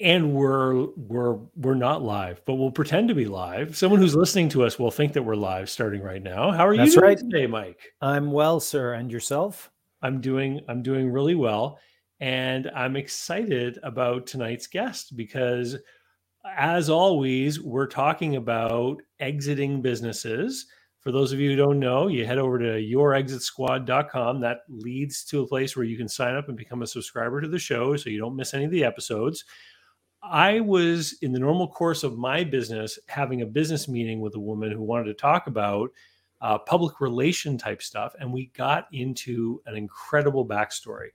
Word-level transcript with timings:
and 0.00 0.34
we're 0.34 0.86
we're 0.96 1.38
we're 1.56 1.74
not 1.74 2.02
live, 2.02 2.42
but 2.44 2.54
we'll 2.54 2.70
pretend 2.70 3.08
to 3.08 3.14
be 3.14 3.26
live. 3.26 3.76
Someone 3.76 4.00
who's 4.00 4.14
listening 4.14 4.48
to 4.50 4.64
us 4.64 4.78
will 4.78 4.90
think 4.90 5.12
that 5.14 5.22
we're 5.22 5.36
live 5.36 5.70
starting 5.70 6.02
right 6.02 6.22
now. 6.22 6.50
How 6.52 6.66
are 6.66 6.76
That's 6.76 6.94
you 6.94 7.00
doing 7.00 7.08
right. 7.08 7.18
today, 7.18 7.46
Mike? 7.46 7.92
I'm 8.00 8.30
well, 8.30 8.60
sir. 8.60 8.94
And 8.94 9.10
yourself? 9.10 9.70
I'm 10.02 10.20
doing 10.20 10.60
I'm 10.68 10.82
doing 10.82 11.10
really 11.10 11.34
well, 11.34 11.78
and 12.20 12.70
I'm 12.74 12.96
excited 12.96 13.78
about 13.82 14.26
tonight's 14.26 14.66
guest 14.66 15.16
because, 15.16 15.76
as 16.56 16.90
always, 16.90 17.60
we're 17.60 17.86
talking 17.86 18.36
about 18.36 19.00
exiting 19.18 19.80
businesses. 19.80 20.66
For 21.00 21.12
those 21.12 21.32
of 21.32 21.38
you 21.38 21.50
who 21.50 21.56
don't 21.56 21.78
know, 21.78 22.08
you 22.08 22.26
head 22.26 22.38
over 22.38 22.58
to 22.58 22.64
yourexitsquad.com. 22.64 24.40
That 24.40 24.58
leads 24.68 25.24
to 25.26 25.42
a 25.42 25.46
place 25.46 25.76
where 25.76 25.84
you 25.86 25.96
can 25.96 26.08
sign 26.08 26.34
up 26.34 26.48
and 26.48 26.56
become 26.56 26.82
a 26.82 26.86
subscriber 26.86 27.40
to 27.40 27.48
the 27.48 27.60
show 27.60 27.96
so 27.96 28.10
you 28.10 28.18
don't 28.18 28.34
miss 28.34 28.54
any 28.54 28.64
of 28.64 28.72
the 28.72 28.82
episodes. 28.84 29.44
I 30.30 30.60
was 30.60 31.16
in 31.22 31.32
the 31.32 31.38
normal 31.38 31.68
course 31.68 32.02
of 32.02 32.18
my 32.18 32.44
business 32.44 32.98
having 33.08 33.42
a 33.42 33.46
business 33.46 33.88
meeting 33.88 34.20
with 34.20 34.34
a 34.34 34.40
woman 34.40 34.72
who 34.72 34.82
wanted 34.82 35.04
to 35.04 35.14
talk 35.14 35.46
about 35.46 35.90
uh, 36.40 36.58
public 36.58 37.00
relation 37.00 37.56
type 37.56 37.82
stuff, 37.82 38.14
and 38.20 38.32
we 38.32 38.46
got 38.56 38.86
into 38.92 39.60
an 39.66 39.76
incredible 39.76 40.46
backstory. 40.46 41.08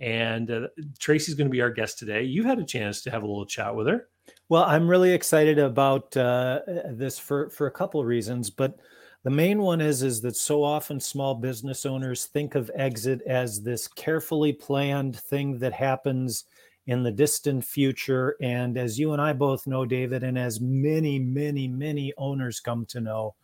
And 0.00 0.50
uh, 0.50 0.68
Tracey's 0.98 1.34
going 1.34 1.48
to 1.48 1.52
be 1.52 1.60
our 1.60 1.70
guest 1.70 1.98
today. 1.98 2.22
You've 2.22 2.46
had 2.46 2.60
a 2.60 2.64
chance 2.64 3.02
to 3.02 3.10
have 3.10 3.22
a 3.22 3.26
little 3.26 3.46
chat 3.46 3.74
with 3.74 3.88
her. 3.88 4.08
Well, 4.48 4.62
I'm 4.64 4.88
really 4.88 5.12
excited 5.12 5.58
about 5.58 6.16
uh, 6.16 6.60
this 6.90 7.18
for 7.18 7.50
for 7.50 7.66
a 7.66 7.72
couple 7.72 8.00
of 8.00 8.06
reasons, 8.06 8.50
but 8.50 8.78
the 9.24 9.30
main 9.30 9.60
one 9.60 9.80
is 9.80 10.02
is 10.02 10.20
that 10.20 10.36
so 10.36 10.62
often 10.62 11.00
small 11.00 11.34
business 11.34 11.84
owners 11.84 12.26
think 12.26 12.54
of 12.54 12.70
exit 12.74 13.20
as 13.26 13.62
this 13.62 13.88
carefully 13.88 14.52
planned 14.52 15.18
thing 15.18 15.58
that 15.58 15.72
happens 15.72 16.44
in 16.88 17.02
the 17.02 17.12
distant 17.12 17.62
future. 17.64 18.34
And 18.40 18.78
as 18.78 18.98
you 18.98 19.12
and 19.12 19.20
I 19.20 19.34
both 19.34 19.66
know, 19.66 19.84
David, 19.84 20.22
and 20.22 20.38
as 20.38 20.58
many, 20.58 21.18
many, 21.18 21.68
many 21.68 22.14
owners 22.16 22.60
come 22.60 22.86
to 22.86 23.00
know, 23.00 23.34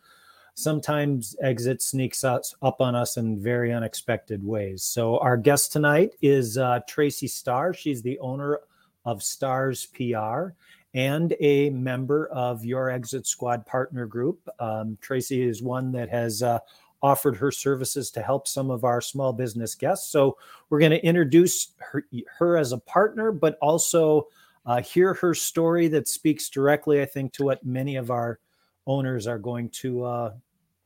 sometimes 0.55 1.37
exit 1.43 1.83
sneaks 1.83 2.25
us 2.25 2.55
up 2.63 2.81
on 2.81 2.95
us 2.95 3.19
in 3.19 3.39
very 3.39 3.71
unexpected 3.71 4.43
ways. 4.43 4.83
So 4.83 5.19
our 5.19 5.37
guest 5.37 5.73
tonight 5.73 6.13
is 6.23 6.57
uh, 6.57 6.81
Tracey 6.89 7.29
Starr. 7.29 7.75
She's 7.75 8.01
the 8.01 8.19
owner 8.19 8.61
of 9.05 9.23
Stars 9.23 9.87
PR 9.95 10.55
and 10.95 11.35
a 11.39 11.69
member 11.69 12.29
of 12.29 12.65
your 12.65 12.89
Exit 12.89 13.27
Squad 13.27 13.67
partner 13.67 14.07
group. 14.07 14.49
Um, 14.59 14.97
Tracy 15.03 15.43
is 15.43 15.63
one 15.63 15.93
that 15.93 16.09
has 16.09 16.43
uh, 16.43 16.61
offered 17.05 17.37
her 17.37 17.51
services 17.51 18.11
to 18.11 18.23
help 18.23 18.49
some 18.49 18.71
of 18.71 18.83
our 18.83 18.99
small 18.99 19.31
business 19.31 19.75
guests. 19.75 20.09
So 20.11 20.39
we're 20.71 20.79
going 20.79 20.93
to 20.93 21.05
introduce 21.05 21.75
her, 21.79 22.03
her, 22.39 22.57
as 22.57 22.73
a 22.73 22.79
partner, 22.79 23.31
but 23.31 23.59
also 23.61 24.29
uh, 24.65 24.81
hear 24.81 25.13
her 25.13 25.35
story 25.35 25.87
that 25.89 26.09
speaks 26.09 26.49
directly, 26.49 27.03
I 27.03 27.05
think, 27.05 27.35
to 27.35 27.45
what 27.45 27.63
many 27.63 27.97
of 27.97 28.11
our 28.11 28.41
owners 28.87 29.27
are 29.27 29.39
going 29.39 29.69
to 29.69 30.03
uh, 30.03 30.31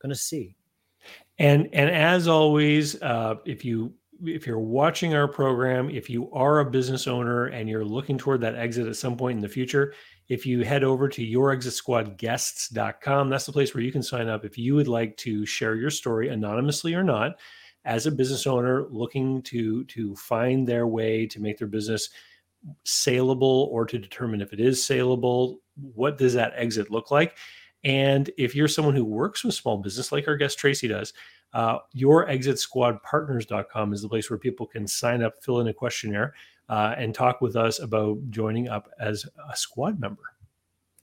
going 0.01 0.09
to 0.09 0.15
see. 0.15 0.57
And 1.37 1.69
and 1.71 1.89
as 1.89 2.27
always, 2.27 3.01
uh, 3.01 3.35
if 3.45 3.63
you 3.63 3.93
if 4.21 4.45
you're 4.45 4.59
watching 4.59 5.13
our 5.13 5.29
program, 5.29 5.89
if 5.89 6.09
you 6.09 6.29
are 6.33 6.59
a 6.59 6.69
business 6.69 7.07
owner 7.07 7.45
and 7.45 7.69
you're 7.69 7.85
looking 7.85 8.17
toward 8.17 8.41
that 8.41 8.55
exit 8.55 8.87
at 8.87 8.97
some 8.97 9.15
point 9.15 9.37
in 9.37 9.41
the 9.41 9.47
future, 9.47 9.93
if 10.29 10.45
you 10.45 10.63
head 10.63 10.83
over 10.83 11.09
to 11.09 11.25
yourexitsquadguests.com, 11.25 13.29
that's 13.29 13.45
the 13.45 13.51
place 13.51 13.73
where 13.73 13.83
you 13.83 13.91
can 13.91 14.03
sign 14.03 14.29
up 14.29 14.45
if 14.45 14.57
you 14.57 14.75
would 14.75 14.87
like 14.87 15.17
to 15.17 15.45
share 15.45 15.75
your 15.75 15.89
story 15.89 16.29
anonymously 16.29 16.93
or 16.93 17.03
not 17.03 17.39
as 17.85 18.05
a 18.05 18.11
business 18.11 18.45
owner 18.45 18.85
looking 18.89 19.41
to 19.41 19.83
to 19.85 20.15
find 20.15 20.67
their 20.67 20.85
way 20.85 21.25
to 21.25 21.41
make 21.41 21.57
their 21.57 21.67
business 21.67 22.09
saleable 22.83 23.69
or 23.71 23.85
to 23.85 23.97
determine 23.97 24.41
if 24.41 24.53
it 24.53 24.59
is 24.59 24.85
saleable, 24.85 25.61
what 25.93 26.17
does 26.17 26.33
that 26.33 26.53
exit 26.55 26.91
look 26.91 27.09
like? 27.09 27.37
And 27.83 28.29
if 28.37 28.53
you're 28.53 28.67
someone 28.67 28.95
who 28.95 29.05
works 29.05 29.43
with 29.43 29.55
small 29.55 29.77
business 29.77 30.11
like 30.11 30.27
our 30.27 30.35
guest 30.35 30.59
Tracey 30.59 30.89
does, 30.89 31.13
uh, 31.53 31.77
yourexitsquadpartners.com 31.95 33.93
is 33.93 34.01
the 34.01 34.09
place 34.09 34.29
where 34.29 34.37
people 34.37 34.67
can 34.67 34.85
sign 34.85 35.23
up, 35.23 35.41
fill 35.41 35.61
in 35.61 35.69
a 35.69 35.73
questionnaire, 35.73 36.33
uh, 36.69 36.95
and 36.97 37.13
talk 37.13 37.41
with 37.41 37.55
us 37.55 37.79
about 37.79 38.17
joining 38.29 38.69
up 38.69 38.89
as 38.99 39.25
a 39.51 39.57
squad 39.57 39.99
member. 39.99 40.21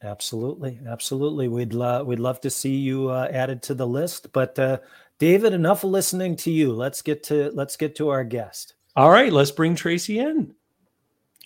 Absolutely, 0.02 0.78
absolutely. 0.86 1.48
We'd 1.48 1.72
love 1.72 2.06
we'd 2.06 2.20
love 2.20 2.40
to 2.42 2.50
see 2.50 2.76
you 2.76 3.08
uh, 3.08 3.28
added 3.32 3.62
to 3.64 3.74
the 3.74 3.86
list. 3.86 4.32
But 4.32 4.58
uh, 4.58 4.78
David, 5.18 5.52
enough 5.52 5.84
listening 5.84 6.36
to 6.36 6.50
you. 6.50 6.72
Let's 6.72 7.02
get 7.02 7.22
to 7.24 7.50
let's 7.54 7.76
get 7.76 7.96
to 7.96 8.10
our 8.10 8.22
guest. 8.22 8.74
All 8.94 9.10
right, 9.10 9.32
let's 9.32 9.50
bring 9.50 9.74
Tracey 9.74 10.18
in. 10.18 10.54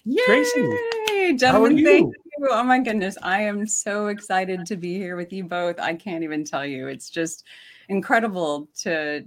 Yay! 0.05 0.25
Tracey, 0.25 1.37
gentlemen, 1.37 1.85
thank 1.85 2.13
you. 2.15 2.49
Oh 2.51 2.63
my 2.65 2.81
goodness, 2.81 3.17
I 3.23 3.43
am 3.43 3.67
so 3.67 4.09
excited 4.09 4.67
to 4.67 4.77
be 4.77 4.95
here 4.95 5.17
with 5.17 5.33
you 5.33 5.45
both. 5.45 5.79
I 5.79 5.95
can't 5.95 6.25
even 6.25 6.45
tell 6.45 6.65
you. 6.65 6.89
It's 6.89 7.11
just 7.11 7.45
incredible 7.91 8.69
to 8.75 9.25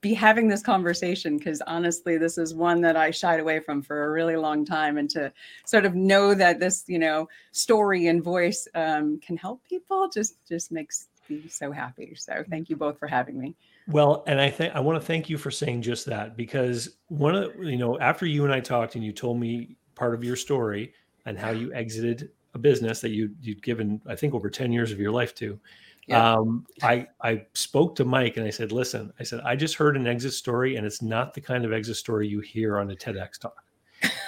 be 0.00 0.14
having 0.14 0.48
this 0.48 0.62
conversation 0.62 1.36
because 1.36 1.60
honestly 1.66 2.16
this 2.16 2.38
is 2.38 2.54
one 2.54 2.80
that 2.80 2.96
i 2.96 3.10
shied 3.10 3.40
away 3.40 3.58
from 3.58 3.82
for 3.82 4.04
a 4.04 4.10
really 4.10 4.36
long 4.36 4.64
time 4.64 4.98
and 4.98 5.10
to 5.10 5.32
sort 5.66 5.84
of 5.84 5.94
know 5.94 6.32
that 6.32 6.60
this 6.60 6.84
you 6.86 6.98
know 6.98 7.28
story 7.50 8.06
and 8.06 8.22
voice 8.22 8.68
um, 8.74 9.18
can 9.18 9.36
help 9.36 9.62
people 9.64 10.08
just 10.08 10.36
just 10.48 10.70
makes 10.70 11.08
me 11.28 11.48
so 11.48 11.70
happy. 11.70 12.14
So 12.16 12.44
thank 12.48 12.68
you 12.70 12.76
both 12.76 12.98
for 12.98 13.06
having 13.06 13.38
me. 13.38 13.54
Well 13.86 14.22
and 14.26 14.38
i 14.38 14.50
think 14.50 14.74
i 14.74 14.80
want 14.80 15.00
to 15.00 15.06
thank 15.06 15.30
you 15.30 15.38
for 15.38 15.50
saying 15.50 15.80
just 15.80 16.04
that 16.06 16.36
because 16.36 16.96
one 17.06 17.34
of 17.34 17.56
you 17.62 17.78
know 17.78 17.98
after 18.00 18.26
you 18.26 18.44
and 18.44 18.52
i 18.52 18.60
talked 18.60 18.96
and 18.96 19.04
you 19.04 19.12
told 19.12 19.40
me 19.40 19.76
part 19.94 20.12
of 20.14 20.22
your 20.22 20.36
story 20.36 20.92
and 21.24 21.38
how 21.38 21.50
you 21.50 21.72
exited 21.72 22.30
a 22.52 22.58
business 22.58 23.00
that 23.00 23.12
you 23.12 23.30
you'd 23.40 23.62
given 23.62 23.98
i 24.06 24.14
think 24.14 24.34
over 24.34 24.50
10 24.50 24.72
years 24.72 24.92
of 24.92 25.00
your 25.00 25.10
life 25.10 25.34
to 25.36 25.58
yeah. 26.08 26.32
Um, 26.32 26.66
I 26.82 27.06
I 27.20 27.44
spoke 27.52 27.94
to 27.96 28.04
Mike 28.04 28.38
and 28.38 28.46
I 28.46 28.50
said, 28.50 28.72
"Listen, 28.72 29.12
I 29.20 29.22
said 29.24 29.40
I 29.44 29.54
just 29.56 29.74
heard 29.74 29.96
an 29.96 30.06
exit 30.06 30.32
story, 30.32 30.76
and 30.76 30.86
it's 30.86 31.02
not 31.02 31.34
the 31.34 31.40
kind 31.40 31.64
of 31.64 31.72
exit 31.72 31.96
story 31.96 32.26
you 32.26 32.40
hear 32.40 32.78
on 32.78 32.90
a 32.90 32.94
TEDx 32.94 33.38
talk." 33.38 33.62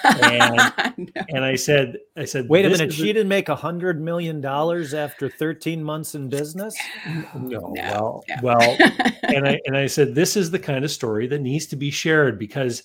And, 0.03 0.55
no. 1.15 1.21
and 1.29 1.43
I 1.43 1.55
said, 1.55 1.97
"I 2.15 2.25
said, 2.25 2.47
wait 2.49 2.65
a 2.65 2.69
minute, 2.69 2.93
she 2.93 3.09
a- 3.09 3.13
didn't 3.13 3.29
make 3.29 3.49
a 3.49 3.55
hundred 3.55 3.99
million 3.99 4.41
dollars 4.41 4.93
after 4.93 5.27
thirteen 5.27 5.83
months 5.83 6.13
in 6.13 6.29
business." 6.29 6.75
No, 7.33 7.39
no 7.39 7.73
well, 7.75 8.23
no. 8.29 8.35
well, 8.43 8.77
and 9.23 9.47
I 9.47 9.59
and 9.65 9.75
I 9.75 9.87
said, 9.87 10.13
"This 10.13 10.37
is 10.37 10.51
the 10.51 10.59
kind 10.59 10.85
of 10.85 10.91
story 10.91 11.25
that 11.27 11.41
needs 11.41 11.65
to 11.67 11.75
be 11.75 11.89
shared 11.89 12.37
because, 12.37 12.83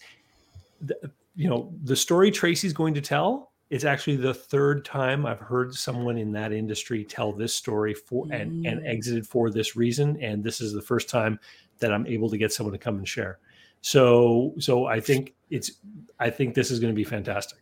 the, 0.81 1.11
you 1.35 1.51
know, 1.51 1.71
the 1.85 1.97
story 1.97 2.31
Tracey's 2.31 2.73
going 2.73 2.95
to 2.95 3.03
tell." 3.03 3.53
It's 3.71 3.84
actually 3.84 4.16
the 4.16 4.34
third 4.34 4.84
time 4.84 5.27
I've 5.27 5.41
heard 5.41 5.75
someone 5.75 6.16
in 6.16 6.32
that 6.32 6.53
industry 6.53 7.04
tell 7.04 7.32
this 7.32 7.54
story 7.54 7.94
for 7.94 8.27
mm. 8.27 8.41
and, 8.41 8.66
and 8.66 8.81
mm. 8.81 8.88
exited 8.88 9.27
for 9.27 9.50
this 9.50 9.77
reason. 9.77 10.21
And 10.22 10.44
this 10.44 10.60
is 10.60 10.72
the 10.72 10.82
first 10.82 11.09
time 11.09 11.41
that 11.78 11.93
I'm 11.93 12.06
able 12.06 12.31
to 12.31 12.38
get 12.38 12.53
someone 12.53 12.72
to 12.72 12.78
come 12.78 12.97
and 12.97 13.09
share. 13.09 13.38
So 13.81 14.55
so 14.59 14.87
I 14.87 15.00
think 15.00 15.34
it's 15.50 15.72
I 16.19 16.31
think 16.31 16.55
this 16.55 16.71
is 16.71 16.81
going 16.81 16.93
to 16.93 16.97
be 16.97 17.05
fantastic. 17.05 17.59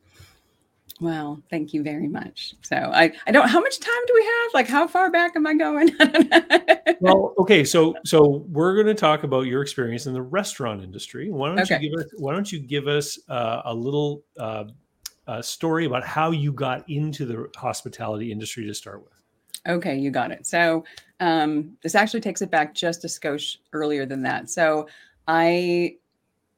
Well, 1.00 1.42
thank 1.50 1.74
you 1.74 1.82
very 1.82 2.06
much. 2.06 2.54
So 2.62 2.76
I, 2.76 3.12
I 3.26 3.32
don't 3.32 3.48
how 3.48 3.60
much 3.60 3.80
time 3.80 4.06
do 4.06 4.14
we 4.14 4.24
have? 4.24 4.54
Like 4.54 4.68
how 4.68 4.86
far 4.86 5.10
back 5.10 5.34
am 5.36 5.46
I 5.46 5.54
going? 5.54 5.90
well, 7.00 7.34
okay, 7.38 7.64
so 7.64 7.94
so 8.04 8.44
we're 8.48 8.74
going 8.74 8.86
to 8.86 8.94
talk 8.94 9.24
about 9.24 9.42
your 9.42 9.60
experience 9.60 10.06
in 10.06 10.14
the 10.14 10.22
restaurant 10.22 10.82
industry. 10.82 11.30
Why 11.30 11.48
don't 11.48 11.60
okay. 11.60 11.80
you 11.80 11.90
give 11.90 11.98
us 11.98 12.12
why 12.16 12.32
don't 12.32 12.50
you 12.50 12.60
give 12.60 12.86
us 12.86 13.18
uh, 13.28 13.62
a 13.64 13.74
little 13.74 14.22
uh, 14.38 14.64
uh, 15.26 15.42
story 15.42 15.86
about 15.86 16.04
how 16.04 16.30
you 16.30 16.52
got 16.52 16.88
into 16.88 17.24
the 17.24 17.48
hospitality 17.56 18.30
industry 18.30 18.66
to 18.66 18.74
start 18.74 19.02
with. 19.02 19.12
Okay, 19.66 19.96
you 19.96 20.10
got 20.10 20.30
it. 20.30 20.46
So 20.46 20.84
um, 21.20 21.76
this 21.82 21.94
actually 21.94 22.20
takes 22.20 22.42
it 22.42 22.50
back 22.50 22.74
just 22.74 23.04
a 23.04 23.08
skosh 23.08 23.56
earlier 23.72 24.04
than 24.04 24.22
that. 24.22 24.50
So 24.50 24.86
I 25.26 25.96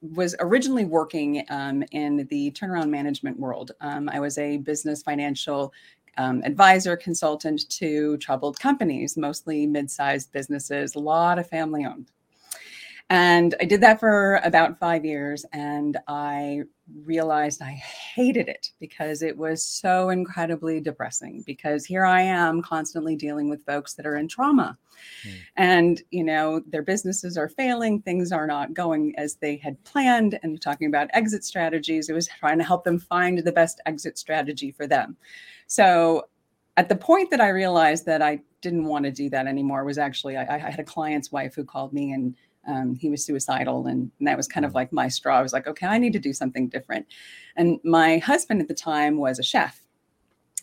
was 0.01 0.35
originally 0.39 0.85
working 0.85 1.43
um, 1.49 1.83
in 1.91 2.27
the 2.29 2.51
turnaround 2.51 2.89
management 2.89 3.39
world. 3.39 3.71
Um, 3.81 4.09
I 4.09 4.19
was 4.19 4.37
a 4.37 4.57
business 4.57 5.01
financial 5.01 5.73
um, 6.17 6.41
advisor 6.43 6.97
consultant 6.97 7.69
to 7.69 8.17
troubled 8.17 8.59
companies, 8.59 9.17
mostly 9.17 9.65
mid-sized 9.65 10.31
businesses, 10.31 10.95
a 10.95 10.99
lot 10.99 11.39
of 11.39 11.47
family 11.47 11.85
owned. 11.85 12.11
And 13.09 13.55
I 13.61 13.65
did 13.65 13.81
that 13.81 13.99
for 13.99 14.41
about 14.43 14.79
five 14.79 15.05
years. 15.05 15.45
And 15.53 15.97
I 16.07 16.63
realized 17.03 17.61
I 17.61 17.71
hated 17.71 18.49
it 18.49 18.71
because 18.79 19.21
it 19.21 19.37
was 19.37 19.63
so 19.63 20.09
incredibly 20.09 20.81
depressing. 20.81 21.43
Because 21.45 21.85
here 21.85 22.05
I 22.05 22.21
am 22.21 22.61
constantly 22.61 23.15
dealing 23.15 23.49
with 23.49 23.65
folks 23.65 23.93
that 23.93 24.05
are 24.05 24.17
in 24.17 24.27
trauma. 24.27 24.77
Mm. 25.25 25.33
And, 25.55 26.01
you 26.11 26.23
know, 26.23 26.61
their 26.67 26.81
businesses 26.81 27.37
are 27.37 27.47
failing, 27.47 28.01
things 28.01 28.33
are 28.33 28.47
not 28.47 28.73
going 28.73 29.13
as 29.17 29.35
they 29.35 29.55
had 29.55 29.81
planned. 29.85 30.37
And 30.43 30.61
talking 30.61 30.87
about 30.87 31.09
exit 31.13 31.45
strategies, 31.45 32.09
it 32.09 32.13
was 32.13 32.27
trying 32.39 32.57
to 32.57 32.65
help 32.65 32.83
them 32.83 32.99
find 32.99 33.39
the 33.39 33.53
best 33.53 33.79
exit 33.85 34.17
strategy 34.17 34.71
for 34.71 34.85
them. 34.85 35.15
So 35.67 36.27
at 36.75 36.89
the 36.89 36.95
point 36.95 37.31
that 37.31 37.41
I 37.41 37.49
realized 37.49 38.05
that 38.05 38.21
I 38.21 38.41
didn't 38.61 38.85
want 38.85 39.05
to 39.05 39.11
do 39.11 39.29
that 39.29 39.47
anymore 39.47 39.83
was 39.83 39.97
actually 39.97 40.37
I, 40.37 40.55
I 40.55 40.57
had 40.57 40.79
a 40.79 40.83
client's 40.83 41.31
wife 41.31 41.55
who 41.55 41.63
called 41.63 41.93
me 41.93 42.11
and 42.11 42.35
um, 42.67 42.95
he 42.95 43.09
was 43.09 43.25
suicidal 43.25 43.87
and, 43.87 44.11
and, 44.19 44.27
that 44.27 44.37
was 44.37 44.47
kind 44.47 44.65
of 44.65 44.71
mm. 44.71 44.75
like 44.75 44.91
my 44.91 45.07
straw. 45.07 45.39
I 45.39 45.41
was 45.41 45.53
like 45.53 45.67
okay 45.67 45.87
i 45.87 45.97
need 45.97 46.13
to 46.13 46.19
do 46.19 46.33
something 46.33 46.67
different. 46.67 47.07
And 47.55 47.79
my 47.83 48.19
husband 48.19 48.61
at 48.61 48.67
the 48.67 48.73
time 48.73 49.17
was 49.17 49.39
a 49.39 49.43
chef. 49.43 49.81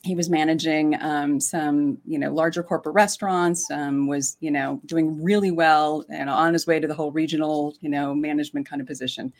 He 0.02 0.14
was 0.14 0.28
managing 0.28 1.00
um, 1.00 1.40
some 1.40 1.98
you 2.06 2.18
know 2.18 2.32
larger 2.32 2.62
corporate 2.62 2.94
restaurants 2.94 3.70
um, 3.70 4.06
was 4.06 4.36
you 4.40 4.50
know 4.50 4.80
doing 4.86 5.22
really 5.22 5.50
well 5.50 6.04
and 6.08 6.28
on 6.28 6.52
his 6.52 6.66
way 6.66 6.78
to 6.78 6.86
the 6.86 6.94
whole 6.94 7.10
regional 7.10 7.74
you 7.80 7.88
know 7.88 8.14
management 8.14 8.68
kind 8.68 8.80
of 8.80 8.86
position 8.86 9.32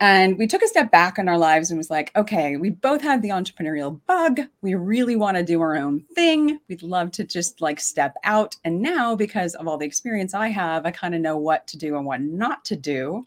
and 0.00 0.38
we 0.38 0.46
took 0.46 0.62
a 0.62 0.68
step 0.68 0.90
back 0.90 1.18
in 1.18 1.28
our 1.28 1.38
lives 1.38 1.70
and 1.70 1.78
was 1.78 1.90
like 1.90 2.14
okay 2.16 2.56
we 2.56 2.70
both 2.70 3.00
had 3.00 3.22
the 3.22 3.30
entrepreneurial 3.30 4.00
bug 4.06 4.40
we 4.62 4.74
really 4.74 5.16
want 5.16 5.36
to 5.36 5.42
do 5.42 5.60
our 5.60 5.76
own 5.76 6.00
thing 6.14 6.60
we'd 6.68 6.82
love 6.82 7.10
to 7.10 7.24
just 7.24 7.60
like 7.60 7.80
step 7.80 8.14
out 8.24 8.56
and 8.64 8.80
now 8.80 9.14
because 9.14 9.54
of 9.54 9.66
all 9.66 9.78
the 9.78 9.86
experience 9.86 10.34
i 10.34 10.48
have 10.48 10.86
i 10.86 10.90
kind 10.90 11.14
of 11.14 11.20
know 11.20 11.36
what 11.36 11.66
to 11.66 11.76
do 11.76 11.96
and 11.96 12.06
what 12.06 12.20
not 12.20 12.64
to 12.64 12.76
do 12.76 13.24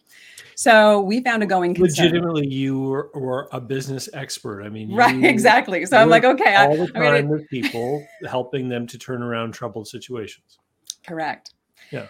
so 0.55 1.01
we 1.01 1.23
found 1.23 1.41
a 1.41 1.47
going 1.47 1.73
concern. 1.73 2.05
Legitimately, 2.05 2.47
you 2.47 2.79
were, 2.79 3.09
were, 3.15 3.49
a 3.51 3.59
business 3.59 4.07
expert. 4.13 4.61
I 4.61 4.69
mean, 4.69 4.93
right, 4.93 5.23
exactly. 5.23 5.87
So 5.87 5.97
I'm 5.97 6.09
like, 6.09 6.23
okay, 6.23 6.53
all 6.55 6.77
the 6.77 6.87
time 6.87 7.01
I 7.01 7.21
mean, 7.21 7.29
with 7.29 7.49
people, 7.49 8.05
helping 8.27 8.69
them 8.69 8.85
to 8.87 8.99
turn 8.99 9.23
around 9.23 9.53
troubled 9.53 9.87
situations. 9.87 10.59
Correct. 11.03 11.53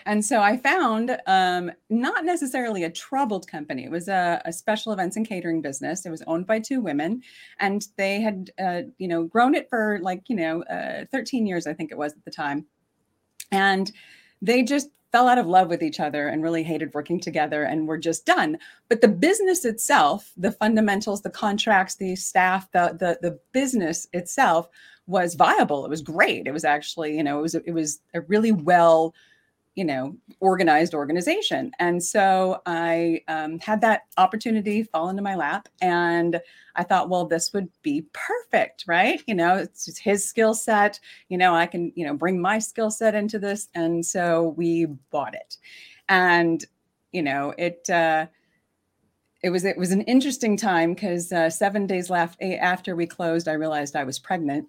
And 0.06 0.24
so 0.24 0.42
I 0.42 0.58
found 0.58 1.18
um, 1.28 1.72
not 1.90 2.24
necessarily 2.26 2.84
a 2.84 2.90
troubled 2.90 3.48
company. 3.48 3.84
It 3.84 3.92
was 3.92 4.08
a, 4.08 4.42
a, 4.46 4.54
special 4.54 4.94
events 4.94 5.18
and 5.18 5.28
catering 5.28 5.62
business. 5.62 6.06
It 6.06 6.12
was 6.12 6.22
owned 6.28 6.46
by 6.46 6.60
two 6.60 6.82
women, 6.82 7.22
and 7.60 7.86
they 7.98 8.22
had, 8.22 8.52
uh, 8.60 8.82
you 8.98 9.08
know, 9.08 9.24
grown 9.24 9.56
it 9.56 9.70
for 9.70 10.00
like, 10.02 10.24
you 10.28 10.36
know, 10.36 10.64
uh, 10.64 11.06
13 11.12 11.46
years, 11.46 11.68
I 11.68 11.74
think 11.74 11.92
it 11.92 11.98
was 11.98 12.14
at 12.14 12.24
the 12.26 12.32
time. 12.32 12.66
And 13.52 13.92
they 14.42 14.64
just 14.64 14.90
fell 15.12 15.28
out 15.28 15.38
of 15.38 15.46
love 15.46 15.68
with 15.68 15.84
each 15.84 16.00
other 16.00 16.28
and 16.28 16.42
really 16.42 16.64
hated 16.64 16.94
working 16.94 17.20
together 17.20 17.64
and 17.64 17.88
were 17.88 17.98
just 17.98 18.26
done 18.26 18.58
but 18.88 19.02
the 19.02 19.08
business 19.08 19.66
itself 19.66 20.32
the 20.38 20.52
fundamentals 20.52 21.22
the 21.22 21.30
contracts 21.30 21.96
the 21.96 22.16
staff 22.16 22.72
the 22.72 22.96
the, 23.00 23.18
the 23.22 23.38
business 23.52 24.08
itself 24.14 24.70
was 25.08 25.36
viable 25.36 25.86
it 25.86 25.90
was 25.90 26.02
great 26.02 26.48
it 26.48 26.54
was 26.54 26.64
actually 26.64 27.16
you 27.18 27.24
know 27.24 27.40
it 27.40 27.42
was 27.42 27.56
it 27.56 27.74
was 27.74 28.00
a 28.14 28.22
really 28.22 28.52
well 28.52 29.14
you 29.76 29.86
know 29.86 30.16
organized 30.40 30.94
organization. 30.94 31.72
And 31.80 32.04
so 32.04 32.62
i 32.66 33.22
um, 33.28 33.60
had 33.60 33.82
that 33.82 34.02
opportunity 34.18 34.84
fall 34.84 35.10
into 35.10 35.22
my 35.22 35.36
lap 35.36 35.70
and 35.82 36.40
i 36.76 36.84
thought 36.84 37.10
well 37.10 37.26
this 37.26 37.54
would 37.54 37.70
be 37.82 38.06
perfect 38.14 38.86
right? 38.88 39.22
You 39.28 39.36
know 39.36 39.56
it's 39.58 39.98
his 39.98 40.28
skill 40.28 40.54
set 40.54 41.00
you 41.30 41.38
know 41.38 41.56
i 41.56 41.66
can 41.66 41.92
you 41.96 42.06
know 42.06 42.14
bring 42.14 42.42
my 42.42 42.60
skill 42.60 42.92
set 42.92 43.16
into 43.16 43.40
this. 43.40 43.70
And 43.76 44.06
so 44.06 44.54
we 44.58 44.86
bought 45.12 45.36
it. 45.36 45.58
And 46.10 46.66
you 47.12 47.22
know 47.22 47.54
it 47.58 47.90
uh 47.90 48.28
it 49.44 49.50
was 49.50 49.66
it 49.66 49.78
was 49.78 49.92
an 49.92 50.02
interesting 50.02 50.56
time 50.56 50.94
because 50.94 51.32
uh, 51.32 51.50
seven 51.50 51.88
days 51.88 52.10
left 52.10 52.42
after 52.42 52.96
we 52.96 53.06
closed 53.06 53.48
i 53.48 53.54
realized 53.54 53.96
i 53.96 54.04
was 54.04 54.20
pregnant 54.20 54.68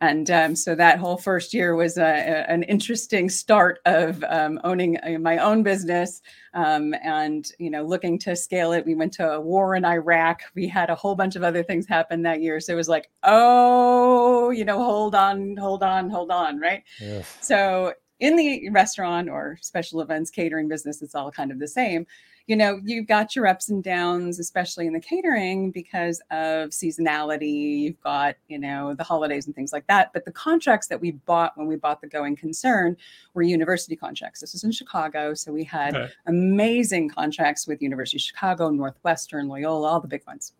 and 0.00 0.30
um, 0.30 0.56
so 0.56 0.74
that 0.74 0.98
whole 0.98 1.16
first 1.16 1.54
year 1.54 1.74
was 1.74 1.98
a, 1.98 2.02
a, 2.02 2.50
an 2.50 2.62
interesting 2.64 3.28
start 3.28 3.80
of 3.84 4.24
um, 4.28 4.60
owning 4.64 4.98
uh, 4.98 5.18
my 5.18 5.38
own 5.38 5.62
business. 5.62 6.20
Um, 6.54 6.94
and 7.02 7.44
you 7.58 7.68
know 7.68 7.82
looking 7.82 8.16
to 8.20 8.36
scale 8.36 8.70
it 8.70 8.86
we 8.86 8.94
went 8.94 9.12
to 9.14 9.32
a 9.32 9.40
war 9.40 9.74
in 9.74 9.84
iraq. 9.84 10.42
We 10.54 10.68
had 10.68 10.88
a 10.88 10.94
whole 10.94 11.16
bunch 11.16 11.34
of 11.34 11.42
other 11.42 11.64
things 11.64 11.86
happen 11.86 12.22
that 12.22 12.42
year. 12.42 12.60
So 12.60 12.72
it 12.72 12.76
was 12.76 12.88
like 12.88 13.10
oh 13.24 14.50
you 14.50 14.64
know 14.64 14.78
hold 14.78 15.14
on 15.16 15.56
hold 15.56 15.82
on 15.82 16.10
hold 16.10 16.30
on 16.30 16.60
right? 16.60 16.82
Yes. 17.00 17.38
so 17.40 17.92
in 18.20 18.36
the 18.36 18.68
restaurant 18.70 19.28
or 19.28 19.58
special 19.60 20.00
events 20.00 20.30
catering 20.30 20.68
business 20.68 21.02
it's 21.02 21.16
all 21.16 21.32
kind 21.32 21.50
of 21.50 21.58
the 21.58 21.66
same 21.66 22.06
you 22.46 22.56
know, 22.56 22.78
you've 22.84 23.06
got 23.06 23.34
your 23.34 23.46
ups 23.46 23.70
and 23.70 23.82
downs, 23.82 24.38
especially 24.38 24.86
in 24.86 24.92
the 24.92 25.00
catering 25.00 25.70
because 25.70 26.20
of 26.30 26.70
seasonality. 26.70 27.80
You've 27.80 28.00
got, 28.02 28.36
you 28.48 28.58
know, 28.58 28.94
the 28.94 29.04
holidays 29.04 29.46
and 29.46 29.54
things 29.54 29.72
like 29.72 29.86
that. 29.86 30.12
But 30.12 30.26
the 30.26 30.32
contracts 30.32 30.88
that 30.88 31.00
we 31.00 31.12
bought 31.12 31.56
when 31.56 31.66
we 31.66 31.76
bought 31.76 32.02
the 32.02 32.06
Going 32.06 32.36
Concern 32.36 32.98
were 33.32 33.42
university 33.42 33.96
contracts. 33.96 34.40
This 34.40 34.52
was 34.52 34.62
in 34.62 34.72
Chicago. 34.72 35.32
So 35.32 35.52
we 35.52 35.64
had 35.64 35.96
okay. 35.96 36.12
amazing 36.26 37.08
contracts 37.08 37.66
with 37.66 37.80
University 37.80 38.18
of 38.18 38.22
Chicago, 38.22 38.68
Northwestern, 38.68 39.48
Loyola, 39.48 39.88
all 39.88 40.00
the 40.00 40.08
big 40.08 40.26
ones. 40.26 40.52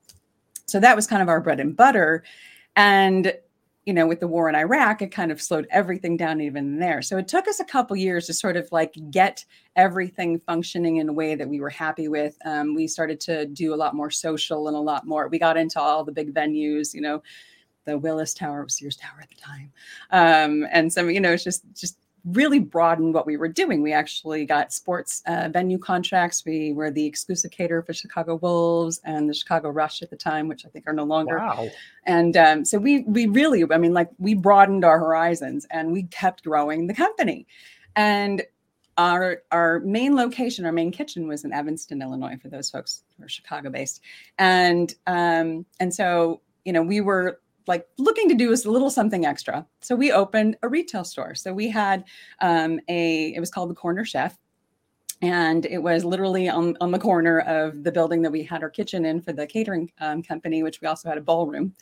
So 0.64 0.80
that 0.80 0.96
was 0.96 1.06
kind 1.06 1.20
of 1.20 1.28
our 1.28 1.40
bread 1.40 1.60
and 1.60 1.76
butter. 1.76 2.24
And 2.76 3.34
you 3.86 3.92
know, 3.92 4.06
with 4.06 4.20
the 4.20 4.26
war 4.26 4.48
in 4.48 4.54
Iraq, 4.54 5.02
it 5.02 5.12
kind 5.12 5.30
of 5.30 5.42
slowed 5.42 5.66
everything 5.70 6.16
down 6.16 6.40
even 6.40 6.78
there. 6.78 7.02
So 7.02 7.18
it 7.18 7.28
took 7.28 7.46
us 7.46 7.60
a 7.60 7.64
couple 7.64 7.96
years 7.96 8.26
to 8.26 8.34
sort 8.34 8.56
of 8.56 8.70
like 8.72 8.96
get 9.10 9.44
everything 9.76 10.40
functioning 10.40 10.96
in 10.96 11.08
a 11.08 11.12
way 11.12 11.34
that 11.34 11.48
we 11.48 11.60
were 11.60 11.70
happy 11.70 12.08
with. 12.08 12.36
Um, 12.44 12.74
we 12.74 12.86
started 12.86 13.20
to 13.20 13.46
do 13.46 13.74
a 13.74 13.76
lot 13.76 13.94
more 13.94 14.10
social 14.10 14.68
and 14.68 14.76
a 14.76 14.80
lot 14.80 15.06
more. 15.06 15.28
We 15.28 15.38
got 15.38 15.58
into 15.58 15.80
all 15.80 16.02
the 16.02 16.12
big 16.12 16.32
venues, 16.32 16.94
you 16.94 17.02
know, 17.02 17.22
the 17.84 17.98
Willis 17.98 18.32
Tower, 18.32 18.66
Sears 18.68 18.96
Tower 18.96 19.20
at 19.20 19.28
the 19.28 19.36
time, 19.36 19.72
um, 20.10 20.66
and 20.72 20.90
some, 20.90 21.10
you 21.10 21.20
know, 21.20 21.32
it's 21.32 21.44
just 21.44 21.62
just 21.74 21.98
really 22.24 22.58
broadened 22.58 23.12
what 23.12 23.26
we 23.26 23.36
were 23.36 23.48
doing. 23.48 23.82
We 23.82 23.92
actually 23.92 24.46
got 24.46 24.72
sports 24.72 25.22
uh, 25.26 25.48
venue 25.52 25.78
contracts. 25.78 26.44
We 26.44 26.72
were 26.72 26.90
the 26.90 27.04
exclusive 27.04 27.50
caterer 27.50 27.82
for 27.82 27.92
Chicago 27.92 28.36
Wolves 28.36 29.00
and 29.04 29.28
the 29.28 29.34
Chicago 29.34 29.68
Rush 29.68 30.02
at 30.02 30.10
the 30.10 30.16
time, 30.16 30.48
which 30.48 30.64
I 30.64 30.68
think 30.70 30.86
are 30.86 30.92
no 30.92 31.04
longer. 31.04 31.36
Wow. 31.38 31.68
And 32.04 32.36
um, 32.36 32.64
so 32.64 32.78
we 32.78 33.00
we 33.02 33.26
really, 33.26 33.64
I 33.70 33.78
mean, 33.78 33.92
like 33.92 34.10
we 34.18 34.34
broadened 34.34 34.84
our 34.84 34.98
horizons 34.98 35.66
and 35.70 35.92
we 35.92 36.04
kept 36.04 36.44
growing 36.44 36.86
the 36.86 36.94
company. 36.94 37.46
And 37.94 38.42
our 38.96 39.42
our 39.50 39.80
main 39.80 40.16
location, 40.16 40.64
our 40.64 40.72
main 40.72 40.92
kitchen 40.92 41.28
was 41.28 41.44
in 41.44 41.52
Evanston, 41.52 42.00
Illinois, 42.00 42.38
for 42.40 42.48
those 42.48 42.70
folks 42.70 43.02
who 43.16 43.24
are 43.24 43.28
Chicago 43.28 43.70
based. 43.70 44.00
And 44.38 44.94
um, 45.06 45.66
and 45.80 45.92
so 45.92 46.40
you 46.64 46.72
know 46.72 46.82
we 46.82 47.00
were 47.00 47.40
like 47.66 47.86
looking 47.98 48.28
to 48.28 48.34
do 48.34 48.52
a 48.52 48.56
little 48.68 48.90
something 48.90 49.24
extra. 49.24 49.66
So 49.80 49.94
we 49.94 50.12
opened 50.12 50.56
a 50.62 50.68
retail 50.68 51.04
store. 51.04 51.34
So 51.34 51.52
we 51.52 51.68
had 51.68 52.04
um, 52.40 52.80
a, 52.88 53.34
it 53.34 53.40
was 53.40 53.50
called 53.50 53.70
the 53.70 53.74
Corner 53.74 54.04
Chef. 54.04 54.38
And 55.22 55.64
it 55.64 55.78
was 55.78 56.04
literally 56.04 56.50
on, 56.50 56.76
on 56.82 56.90
the 56.90 56.98
corner 56.98 57.40
of 57.40 57.82
the 57.82 57.92
building 57.92 58.20
that 58.22 58.32
we 58.32 58.42
had 58.42 58.62
our 58.62 58.68
kitchen 58.68 59.06
in 59.06 59.22
for 59.22 59.32
the 59.32 59.46
catering 59.46 59.90
um, 60.00 60.22
company, 60.22 60.62
which 60.62 60.80
we 60.82 60.88
also 60.88 61.08
had 61.08 61.16
a 61.16 61.22
ballroom. 61.22 61.74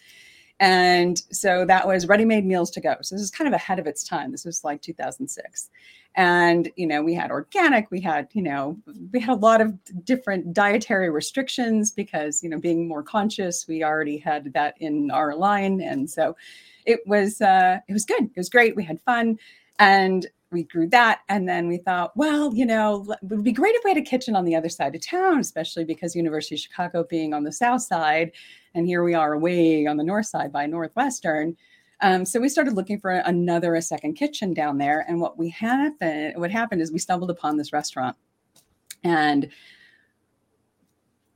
And 0.61 1.19
so 1.31 1.65
that 1.67 1.87
was 1.87 2.07
ready 2.07 2.25
made 2.25 2.45
meals 2.45 2.71
to 2.73 2.81
go. 2.81 2.97
So 3.03 3.15
this 3.15 3.23
is 3.23 3.31
kind 3.31 3.49
of 3.49 3.55
ahead 3.55 3.79
of 3.79 3.87
its 3.87 4.05
time. 4.05 4.31
This 4.31 4.45
was 4.45 4.63
like 4.65 4.81
2006 4.83 5.71
and 6.15 6.71
you 6.77 6.87
know 6.87 7.03
we 7.03 7.15
had 7.15 7.31
organic 7.31 7.91
we 7.91 8.01
had 8.01 8.29
you 8.33 8.43
know 8.43 8.77
we 9.13 9.21
had 9.21 9.31
a 9.31 9.35
lot 9.35 9.61
of 9.61 9.73
different 10.05 10.53
dietary 10.53 11.09
restrictions 11.09 11.91
because 11.91 12.43
you 12.43 12.51
know 12.51 12.59
being 12.59 12.87
more 12.87 13.03
conscious 13.03 13.67
we 13.67 13.83
already 13.83 14.19
had 14.19 14.53
that 14.53 14.75
in 14.81 15.11
our 15.11 15.35
line. 15.35 15.81
And 15.81 16.09
so 16.09 16.37
it 16.85 17.01
was 17.07 17.41
uh 17.41 17.79
it 17.89 17.93
was 17.93 18.05
good. 18.05 18.25
It 18.25 18.37
was 18.37 18.49
great. 18.49 18.77
We 18.77 18.85
had 18.85 19.01
fun. 19.01 19.39
And 19.79 20.27
we 20.51 20.65
grew 20.65 20.87
that. 20.89 21.21
And 21.31 21.49
then 21.49 21.67
we 21.67 21.79
thought 21.79 22.15
well 22.17 22.55
you 22.55 22.67
know 22.67 23.07
it 23.11 23.19
would 23.23 23.45
be 23.45 23.53
great 23.53 23.75
if 23.75 23.85
we 23.85 23.91
had 23.91 23.99
a 23.99 24.03
kitchen 24.03 24.37
on 24.37 24.45
the 24.45 24.55
other 24.55 24.69
side 24.69 24.95
of 24.95 25.05
town 25.05 25.39
especially 25.39 25.85
because 25.85 26.15
university 26.15 26.57
of 26.57 26.61
chicago 26.61 27.05
being 27.09 27.33
on 27.33 27.43
the 27.43 27.53
south 27.53 27.83
side 27.83 28.33
and 28.75 28.87
here 28.87 29.03
we 29.03 29.15
are 29.15 29.33
away 29.33 29.87
on 29.87 29.97
the 29.97 30.05
north 30.05 30.27
side 30.27 30.53
by 30.53 30.67
northwestern 30.67 31.57
um, 32.03 32.25
so 32.25 32.41
we 32.41 32.49
started 32.49 32.75
looking 32.75 32.99
for 32.99 33.13
another, 33.13 33.77
a 33.77 33.81
second 33.81 34.15
kitchen 34.15 34.53
down 34.53 34.77
there. 34.77 35.07
And 35.09 35.21
what 35.21 35.39
we 35.39 35.51
happened, 35.51 36.35
what 36.37 36.51
happened 36.51 36.83
is 36.83 36.91
we 36.91 36.99
stumbled 36.99 37.31
upon 37.31 37.57
this 37.57 37.73
restaurant 37.73 38.17
and 39.05 39.49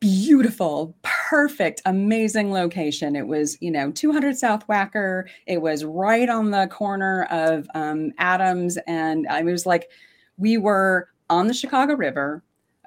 beautiful, 0.01 0.97
perfect, 1.03 1.83
amazing 1.87 2.53
location. 2.53 3.15
It 3.15 3.29
was, 3.29 3.57
you 3.61 3.71
know, 3.71 3.93
200 3.93 4.37
South 4.37 4.67
Wacker. 4.67 5.27
It 5.47 5.63
was 5.63 5.85
right 5.85 6.29
on 6.29 6.51
the 6.51 6.67
corner 6.67 7.29
of 7.31 7.69
um, 7.75 8.13
Adams. 8.19 8.77
And 8.89 9.27
it 9.31 9.45
was 9.45 9.67
like 9.67 9.89
we 10.37 10.59
were 10.59 11.09
on 11.31 11.47
the 11.47 11.55
Chicago 11.55 11.95
River, 11.95 12.43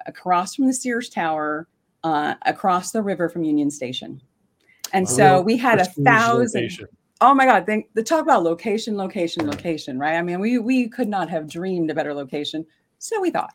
across 0.06 0.54
from 0.54 0.66
the 0.66 0.74
Sears 0.74 1.08
Tower, 1.08 1.66
uh, 2.04 2.34
across 2.42 2.92
the 2.92 3.02
river 3.02 3.30
from 3.30 3.42
Union 3.42 3.70
Station. 3.70 4.20
And 4.92 5.08
so 5.08 5.40
we 5.40 5.56
had 5.56 5.80
a 5.80 5.84
thousand. 5.84 6.62
Location. 6.62 6.88
Oh 7.22 7.34
my 7.34 7.44
god 7.44 7.66
think 7.66 7.88
the 7.94 8.02
talk 8.02 8.22
about 8.22 8.42
location 8.42 8.96
location 8.96 9.46
location 9.46 9.98
right? 9.98 10.16
I 10.16 10.22
mean 10.22 10.40
we 10.40 10.58
we 10.58 10.88
could 10.88 11.08
not 11.08 11.28
have 11.28 11.48
dreamed 11.48 11.90
a 11.90 11.94
better 11.94 12.14
location. 12.14 12.66
So 12.98 13.20
we 13.20 13.30
thought. 13.30 13.52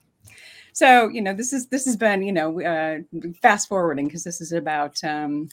So 0.73 1.07
you 1.07 1.21
know 1.21 1.33
this 1.33 1.51
is 1.53 1.67
this 1.67 1.85
has 1.85 1.97
been 1.97 2.21
you 2.21 2.31
know 2.31 2.61
uh, 2.61 2.99
fast 3.41 3.67
forwarding 3.67 4.05
because 4.05 4.23
this 4.23 4.41
is 4.41 4.51
about 4.51 5.03
um 5.03 5.49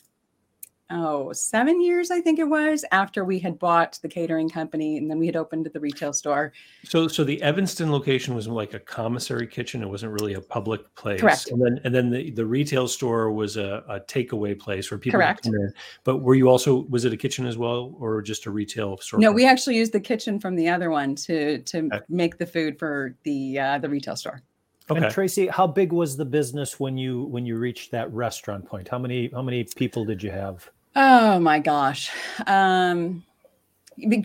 oh, 0.91 1.33
seven 1.33 1.81
years, 1.81 2.11
I 2.11 2.21
think 2.21 2.39
it 2.39 2.49
was, 2.49 2.85
after 2.93 3.25
we 3.25 3.39
had 3.39 3.59
bought 3.59 3.99
the 4.03 4.09
catering 4.09 4.49
company 4.49 4.99
and 4.99 5.11
then 5.11 5.19
we 5.19 5.27
had 5.27 5.37
opened 5.37 5.69
the 5.73 5.81
retail 5.81 6.13
store. 6.13 6.53
So 6.85 7.09
so 7.09 7.25
the 7.25 7.41
Evanston 7.43 7.91
location 7.91 8.35
was 8.35 8.49
like 8.49 8.75
a 8.75 8.79
commissary 8.79 9.47
kitchen. 9.47 9.83
It 9.83 9.89
wasn't 9.89 10.13
really 10.13 10.35
a 10.35 10.41
public 10.41 10.95
place. 10.95 11.21
Correct. 11.21 11.51
And 11.51 11.63
then 11.65 11.81
and 11.85 11.95
then 11.95 12.11
the, 12.11 12.31
the 12.31 12.45
retail 12.45 12.89
store 12.89 13.33
was 13.33 13.57
a, 13.57 13.85
a 13.89 14.01
takeaway 14.01 14.59
place 14.59 14.91
where 14.91 14.99
people 14.99 15.19
Correct. 15.19 15.45
come 15.45 15.55
in. 15.55 15.73
But 16.05 16.19
were 16.19 16.35
you 16.35 16.49
also 16.49 16.87
was 16.89 17.05
it 17.05 17.13
a 17.13 17.17
kitchen 17.17 17.47
as 17.47 17.57
well 17.57 17.95
or 17.99 18.21
just 18.23 18.47
a 18.47 18.51
retail 18.51 18.99
store? 18.99 19.21
No, 19.21 19.33
we 19.33 19.47
actually 19.47 19.77
used 19.77 19.93
the 19.93 20.01
kitchen 20.01 20.39
from 20.39 20.57
the 20.57 20.69
other 20.69 20.91
one 20.91 21.15
to 21.17 21.59
to 21.63 21.79
okay. 21.87 22.01
make 22.09 22.39
the 22.39 22.47
food 22.47 22.79
for 22.79 23.17
the 23.25 23.59
uh, 23.59 23.79
the 23.79 23.89
retail 23.89 24.17
store. 24.17 24.43
Okay. 24.91 25.03
And 25.03 25.13
Tracey, 25.13 25.47
how 25.47 25.67
big 25.67 25.93
was 25.93 26.17
the 26.17 26.25
business 26.25 26.81
when 26.81 26.99
you 26.99 27.25
when 27.25 27.47
you 27.47 27.57
reached 27.57 27.91
that 27.93 28.13
restaurant 28.13 28.67
point? 28.67 28.89
How 28.89 28.99
many 28.99 29.29
how 29.29 29.43
many 29.43 29.65
people 29.65 30.05
did 30.05 30.23
you 30.23 30.31
have? 30.31 30.69
Oh 30.97 31.39
my 31.39 31.59
gosh. 31.59 32.11
Um, 32.47 33.25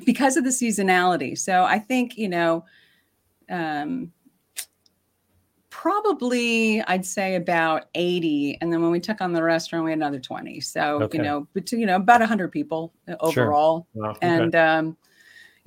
because 0.06 0.38
of 0.38 0.44
the 0.44 0.50
seasonality. 0.50 1.38
So 1.38 1.64
I 1.64 1.80
think 1.80 2.18
you 2.18 2.30
know, 2.30 2.66
um, 3.50 4.12
probably 5.70 6.82
I'd 6.82 7.06
say 7.06 7.36
about 7.36 7.86
80 7.94 8.58
and 8.62 8.74
then 8.74 8.82
when 8.82 8.90
we 8.90 9.00
took 9.00 9.22
on 9.22 9.32
the 9.32 9.44
restaurant 9.44 9.86
we 9.86 9.92
had 9.92 10.00
another 10.00 10.20
20 10.20 10.60
so 10.60 11.04
okay. 11.04 11.20
you 11.20 11.24
know 11.24 11.48
but 11.54 11.72
you 11.72 11.86
know 11.86 11.98
about 11.98 12.20
100 12.20 12.52
people 12.52 12.94
uh, 13.08 13.16
overall 13.20 13.88
sure. 13.94 14.04
wow. 14.04 14.10
okay. 14.10 14.28
and 14.28 14.56
um 14.56 14.98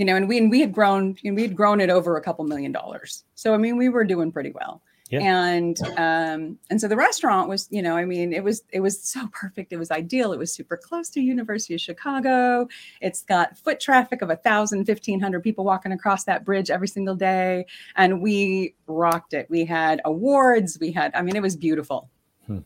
you 0.00 0.07
know 0.07 0.16
and 0.16 0.26
we 0.26 0.38
and 0.38 0.50
we 0.50 0.61
had 0.61 0.73
grown 0.73 1.14
and 1.25 1.37
we 1.37 1.42
had 1.42 1.54
grown 1.54 1.78
it 1.78 1.90
over 1.90 2.16
a 2.16 2.23
couple 2.23 2.42
million 2.47 2.73
dollars. 2.73 3.25
So 3.35 3.52
I 3.52 3.59
mean 3.59 3.76
we 3.76 3.90
were 3.90 4.02
doing 4.02 4.33
pretty 4.33 4.50
well. 4.50 4.83
Yeah. 5.11 5.21
and 5.23 5.76
um 5.99 6.57
and 6.71 6.80
so 6.80 6.87
the 6.87 6.97
restaurant 6.97 7.49
was 7.49 7.66
you 7.73 7.83
know 7.83 7.97
i 7.97 8.04
mean 8.04 8.33
it 8.33 8.45
was 8.45 8.62
it 8.73 8.80
was 8.80 9.02
so 9.02 9.28
perfect. 9.33 9.75
It 9.75 9.76
was 9.76 9.90
ideal. 9.90 10.33
It 10.33 10.38
was 10.38 10.54
super 10.54 10.78
close 10.78 11.11
to 11.11 11.21
university 11.21 11.75
of 11.75 11.83
chicago. 11.83 12.66
It's 13.02 13.21
got 13.23 13.59
foot 13.59 13.78
traffic 13.78 14.23
of 14.23 14.30
a 14.30 14.37
thousand 14.37 14.87
fifteen 14.87 15.21
hundred 15.21 15.42
people 15.42 15.64
walking 15.64 15.92
across 15.92 16.25
that 16.25 16.47
bridge 16.47 16.71
every 16.71 16.88
single 16.88 17.14
day. 17.14 17.66
And 17.95 18.23
we 18.23 18.75
rocked 18.87 19.35
it. 19.35 19.50
We 19.50 19.66
had 19.66 20.00
awards. 20.07 20.78
We 20.80 20.92
had 20.92 21.14
i 21.14 21.21
mean 21.21 21.37
it 21.37 21.42
was 21.42 21.57
beautiful. 21.57 22.09
Hmm. 22.47 22.61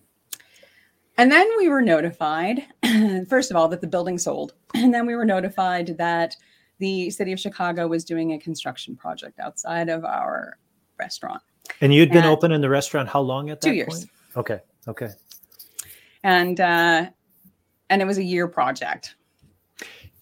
and 1.17 1.33
then 1.33 1.49
we 1.57 1.69
were 1.69 1.83
notified 1.83 2.65
first 3.29 3.51
of 3.51 3.57
all 3.57 3.67
that 3.69 3.81
the 3.81 3.89
building 3.89 4.19
sold. 4.19 4.55
And 4.77 4.93
then 4.93 5.07
we 5.07 5.15
were 5.15 5.25
notified 5.25 5.97
that 5.99 6.37
the 6.79 7.11
city 7.11 7.33
of 7.33 7.41
chicago 7.41 7.87
was 7.87 8.05
doing 8.05 8.33
a 8.33 8.39
construction 8.39 8.97
project 8.97 9.39
outside 9.41 9.89
of 9.89 10.05
our 10.05 10.59
restaurant 10.99 11.43
and 11.81 11.95
you'd 11.95 12.11
been 12.11 12.19
and 12.19 12.27
open 12.27 12.53
in 12.53 12.61
the 12.61 12.69
restaurant 12.69 13.09
how 13.09 13.21
long 13.21 13.51
at 13.51 13.61
that 13.61 13.69
two 13.69 13.75
years. 13.75 13.89
Point? 13.89 14.11
Okay. 14.37 14.61
Okay. 14.89 15.11
And 16.23 16.61
uh, 16.61 17.07
and 17.91 18.03
it 18.03 18.05
was 18.05 18.19
a 18.19 18.23
year 18.23 18.49
project. 18.49 19.17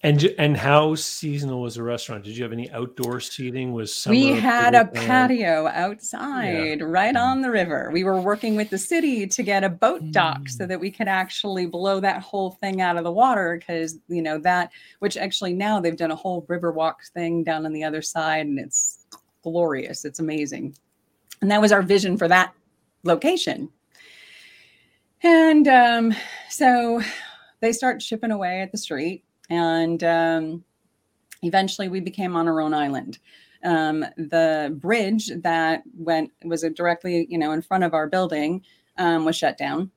And 0.03 0.21
and 0.37 0.57
how 0.57 0.95
seasonal 0.95 1.61
was 1.61 1.75
the 1.75 1.83
restaurant? 1.83 2.25
Did 2.25 2.35
you 2.35 2.43
have 2.43 2.51
any 2.51 2.69
outdoor 2.71 3.21
seating? 3.21 3.71
Was 3.71 4.05
we 4.05 4.33
had 4.33 4.75
a 4.75 4.83
patio 4.83 5.67
outside, 5.67 6.79
yeah. 6.79 6.85
right 6.85 7.15
on 7.15 7.41
the 7.41 7.49
river. 7.49 7.89
We 7.89 8.03
were 8.03 8.19
working 8.19 8.57
with 8.57 8.69
the 8.69 8.77
city 8.77 9.25
to 9.27 9.43
get 9.43 9.63
a 9.63 9.69
boat 9.69 10.11
dock 10.11 10.41
mm. 10.41 10.49
so 10.49 10.65
that 10.65 10.77
we 10.77 10.91
could 10.91 11.07
actually 11.07 11.67
blow 11.67 12.01
that 12.01 12.21
whole 12.21 12.51
thing 12.51 12.81
out 12.81 12.97
of 12.97 13.05
the 13.05 13.13
water 13.13 13.57
because 13.57 13.97
you 14.09 14.21
know 14.21 14.37
that 14.39 14.71
which 14.99 15.15
actually 15.15 15.53
now 15.53 15.79
they've 15.79 15.95
done 15.95 16.11
a 16.11 16.17
whole 16.17 16.45
river 16.49 16.73
walk 16.73 17.05
thing 17.13 17.41
down 17.41 17.65
on 17.65 17.71
the 17.71 17.85
other 17.85 18.01
side 18.01 18.45
and 18.45 18.59
it's 18.59 19.05
glorious. 19.41 20.03
It's 20.03 20.19
amazing. 20.19 20.75
And 21.41 21.49
that 21.49 21.61
was 21.61 21.71
our 21.71 21.81
vision 21.81 22.17
for 22.17 22.27
that 22.27 22.53
location. 23.03 23.69
And 25.21 25.65
um, 25.69 26.13
so 26.49 27.01
they 27.61 27.71
start 27.71 28.01
chipping 28.01 28.31
away 28.31 28.61
at 28.61 28.73
the 28.73 28.77
street. 28.77 29.23
And 29.53 30.03
um, 30.03 30.63
eventually 31.43 31.89
we 31.89 31.99
became 31.99 32.35
on 32.35 32.47
our 32.47 32.61
own 32.61 32.73
island. 32.73 33.19
Um, 33.63 34.05
the 34.17 34.75
bridge 34.79 35.31
that 35.41 35.83
went 35.95 36.31
was 36.43 36.65
directly, 36.75 37.27
you 37.29 37.37
know, 37.37 37.51
in 37.51 37.61
front 37.61 37.83
of 37.83 37.93
our 37.93 38.07
building 38.07 38.63
um, 38.97 39.25
was 39.25 39.35
shut 39.35 39.57
down. 39.57 39.91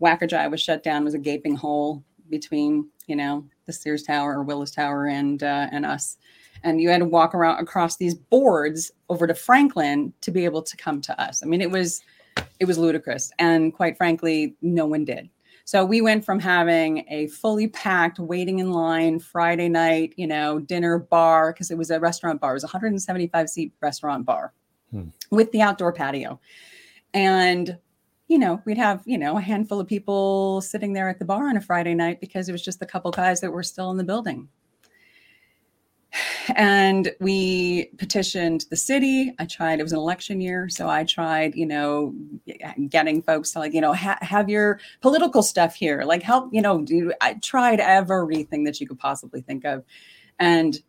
Wacker 0.00 0.28
Drive 0.28 0.50
was 0.50 0.60
shut 0.60 0.82
down. 0.82 1.04
Was 1.04 1.14
a 1.14 1.18
gaping 1.18 1.54
hole 1.54 2.02
between, 2.30 2.88
you 3.06 3.14
know, 3.14 3.44
the 3.66 3.72
Sears 3.72 4.02
Tower 4.02 4.32
or 4.32 4.42
Willis 4.42 4.70
Tower 4.70 5.06
and 5.06 5.42
uh, 5.42 5.68
and 5.70 5.86
us 5.86 6.16
and 6.64 6.80
you 6.80 6.88
had 6.88 6.98
to 6.98 7.04
walk 7.04 7.34
around 7.34 7.60
across 7.60 7.96
these 7.96 8.14
boards 8.14 8.90
over 9.10 9.26
to 9.26 9.34
Franklin 9.34 10.12
to 10.22 10.30
be 10.30 10.44
able 10.44 10.62
to 10.62 10.76
come 10.76 11.00
to 11.02 11.20
us. 11.20 11.42
I 11.42 11.46
mean, 11.46 11.60
it 11.60 11.70
was 11.70 12.02
it 12.58 12.64
was 12.64 12.78
ludicrous, 12.78 13.30
and 13.38 13.72
quite 13.72 13.96
frankly, 13.96 14.56
no 14.62 14.86
one 14.86 15.04
did. 15.04 15.28
So 15.64 15.84
we 15.84 16.02
went 16.02 16.24
from 16.24 16.40
having 16.40 17.06
a 17.08 17.26
fully 17.28 17.68
packed, 17.68 18.18
waiting 18.18 18.58
in 18.58 18.70
line 18.70 19.18
Friday 19.18 19.68
night, 19.68 20.12
you 20.16 20.26
know, 20.26 20.58
dinner 20.58 20.98
bar 20.98 21.52
because 21.52 21.70
it 21.70 21.78
was 21.78 21.90
a 21.90 21.98
restaurant 21.98 22.40
bar. 22.40 22.52
It 22.52 22.54
was 22.54 22.64
a 22.64 22.66
175 22.66 23.48
seat 23.48 23.72
restaurant 23.80 24.26
bar 24.26 24.52
hmm. 24.90 25.08
with 25.30 25.50
the 25.52 25.62
outdoor 25.62 25.92
patio, 25.92 26.38
and 27.14 27.78
you 28.26 28.38
know, 28.38 28.62
we'd 28.64 28.78
have, 28.78 29.02
you 29.04 29.18
know, 29.18 29.36
a 29.36 29.40
handful 29.40 29.78
of 29.78 29.86
people 29.86 30.62
sitting 30.62 30.94
there 30.94 31.10
at 31.10 31.18
the 31.18 31.24
bar 31.26 31.48
on 31.48 31.58
a 31.58 31.60
Friday 31.60 31.94
night 31.94 32.20
because 32.20 32.48
it 32.48 32.52
was 32.52 32.62
just 32.62 32.80
a 32.80 32.86
couple 32.86 33.10
guys 33.10 33.40
that 33.42 33.52
were 33.52 33.62
still 33.62 33.90
in 33.90 33.98
the 33.98 34.04
building 34.04 34.48
and 36.56 37.12
we 37.20 37.86
petitioned 37.98 38.66
the 38.70 38.76
city 38.76 39.32
i 39.38 39.44
tried 39.44 39.80
it 39.80 39.82
was 39.82 39.92
an 39.92 39.98
election 39.98 40.40
year 40.40 40.68
so 40.68 40.88
i 40.88 41.04
tried 41.04 41.54
you 41.54 41.66
know 41.66 42.14
getting 42.88 43.22
folks 43.22 43.52
to 43.52 43.58
like 43.58 43.72
you 43.72 43.80
know 43.80 43.92
ha- 43.92 44.18
have 44.20 44.48
your 44.48 44.78
political 45.00 45.42
stuff 45.42 45.74
here 45.74 46.02
like 46.02 46.22
help 46.22 46.52
you 46.52 46.62
know 46.62 46.82
do 46.82 47.12
i 47.20 47.34
tried 47.34 47.80
everything 47.80 48.64
that 48.64 48.80
you 48.80 48.86
could 48.86 48.98
possibly 48.98 49.40
think 49.40 49.64
of 49.64 49.84
and 50.38 50.80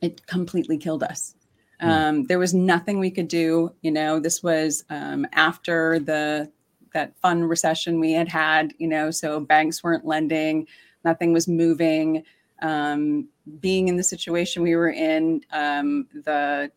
it 0.00 0.26
completely 0.26 0.76
killed 0.76 1.02
us 1.02 1.34
mm. 1.82 1.88
um, 1.88 2.24
there 2.24 2.38
was 2.38 2.54
nothing 2.54 2.98
we 2.98 3.10
could 3.10 3.28
do 3.28 3.72
you 3.82 3.90
know 3.90 4.18
this 4.18 4.42
was 4.42 4.84
um, 4.90 5.26
after 5.32 5.98
the 5.98 6.50
that 6.92 7.16
fun 7.18 7.42
recession 7.44 7.98
we 7.98 8.12
had 8.12 8.28
had 8.28 8.72
you 8.78 8.88
know 8.88 9.10
so 9.10 9.40
banks 9.40 9.82
weren't 9.82 10.06
lending 10.06 10.66
nothing 11.04 11.32
was 11.32 11.48
moving 11.48 12.22
um, 12.62 13.28
being 13.60 13.88
in 13.88 13.96
the 13.96 14.04
situation 14.04 14.62
we 14.62 14.76
were 14.76 14.90
in, 14.90 15.42
um, 15.52 16.06
the, 16.12 16.70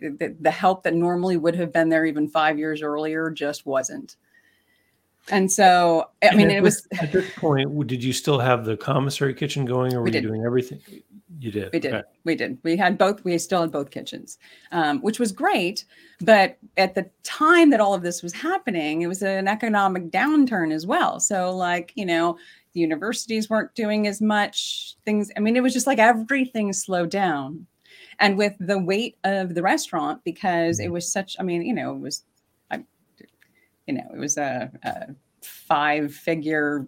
the, 0.00 0.34
the 0.40 0.50
help 0.50 0.82
that 0.82 0.94
normally 0.94 1.36
would 1.36 1.54
have 1.54 1.72
been 1.72 1.88
there 1.88 2.06
even 2.06 2.28
five 2.28 2.58
years 2.58 2.82
earlier 2.82 3.30
just 3.30 3.66
wasn't. 3.66 4.16
And 5.28 5.50
so, 5.50 6.10
I 6.22 6.34
mean, 6.36 6.50
it 6.50 6.62
was 6.62 6.86
at 7.00 7.10
this 7.10 7.28
point. 7.34 7.86
Did 7.88 8.02
you 8.02 8.12
still 8.12 8.38
have 8.38 8.64
the 8.64 8.76
commissary 8.76 9.34
kitchen 9.34 9.64
going, 9.64 9.92
or 9.92 10.02
were 10.02 10.08
you 10.08 10.20
doing 10.20 10.44
everything? 10.44 10.80
You 11.40 11.50
did. 11.50 11.72
We 11.72 11.80
did. 11.80 11.94
Okay. 11.94 12.08
We 12.24 12.36
did. 12.36 12.58
We 12.62 12.76
had 12.76 12.96
both. 12.96 13.24
We 13.24 13.36
still 13.38 13.62
had 13.62 13.72
both 13.72 13.90
kitchens, 13.90 14.38
um, 14.70 15.00
which 15.00 15.18
was 15.18 15.32
great. 15.32 15.84
But 16.20 16.58
at 16.76 16.94
the 16.94 17.10
time 17.24 17.70
that 17.70 17.80
all 17.80 17.92
of 17.92 18.02
this 18.02 18.22
was 18.22 18.32
happening, 18.32 19.02
it 19.02 19.08
was 19.08 19.22
an 19.22 19.48
economic 19.48 20.10
downturn 20.10 20.72
as 20.72 20.86
well. 20.86 21.18
So, 21.18 21.50
like 21.50 21.92
you 21.96 22.06
know, 22.06 22.38
the 22.76 22.82
universities 22.82 23.48
weren't 23.48 23.74
doing 23.74 24.06
as 24.06 24.20
much 24.20 24.96
things 25.06 25.30
i 25.34 25.40
mean 25.40 25.56
it 25.56 25.62
was 25.62 25.72
just 25.72 25.86
like 25.86 25.98
everything 25.98 26.74
slowed 26.74 27.08
down 27.08 27.66
and 28.20 28.36
with 28.36 28.54
the 28.60 28.78
weight 28.78 29.16
of 29.24 29.54
the 29.54 29.62
restaurant 29.62 30.22
because 30.24 30.78
it 30.78 30.84
mm-hmm. 30.84 30.92
was 30.92 31.10
such 31.10 31.36
i 31.40 31.42
mean 31.42 31.62
you 31.62 31.72
know 31.72 31.92
it 31.92 31.98
was 31.98 32.24
I, 32.70 32.84
you 33.86 33.94
know 33.94 34.04
it 34.12 34.18
was 34.18 34.36
a, 34.36 34.70
a 34.82 35.14
five 35.42 36.14
figure 36.14 36.86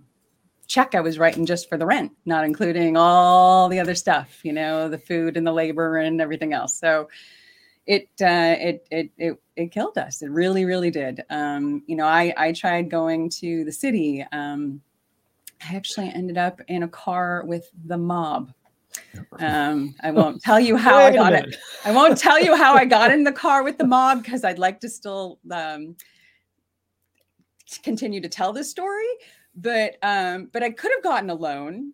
check 0.67 0.95
i 0.95 1.01
was 1.01 1.19
writing 1.19 1.47
just 1.47 1.71
for 1.71 1.79
the 1.79 1.87
rent 1.87 2.13
not 2.27 2.45
including 2.45 2.99
all 2.99 3.71
the 3.71 3.81
other 3.81 3.95
stuff 3.95 4.45
you 4.45 4.53
know 4.53 4.91
the 4.91 4.99
food 4.99 5.39
and 5.39 5.47
the 5.47 5.53
labor 5.53 5.97
and 5.97 6.21
everything 6.21 6.53
else 6.53 6.79
so 6.79 7.09
it 7.87 8.11
uh, 8.21 8.55
it, 8.61 8.87
it 8.91 9.11
it 9.17 9.43
it 9.57 9.73
killed 9.73 9.97
us. 9.97 10.21
It 10.21 10.29
really, 10.29 10.67
really 10.67 10.91
did. 10.91 11.25
Um, 11.31 11.83
you 11.87 11.97
know, 11.97 12.05
I 12.05 12.35
I 12.37 12.53
tried 12.53 12.91
going 12.91 13.31
to 13.41 13.65
the 13.65 13.73
city 13.73 14.27
um, 14.31 14.83
I 15.63 15.75
actually 15.75 16.11
ended 16.15 16.39
up 16.39 16.61
in 16.69 16.83
a 16.83 16.89
car 16.89 17.45
with 17.47 17.71
the 17.85 17.99
mob. 17.99 18.53
Um, 19.39 19.95
I 20.03 20.11
won't 20.11 20.43
tell 20.43 20.61
you 20.61 20.77
how 20.77 20.97
I 20.97 21.13
got 21.13 21.33
it. 21.33 21.57
I 21.85 21.93
won't 21.93 22.19
tell 22.19 22.41
you 22.41 22.57
how 22.57 22.75
I 22.75 22.85
got 22.85 23.11
in 23.11 23.25
the 23.25 23.33
car 23.33 23.63
with 23.63 23.79
the 23.79 23.87
mob 23.87 24.23
because 24.23 24.45
I'd 24.45 24.59
like 24.59 24.81
to 24.81 24.89
still 24.89 25.39
um, 25.51 25.97
continue 27.83 28.21
to 28.21 28.29
tell 28.29 28.53
this 28.53 28.71
story. 28.71 29.07
But 29.55 29.97
um, 30.03 30.49
but 30.53 30.63
I 30.63 30.71
could 30.71 30.93
have 30.93 31.03
gotten 31.03 31.31
a 31.31 31.35
loan 31.35 31.93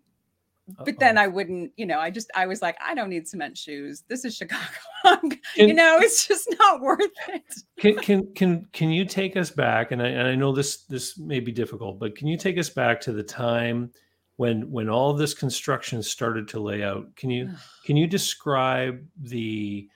but 0.66 0.88
Uh-oh. 0.88 0.97
then 0.99 1.18
I 1.18 1.26
wouldn't, 1.26 1.73
you 1.76 1.85
know, 1.85 1.99
I 1.99 2.11
just, 2.11 2.30
I 2.35 2.47
was 2.47 2.62
like, 2.62 2.76
I 2.85 2.94
don't 2.94 3.11
need 3.11 3.28
cement 3.28 3.56
shoes. 3.59 4.02
This 4.09 4.25
is 4.25 4.35
Chicago. 4.35 4.64
can, 5.04 5.38
you 5.56 5.75
know, 5.75 5.99
it's 6.00 6.26
just 6.26 6.49
not 6.59 6.80
worth 6.80 7.11
it. 7.28 7.42
can, 7.78 7.97
can, 7.97 8.35
can, 8.35 8.66
can 8.73 8.90
you 8.90 9.04
take 9.04 9.37
us 9.37 9.50
back? 9.50 9.92
And 9.92 10.02
I, 10.02 10.06
and 10.06 10.26
I 10.26 10.35
know 10.35 10.52
this, 10.52 10.85
this 10.85 11.18
may 11.18 11.40
be 11.40 11.52
difficult, 11.52 11.99
but 11.99 12.16
can 12.16 12.28
you 12.28 12.38
take 12.38 12.56
us 12.59 12.71
back 12.71 13.00
to 13.02 13.12
the 13.12 13.23
time 13.23 13.90
when, 14.37 14.71
when 14.71 14.88
all 14.88 15.12
this 15.12 15.35
construction 15.35 16.02
started 16.02 16.49
to 16.49 16.61
lay 16.61 16.83
out? 16.83 17.14
Can 17.14 17.28
you, 17.28 17.50
can 17.85 17.97
you 17.97 18.06
describe 18.06 19.04
the, 19.21 19.87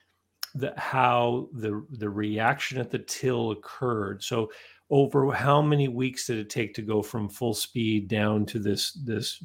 the, 0.53 0.73
how 0.77 1.49
the, 1.53 1.83
the 1.89 2.09
reaction 2.09 2.77
at 2.77 2.91
the 2.91 2.99
till 2.99 3.51
occurred? 3.51 4.23
So 4.23 4.51
over 4.91 5.31
how 5.31 5.63
many 5.63 5.87
weeks 5.87 6.27
did 6.27 6.37
it 6.37 6.49
take 6.51 6.75
to 6.75 6.83
go 6.83 7.01
from 7.01 7.27
full 7.27 7.55
speed 7.55 8.07
down 8.07 8.45
to 8.47 8.59
this, 8.59 8.91
this 8.91 9.43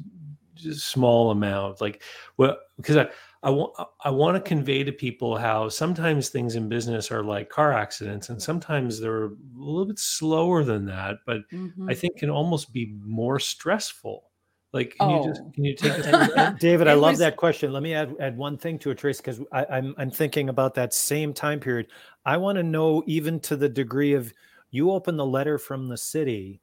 small 0.57 1.31
amount 1.31 1.81
like 1.81 2.01
well 2.37 2.57
because 2.77 2.97
i 2.97 3.07
i 3.43 3.49
want 3.49 3.73
i 4.03 4.09
want 4.09 4.35
to 4.35 4.41
convey 4.41 4.83
to 4.83 4.91
people 4.91 5.37
how 5.37 5.69
sometimes 5.69 6.29
things 6.29 6.55
in 6.55 6.69
business 6.69 7.11
are 7.11 7.23
like 7.23 7.49
car 7.49 7.73
accidents 7.73 8.29
and 8.29 8.41
sometimes 8.41 8.99
they're 8.99 9.25
a 9.25 9.31
little 9.55 9.85
bit 9.85 9.99
slower 9.99 10.63
than 10.63 10.85
that 10.85 11.17
but 11.25 11.41
mm-hmm. 11.51 11.89
i 11.89 11.93
think 11.93 12.17
can 12.17 12.29
almost 12.29 12.71
be 12.73 12.95
more 13.03 13.39
stressful 13.39 14.31
like 14.73 14.95
can 14.97 15.09
oh. 15.09 15.21
you 15.21 15.29
just 15.29 15.41
oh. 15.43 15.51
can 15.53 15.63
you 15.63 15.75
take 15.75 15.91
us 15.93 16.59
david 16.59 16.87
i 16.87 16.93
love 16.93 17.13
was... 17.13 17.19
that 17.19 17.37
question 17.37 17.71
let 17.71 17.83
me 17.83 17.93
add 17.93 18.15
add 18.19 18.37
one 18.37 18.57
thing 18.57 18.77
to 18.79 18.91
it 18.91 18.97
trace 18.97 19.17
because 19.17 19.39
i'm 19.51 19.93
i'm 19.97 20.11
thinking 20.11 20.49
about 20.49 20.73
that 20.73 20.93
same 20.93 21.33
time 21.33 21.59
period 21.59 21.87
i 22.25 22.37
want 22.37 22.57
to 22.57 22.63
know 22.63 23.03
even 23.05 23.39
to 23.39 23.55
the 23.55 23.69
degree 23.69 24.13
of 24.13 24.33
you 24.71 24.91
open 24.91 25.15
the 25.15 25.25
letter 25.25 25.57
from 25.57 25.87
the 25.87 25.97
city 25.97 26.61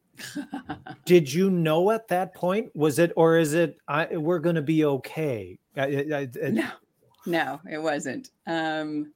Did 1.04 1.32
you 1.32 1.50
know 1.50 1.90
at 1.90 2.08
that 2.08 2.34
point? 2.34 2.74
Was 2.74 2.98
it, 2.98 3.12
or 3.16 3.38
is 3.38 3.54
it, 3.54 3.78
I, 3.88 4.16
we're 4.16 4.38
going 4.38 4.56
to 4.56 4.62
be 4.62 4.84
okay? 4.84 5.58
I, 5.76 5.82
I, 5.82 6.28
no, 6.50 6.68
no, 7.26 7.60
it 7.70 7.78
wasn't. 7.78 8.30
Um, 8.46 9.12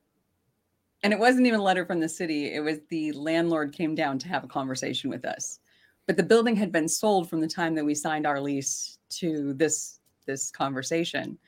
and 1.02 1.12
it 1.12 1.18
wasn't 1.18 1.46
even 1.46 1.60
a 1.60 1.62
letter 1.62 1.84
from 1.84 2.00
the 2.00 2.08
city. 2.08 2.54
It 2.54 2.60
was 2.60 2.78
the 2.88 3.12
landlord 3.12 3.72
came 3.72 3.94
down 3.94 4.18
to 4.20 4.28
have 4.28 4.44
a 4.44 4.48
conversation 4.48 5.10
with 5.10 5.24
us. 5.24 5.60
But 6.06 6.16
the 6.16 6.22
building 6.22 6.56
had 6.56 6.72
been 6.72 6.88
sold 6.88 7.28
from 7.28 7.40
the 7.40 7.48
time 7.48 7.74
that 7.74 7.84
we 7.84 7.94
signed 7.94 8.26
our 8.26 8.40
lease 8.40 8.98
to 9.10 9.52
this 9.54 10.00
this 10.26 10.50
conversation. 10.50 11.38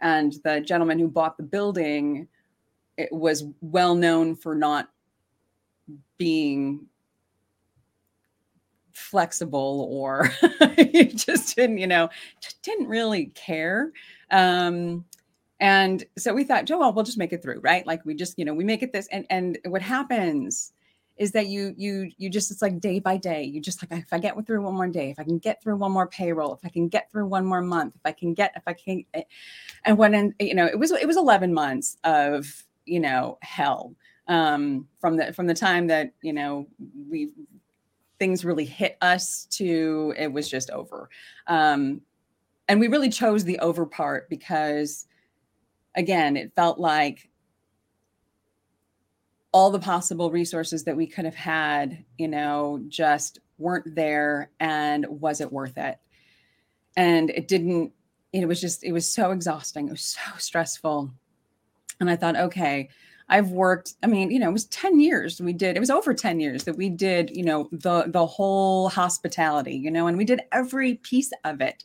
And 0.00 0.34
the 0.44 0.60
gentleman 0.60 0.98
who 0.98 1.08
bought 1.08 1.36
the 1.36 1.42
building 1.42 2.28
it 2.96 3.10
was 3.12 3.44
well 3.60 3.94
known 3.94 4.36
for 4.36 4.54
not 4.54 4.88
being 6.18 6.86
flexible 8.94 9.86
or 9.90 10.30
he 10.76 11.06
just 11.06 11.56
didn't 11.56 11.78
you 11.78 11.86
know 11.86 12.08
didn't 12.62 12.88
really 12.88 13.26
care 13.34 13.92
um 14.30 15.04
and 15.60 16.04
so 16.18 16.34
we 16.34 16.44
thought 16.44 16.70
oh 16.70 16.78
well 16.78 16.92
we'll 16.92 17.04
just 17.04 17.18
make 17.18 17.32
it 17.32 17.42
through 17.42 17.60
right? 17.60 17.86
Like 17.86 18.04
we 18.04 18.14
just 18.14 18.38
you 18.38 18.44
know 18.44 18.54
we 18.54 18.64
make 18.64 18.82
it 18.82 18.92
this 18.92 19.08
and 19.12 19.26
and 19.30 19.58
what 19.66 19.82
happens 19.82 20.72
is 21.16 21.32
that 21.32 21.46
you 21.46 21.74
you 21.76 22.10
you 22.18 22.28
just 22.28 22.50
it's 22.50 22.60
like 22.60 22.80
day 22.80 22.98
by 22.98 23.16
day 23.16 23.42
you 23.42 23.60
just 23.60 23.80
like 23.82 24.00
if 24.00 24.12
i 24.12 24.18
get 24.18 24.34
through 24.46 24.60
one 24.60 24.74
more 24.74 24.88
day 24.88 25.10
if 25.10 25.18
i 25.18 25.24
can 25.24 25.38
get 25.38 25.62
through 25.62 25.76
one 25.76 25.92
more 25.92 26.08
payroll 26.08 26.52
if 26.52 26.60
i 26.64 26.68
can 26.68 26.88
get 26.88 27.10
through 27.12 27.26
one 27.26 27.46
more 27.46 27.62
month 27.62 27.94
if 27.94 28.00
i 28.04 28.10
can 28.10 28.34
get 28.34 28.52
if 28.56 28.64
i 28.66 28.72
can 28.72 29.04
eh, 29.14 29.22
and 29.84 29.96
when 29.96 30.12
and 30.12 30.34
you 30.40 30.54
know 30.54 30.66
it 30.66 30.78
was 30.78 30.90
it 30.90 31.06
was 31.06 31.16
11 31.16 31.54
months 31.54 31.96
of 32.02 32.64
you 32.84 32.98
know 32.98 33.38
hell 33.42 33.94
um 34.26 34.88
from 34.98 35.16
the 35.16 35.32
from 35.32 35.46
the 35.46 35.54
time 35.54 35.86
that 35.86 36.12
you 36.20 36.32
know 36.32 36.66
we 37.08 37.30
things 38.18 38.44
really 38.44 38.64
hit 38.64 38.96
us 39.00 39.46
to 39.50 40.14
it 40.16 40.32
was 40.32 40.48
just 40.48 40.70
over 40.70 41.08
um 41.46 42.00
and 42.68 42.80
we 42.80 42.88
really 42.88 43.10
chose 43.10 43.44
the 43.44 43.58
over 43.58 43.84
part 43.84 44.28
because 44.28 45.06
again 45.94 46.36
it 46.36 46.52
felt 46.54 46.78
like 46.78 47.28
all 49.54 49.70
the 49.70 49.78
possible 49.78 50.32
resources 50.32 50.82
that 50.82 50.96
we 50.96 51.06
could 51.06 51.24
have 51.24 51.36
had, 51.36 52.04
you 52.18 52.26
know, 52.26 52.82
just 52.88 53.38
weren't 53.56 53.94
there 53.94 54.50
and 54.58 55.06
was 55.08 55.40
it 55.40 55.52
worth 55.52 55.78
it? 55.78 55.96
And 56.96 57.30
it 57.30 57.46
didn't, 57.46 57.92
it 58.32 58.48
was 58.48 58.60
just, 58.60 58.82
it 58.82 58.90
was 58.90 59.08
so 59.08 59.30
exhausting. 59.30 59.86
It 59.86 59.92
was 59.92 60.02
so 60.02 60.38
stressful. 60.38 61.12
And 62.00 62.10
I 62.10 62.16
thought, 62.16 62.34
okay, 62.34 62.88
I've 63.28 63.50
worked, 63.50 63.94
I 64.02 64.06
mean, 64.06 64.30
you 64.30 64.38
know, 64.38 64.50
it 64.50 64.52
was 64.52 64.66
10 64.66 65.00
years 65.00 65.40
we 65.40 65.52
did, 65.52 65.76
it 65.76 65.80
was 65.80 65.90
over 65.90 66.12
10 66.12 66.40
years 66.40 66.64
that 66.64 66.76
we 66.76 66.90
did, 66.90 67.34
you 67.34 67.44
know, 67.44 67.68
the 67.72 68.04
the 68.06 68.26
whole 68.26 68.88
hospitality, 68.90 69.74
you 69.74 69.90
know, 69.90 70.06
and 70.06 70.18
we 70.18 70.24
did 70.24 70.42
every 70.52 70.96
piece 70.96 71.32
of 71.44 71.60
it. 71.60 71.84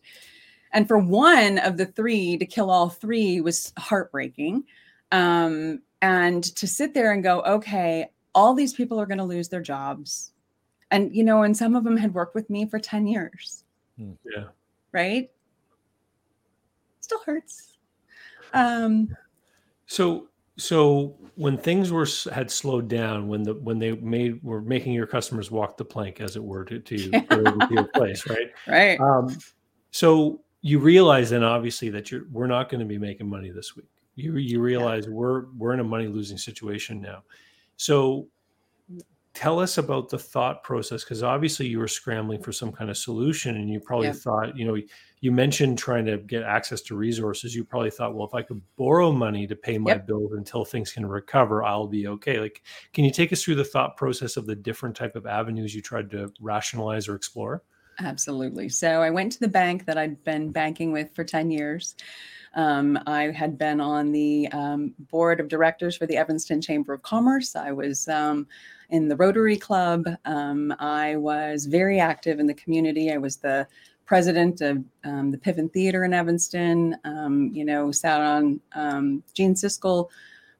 And 0.71 0.87
for 0.87 0.99
one 0.99 1.57
of 1.59 1.77
the 1.77 1.85
three 1.85 2.37
to 2.37 2.45
kill 2.45 2.69
all 2.69 2.89
three 2.89 3.41
was 3.41 3.73
heartbreaking. 3.77 4.65
Um, 5.11 5.81
and 6.01 6.43
to 6.55 6.67
sit 6.67 6.93
there 6.93 7.11
and 7.11 7.23
go 7.23 7.41
okay 7.41 8.09
all 8.35 8.53
these 8.53 8.73
people 8.73 8.99
are 8.99 9.05
going 9.05 9.17
to 9.17 9.23
lose 9.23 9.49
their 9.49 9.61
jobs 9.61 10.31
and 10.91 11.15
you 11.15 11.23
know 11.23 11.43
and 11.43 11.55
some 11.55 11.75
of 11.75 11.83
them 11.83 11.97
had 11.97 12.13
worked 12.13 12.35
with 12.35 12.49
me 12.49 12.65
for 12.65 12.79
10 12.79 13.07
years 13.07 13.63
hmm. 13.97 14.11
yeah 14.35 14.45
right 14.91 15.29
still 16.99 17.19
hurts 17.25 17.77
um 18.53 19.15
so 19.85 20.27
so 20.59 21.15
when 21.35 21.57
things 21.57 21.91
were 21.91 22.07
had 22.31 22.51
slowed 22.51 22.87
down 22.87 23.27
when 23.27 23.43
the 23.43 23.53
when 23.55 23.79
they 23.79 23.93
made 23.93 24.41
were 24.43 24.61
making 24.61 24.93
your 24.93 25.07
customers 25.07 25.49
walk 25.49 25.77
the 25.77 25.85
plank 25.85 26.19
as 26.21 26.35
it 26.35 26.43
were 26.43 26.65
to, 26.65 26.79
to, 26.79 26.97
to 27.11 27.67
your 27.71 27.85
place 27.95 28.27
right 28.27 28.51
right 28.67 28.99
um 28.99 29.35
so 29.91 30.41
you 30.61 30.77
realize 30.79 31.29
then 31.29 31.43
obviously 31.43 31.89
that 31.89 32.11
you're 32.11 32.25
we're 32.31 32.47
not 32.47 32.69
going 32.69 32.79
to 32.79 32.85
be 32.85 32.97
making 32.97 33.27
money 33.27 33.49
this 33.49 33.75
week 33.75 33.87
you 34.19 34.35
you 34.37 34.59
realize 34.59 35.05
yeah. 35.05 35.13
we're 35.13 35.45
we're 35.57 35.73
in 35.73 35.79
a 35.79 35.83
money 35.83 36.07
losing 36.07 36.37
situation 36.37 37.01
now. 37.01 37.23
So 37.77 38.27
tell 39.33 39.59
us 39.59 39.77
about 39.77 40.09
the 40.09 40.19
thought 40.19 40.63
process 40.63 41.03
because 41.03 41.23
obviously 41.23 41.67
you 41.67 41.79
were 41.79 41.87
scrambling 41.87 42.41
for 42.41 42.51
some 42.51 42.71
kind 42.71 42.89
of 42.89 42.97
solution 42.97 43.55
and 43.55 43.69
you 43.69 43.79
probably 43.79 44.07
yeah. 44.07 44.13
thought 44.13 44.57
you 44.57 44.65
know 44.65 44.77
you 45.21 45.31
mentioned 45.31 45.77
trying 45.77 46.05
to 46.05 46.17
get 46.17 46.43
access 46.43 46.81
to 46.81 46.95
resources 46.95 47.55
you 47.55 47.63
probably 47.63 47.91
thought 47.91 48.15
well 48.15 48.27
if 48.27 48.33
i 48.33 48.41
could 48.41 48.61
borrow 48.75 49.11
money 49.11 49.45
to 49.45 49.55
pay 49.55 49.77
my 49.77 49.91
yep. 49.91 50.07
bills 50.07 50.33
until 50.33 50.63
things 50.63 50.91
can 50.91 51.05
recover 51.05 51.63
i'll 51.63 51.87
be 51.87 52.07
okay 52.07 52.39
like 52.39 52.61
can 52.93 53.03
you 53.03 53.11
take 53.11 53.33
us 53.33 53.43
through 53.43 53.55
the 53.55 53.63
thought 53.63 53.97
process 53.97 54.37
of 54.37 54.45
the 54.45 54.55
different 54.55 54.95
type 54.95 55.15
of 55.15 55.25
avenues 55.25 55.75
you 55.75 55.81
tried 55.81 56.09
to 56.09 56.31
rationalize 56.39 57.07
or 57.07 57.15
explore 57.15 57.63
absolutely 57.99 58.69
so 58.69 59.01
i 59.01 59.09
went 59.09 59.31
to 59.31 59.39
the 59.39 59.47
bank 59.47 59.85
that 59.85 59.97
i'd 59.97 60.23
been 60.23 60.51
banking 60.51 60.91
with 60.91 61.13
for 61.13 61.23
10 61.23 61.51
years 61.51 61.95
um, 62.55 62.97
I 63.05 63.31
had 63.31 63.57
been 63.57 63.79
on 63.79 64.11
the 64.11 64.47
um, 64.51 64.93
board 65.11 65.39
of 65.39 65.47
directors 65.47 65.95
for 65.95 66.05
the 66.05 66.17
Evanston 66.17 66.61
Chamber 66.61 66.93
of 66.93 67.01
Commerce. 67.03 67.55
I 67.55 67.71
was 67.71 68.07
um, 68.07 68.47
in 68.89 69.07
the 69.07 69.15
Rotary 69.15 69.57
Club. 69.57 70.05
Um, 70.25 70.73
I 70.79 71.15
was 71.15 71.65
very 71.65 71.99
active 71.99 72.39
in 72.39 72.47
the 72.47 72.53
community. 72.55 73.11
I 73.11 73.17
was 73.17 73.37
the 73.37 73.67
president 74.09 74.59
of 74.59 74.83
um, 75.03 75.29
the 75.29 75.37
Piven 75.37 75.71
Theater 75.71 76.03
in 76.03 76.15
Evanston. 76.15 76.97
Um, 77.03 77.51
you 77.53 77.63
know, 77.63 77.91
sat 77.91 78.19
on 78.19 78.59
Gene 79.35 79.53
Siskel 79.53 80.09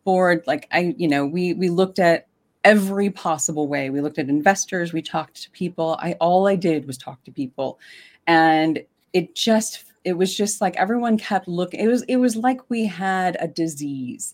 board. 0.04 0.44
Like 0.46 0.68
I, 0.72 0.94
you 1.00 1.08
know, 1.08 1.26
we 1.26 1.56
we 1.56 1.70
looked 1.70 1.98
at 1.98 2.28
every 2.64 3.10
possible 3.10 3.68
way. 3.68 3.90
We 3.90 4.02
looked 4.02 4.20
at 4.20 4.30
investors. 4.30 4.94
We 4.94 5.02
talked 5.02 5.42
to 5.42 5.50
people. 5.50 5.98
I 6.00 6.14
all 6.22 6.48
I 6.48 6.56
did 6.56 6.86
was 6.86 7.00
talk 7.00 7.24
to 7.24 7.32
people, 7.32 7.80
and 8.28 8.84
it 9.14 9.34
just 9.34 9.86
it 10.04 10.14
was 10.14 10.38
just 10.38 10.62
like 10.62 10.76
everyone 10.76 11.18
kept 11.18 11.48
looking 11.48 11.80
it 11.80 11.88
was 11.88 12.04
it 12.04 12.18
was 12.18 12.36
like 12.36 12.70
we 12.70 12.86
had 12.86 13.36
a 13.40 13.48
disease 13.48 14.34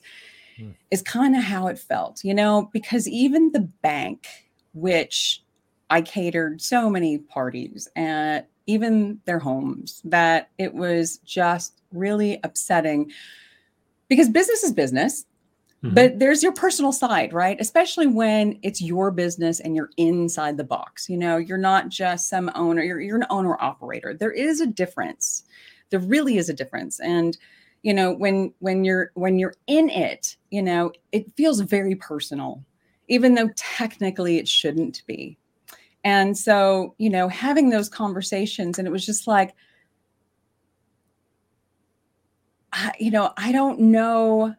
hmm. 0.57 0.71
is 0.91 1.01
kind 1.01 1.35
of 1.35 1.41
how 1.41 1.67
it 1.67 1.79
felt 1.79 2.23
you 2.23 2.35
know 2.35 2.69
because 2.71 3.07
even 3.07 3.51
the 3.51 3.67
bank 3.81 4.27
which 4.73 5.41
i 5.89 6.01
catered 6.01 6.61
so 6.61 6.87
many 6.87 7.17
parties 7.17 7.87
and 7.95 8.43
even 8.67 9.19
their 9.25 9.39
homes 9.39 10.01
that 10.05 10.49
it 10.57 10.73
was 10.73 11.17
just 11.19 11.81
really 11.93 12.39
upsetting 12.43 13.11
because 14.07 14.29
business 14.29 14.63
is 14.63 14.73
business 14.73 15.25
Mm-hmm. 15.85 15.93
But 15.93 16.19
there's 16.19 16.41
your 16.41 16.51
personal 16.51 16.91
side, 16.91 17.31
right? 17.31 17.57
Especially 17.59 18.07
when 18.07 18.57
it's 18.63 18.81
your 18.81 19.11
business 19.11 19.59
and 19.59 19.75
you're 19.75 19.91
inside 19.97 20.57
the 20.57 20.63
box. 20.63 21.07
You 21.09 21.17
know, 21.17 21.37
you're 21.37 21.57
not 21.59 21.89
just 21.89 22.27
some 22.27 22.49
owner, 22.55 22.81
you're, 22.81 22.99
you're 22.99 23.17
an 23.17 23.27
owner 23.29 23.55
operator. 23.61 24.13
There 24.13 24.31
is 24.31 24.61
a 24.61 24.67
difference. 24.67 25.43
There 25.91 25.99
really 25.99 26.37
is 26.37 26.49
a 26.49 26.53
difference. 26.53 26.99
And 26.99 27.37
you 27.83 27.93
know, 27.93 28.11
when 28.11 28.51
when 28.59 28.83
you're 28.83 29.11
when 29.13 29.37
you're 29.37 29.53
in 29.67 29.89
it, 29.91 30.37
you 30.49 30.63
know, 30.63 30.91
it 31.11 31.31
feels 31.37 31.59
very 31.59 31.93
personal, 31.93 32.63
even 33.09 33.35
though 33.35 33.49
technically 33.55 34.37
it 34.37 34.47
shouldn't 34.47 35.03
be. 35.05 35.37
And 36.05 36.37
so, 36.37 36.93
you 36.99 37.09
know, 37.09 37.27
having 37.27 37.69
those 37.69 37.89
conversations, 37.89 38.77
and 38.77 38.87
it 38.87 38.91
was 38.91 39.05
just 39.05 39.25
like, 39.25 39.55
I, 42.71 42.91
you 42.99 43.09
know, 43.09 43.33
I 43.35 43.51
don't 43.51 43.79
know. 43.79 44.55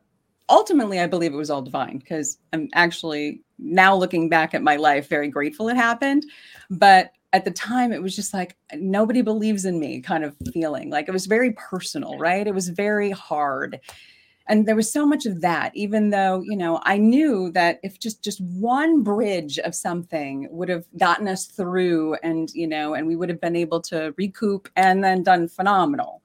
Ultimately 0.49 1.01
i 1.01 1.09
believe 1.09 1.33
it 1.33 1.37
was 1.37 1.51
all 1.51 1.61
divine 1.61 1.99
because 1.99 2.39
i'm 2.53 2.69
actually 2.73 3.43
now 3.59 3.97
looking 3.97 4.29
back 4.29 4.55
at 4.55 4.63
my 4.63 4.77
life 4.77 5.09
very 5.09 5.27
grateful 5.29 5.69
it 5.69 5.77
happened. 5.77 6.25
But 6.71 7.11
at 7.33 7.45
the 7.45 7.51
time 7.51 7.93
it 7.93 8.01
was 8.01 8.15
just 8.15 8.33
like 8.33 8.57
nobody 8.75 9.23
believes 9.23 9.65
in 9.65 9.81
me 9.81 10.01
kind 10.01 10.23
of 10.23 10.37
feeling. 10.53 10.89
Like 10.89 11.09
it 11.09 11.13
was 11.13 11.27
very 11.27 11.51
personal 11.55 12.17
right? 12.17 12.47
It 12.47 12.55
was 12.55 12.69
very 12.69 13.11
hard 13.11 13.81
and 14.49 14.67
there 14.67 14.77
was 14.77 14.93
so 14.93 15.05
much 15.07 15.27
of 15.27 15.41
that 15.41 15.71
even 15.75 16.11
though 16.11 16.43
you 16.43 16.57
know 16.57 16.81
i 16.85 16.97
knew 16.97 17.51
that 17.53 17.79
if 17.83 17.99
just 17.99 18.23
just 18.23 18.41
one 18.41 19.03
bridge 19.03 19.59
of 19.61 19.75
something 19.75 20.49
would 20.51 20.69
have 20.69 20.85
gotten 20.99 21.29
us 21.29 21.47
through 21.47 22.15
and 22.23 22.51
you 22.55 22.67
know 22.67 22.95
and 22.95 23.07
we 23.07 23.17
would 23.17 23.29
have 23.29 23.41
been 23.41 23.57
able 23.57 23.81
to 23.81 24.15
recoup 24.17 24.69
and 24.77 25.03
then 25.03 25.23
done 25.23 25.49
phenomenal 25.49 26.23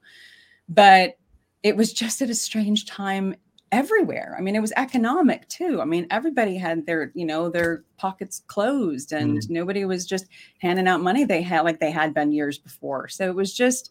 but 0.68 1.16
it 1.62 1.76
was 1.76 1.92
just 1.92 2.22
at 2.22 2.30
a 2.30 2.34
strange 2.34 2.86
time 2.86 3.34
everywhere. 3.72 4.36
I 4.38 4.42
mean, 4.42 4.54
it 4.54 4.60
was 4.60 4.72
economic 4.76 5.48
too. 5.48 5.80
I 5.80 5.86
mean, 5.86 6.06
everybody 6.10 6.56
had 6.56 6.84
their, 6.84 7.10
you 7.14 7.24
know, 7.24 7.48
their 7.48 7.84
pockets 7.96 8.42
closed 8.46 9.12
and 9.12 9.38
mm. 9.38 9.50
nobody 9.50 9.86
was 9.86 10.06
just 10.06 10.26
handing 10.58 10.86
out 10.86 11.00
money 11.00 11.24
they 11.24 11.40
had 11.40 11.62
like 11.62 11.80
they 11.80 11.90
had 11.90 12.12
been 12.12 12.32
years 12.32 12.58
before. 12.58 13.08
So 13.08 13.26
it 13.26 13.34
was 13.34 13.54
just 13.54 13.90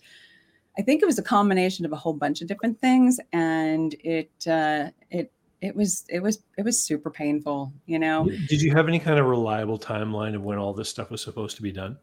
I 0.78 0.82
think 0.82 1.02
it 1.02 1.06
was 1.06 1.20
a 1.20 1.24
combination 1.24 1.86
of 1.86 1.92
a 1.92 1.96
whole 1.96 2.14
bunch 2.14 2.42
of 2.42 2.48
different 2.48 2.80
things 2.80 3.20
and 3.34 3.94
it 4.04 4.32
uh 4.48 4.90
it 5.10 5.32
it 5.62 5.76
was 5.76 6.06
it 6.10 6.22
was 6.22 6.44
it 6.58 6.66
was 6.66 6.84
super 6.84 7.12
painful, 7.12 7.72
you 7.86 8.00
know. 8.00 8.28
Did 8.48 8.62
you 8.62 8.72
have 8.72 8.88
any 8.88 9.00
kind 9.00 9.20
of 9.20 9.28
reliable 9.28 9.78
timeline 9.78 10.36
of 10.36 10.42
when 10.42 10.58
all 10.58 10.74
this 10.74 10.90
stuff 10.90 11.12
was 11.12 11.22
supposed 11.22 11.56
to 11.58 11.62
be 11.62 11.72
done? 11.72 11.98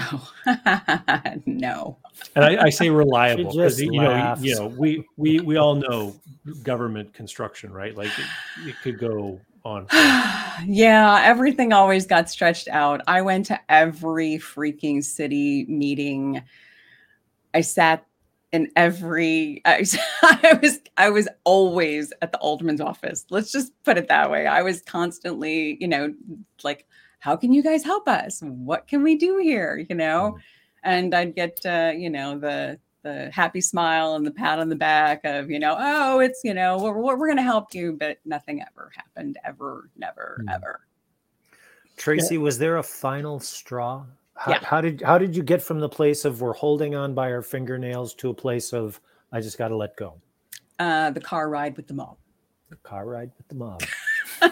Oh 0.00 0.32
no. 1.46 1.98
And 2.34 2.44
I, 2.44 2.64
I 2.64 2.70
say 2.70 2.90
reliable 2.90 3.52
because 3.52 3.80
you 3.80 3.92
know 3.92 4.34
you 4.40 4.54
know 4.56 4.66
we 4.66 5.04
we 5.16 5.40
we 5.40 5.56
all 5.56 5.76
know 5.76 6.16
government 6.62 7.14
construction, 7.14 7.72
right? 7.72 7.96
Like 7.96 8.10
it, 8.18 8.68
it 8.68 8.74
could 8.82 8.98
go 8.98 9.40
on. 9.64 9.86
yeah, 10.66 11.20
everything 11.24 11.72
always 11.72 12.06
got 12.06 12.30
stretched 12.30 12.68
out. 12.68 13.00
I 13.06 13.22
went 13.22 13.46
to 13.46 13.60
every 13.68 14.38
freaking 14.38 15.04
city 15.04 15.66
meeting. 15.68 16.42
I 17.54 17.60
sat 17.62 18.04
in 18.52 18.70
every 18.76 19.60
I, 19.64 19.84
I, 20.22 20.58
was 20.62 20.80
I 20.96 21.10
was 21.10 21.28
always 21.44 22.12
at 22.22 22.32
the 22.32 22.38
alderman's 22.38 22.80
office. 22.80 23.26
Let's 23.30 23.52
just 23.52 23.72
put 23.84 23.98
it 23.98 24.08
that 24.08 24.30
way. 24.30 24.46
I 24.46 24.62
was 24.62 24.82
constantly, 24.82 25.76
you 25.80 25.88
know, 25.88 26.14
like, 26.62 26.86
how 27.20 27.36
can 27.36 27.52
you 27.52 27.62
guys 27.62 27.84
help 27.84 28.08
us? 28.08 28.40
What 28.42 28.86
can 28.86 29.02
we 29.02 29.16
do 29.16 29.38
here? 29.38 29.84
You 29.88 29.96
know, 29.96 30.36
mm. 30.36 30.40
and 30.84 31.14
I'd 31.14 31.34
get 31.34 31.60
uh, 31.66 31.92
you 31.96 32.10
know 32.10 32.38
the 32.38 32.78
the 33.02 33.30
happy 33.32 33.60
smile 33.60 34.14
and 34.14 34.26
the 34.26 34.30
pat 34.30 34.58
on 34.58 34.68
the 34.68 34.76
back 34.76 35.24
of 35.24 35.50
you 35.50 35.58
know 35.58 35.76
oh 35.78 36.18
it's 36.18 36.40
you 36.42 36.52
know 36.52 36.78
we're, 36.78 37.16
we're 37.16 37.26
going 37.26 37.36
to 37.36 37.42
help 37.42 37.72
you 37.72 37.92
but 37.92 38.18
nothing 38.24 38.60
ever 38.60 38.90
happened 38.94 39.38
ever 39.44 39.88
never 39.96 40.42
mm. 40.44 40.52
ever 40.52 40.80
tracey 41.96 42.34
yeah. 42.34 42.40
was 42.40 42.58
there 42.58 42.78
a 42.78 42.82
final 42.82 43.38
straw 43.38 44.04
how, 44.38 44.52
yeah. 44.52 44.64
how 44.64 44.80
did 44.80 45.02
how 45.02 45.18
did 45.18 45.34
you 45.34 45.42
get 45.42 45.60
from 45.60 45.80
the 45.80 45.88
place 45.88 46.24
of 46.24 46.40
we're 46.40 46.52
holding 46.52 46.94
on 46.94 47.12
by 47.12 47.32
our 47.32 47.42
fingernails 47.42 48.14
to 48.14 48.30
a 48.30 48.34
place 48.34 48.72
of 48.72 49.00
I 49.32 49.40
just 49.40 49.58
got 49.58 49.68
to 49.68 49.76
let 49.76 49.96
go? 49.96 50.14
Uh, 50.78 51.10
the 51.10 51.20
car 51.20 51.50
ride 51.50 51.76
with 51.76 51.88
the 51.88 51.94
mob. 51.94 52.16
The 52.70 52.76
car 52.76 53.04
ride 53.04 53.32
with 53.36 53.48
the 53.48 53.56
mob. 53.56 53.82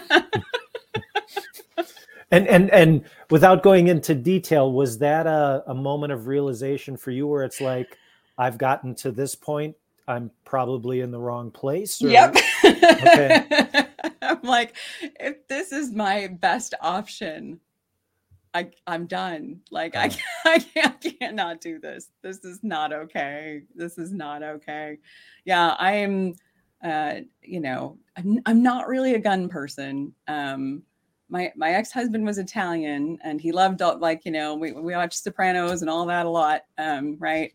and 2.31 2.47
and 2.47 2.69
and 2.71 3.05
without 3.29 3.63
going 3.63 3.87
into 3.87 4.13
detail, 4.13 4.73
was 4.73 4.97
that 4.97 5.25
a, 5.25 5.63
a 5.67 5.73
moment 5.73 6.11
of 6.11 6.27
realization 6.27 6.97
for 6.97 7.11
you 7.11 7.25
where 7.25 7.45
it's 7.45 7.61
like, 7.61 7.97
I've 8.37 8.57
gotten 8.57 8.93
to 8.95 9.11
this 9.11 9.35
point, 9.35 9.73
I'm 10.05 10.31
probably 10.43 10.99
in 10.99 11.11
the 11.11 11.19
wrong 11.19 11.49
place? 11.49 12.01
Or... 12.01 12.09
Yep. 12.09 12.35
okay. 12.65 13.85
I'm 14.21 14.41
like, 14.41 14.75
if 15.01 15.47
this 15.47 15.71
is 15.71 15.93
my 15.93 16.27
best 16.27 16.73
option, 16.81 17.61
I 18.57 18.71
I'm 18.87 19.05
done. 19.05 19.61
Like 19.69 19.95
I 19.95 20.09
can't, 20.09 20.23
I 20.45 20.59
can't 20.59 21.05
I 21.05 21.09
cannot 21.11 21.61
do 21.61 21.79
this. 21.79 22.09
This 22.23 22.43
is 22.43 22.63
not 22.63 22.91
okay. 22.91 23.63
This 23.75 23.97
is 23.97 24.11
not 24.11 24.41
okay. 24.41 24.97
Yeah, 25.45 25.75
I 25.77 25.93
am 25.93 26.33
uh 26.83 27.15
you 27.43 27.59
know, 27.59 27.97
I'm 28.17 28.39
I'm 28.45 28.63
not 28.63 28.87
really 28.87 29.13
a 29.13 29.19
gun 29.19 29.47
person. 29.47 30.13
Um 30.27 30.83
my 31.29 31.51
my 31.55 31.71
ex-husband 31.71 32.25
was 32.25 32.37
Italian 32.37 33.19
and 33.23 33.39
he 33.39 33.51
loved 33.51 33.81
all, 33.81 33.99
like, 33.99 34.25
you 34.25 34.31
know, 34.31 34.55
we 34.55 34.71
we 34.71 34.95
watched 34.95 35.23
Sopranos 35.23 35.81
and 35.81 35.89
all 35.89 36.05
that 36.07 36.25
a 36.25 36.29
lot. 36.29 36.61
Um 36.77 37.17
right? 37.19 37.53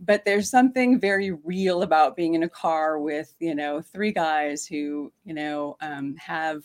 But 0.00 0.24
there's 0.24 0.50
something 0.50 0.98
very 0.98 1.30
real 1.30 1.82
about 1.82 2.16
being 2.16 2.34
in 2.34 2.42
a 2.42 2.48
car 2.48 2.98
with, 2.98 3.32
you 3.38 3.54
know, 3.54 3.80
three 3.80 4.10
guys 4.10 4.66
who, 4.66 5.12
you 5.24 5.32
know, 5.32 5.76
um, 5.80 6.16
have 6.16 6.64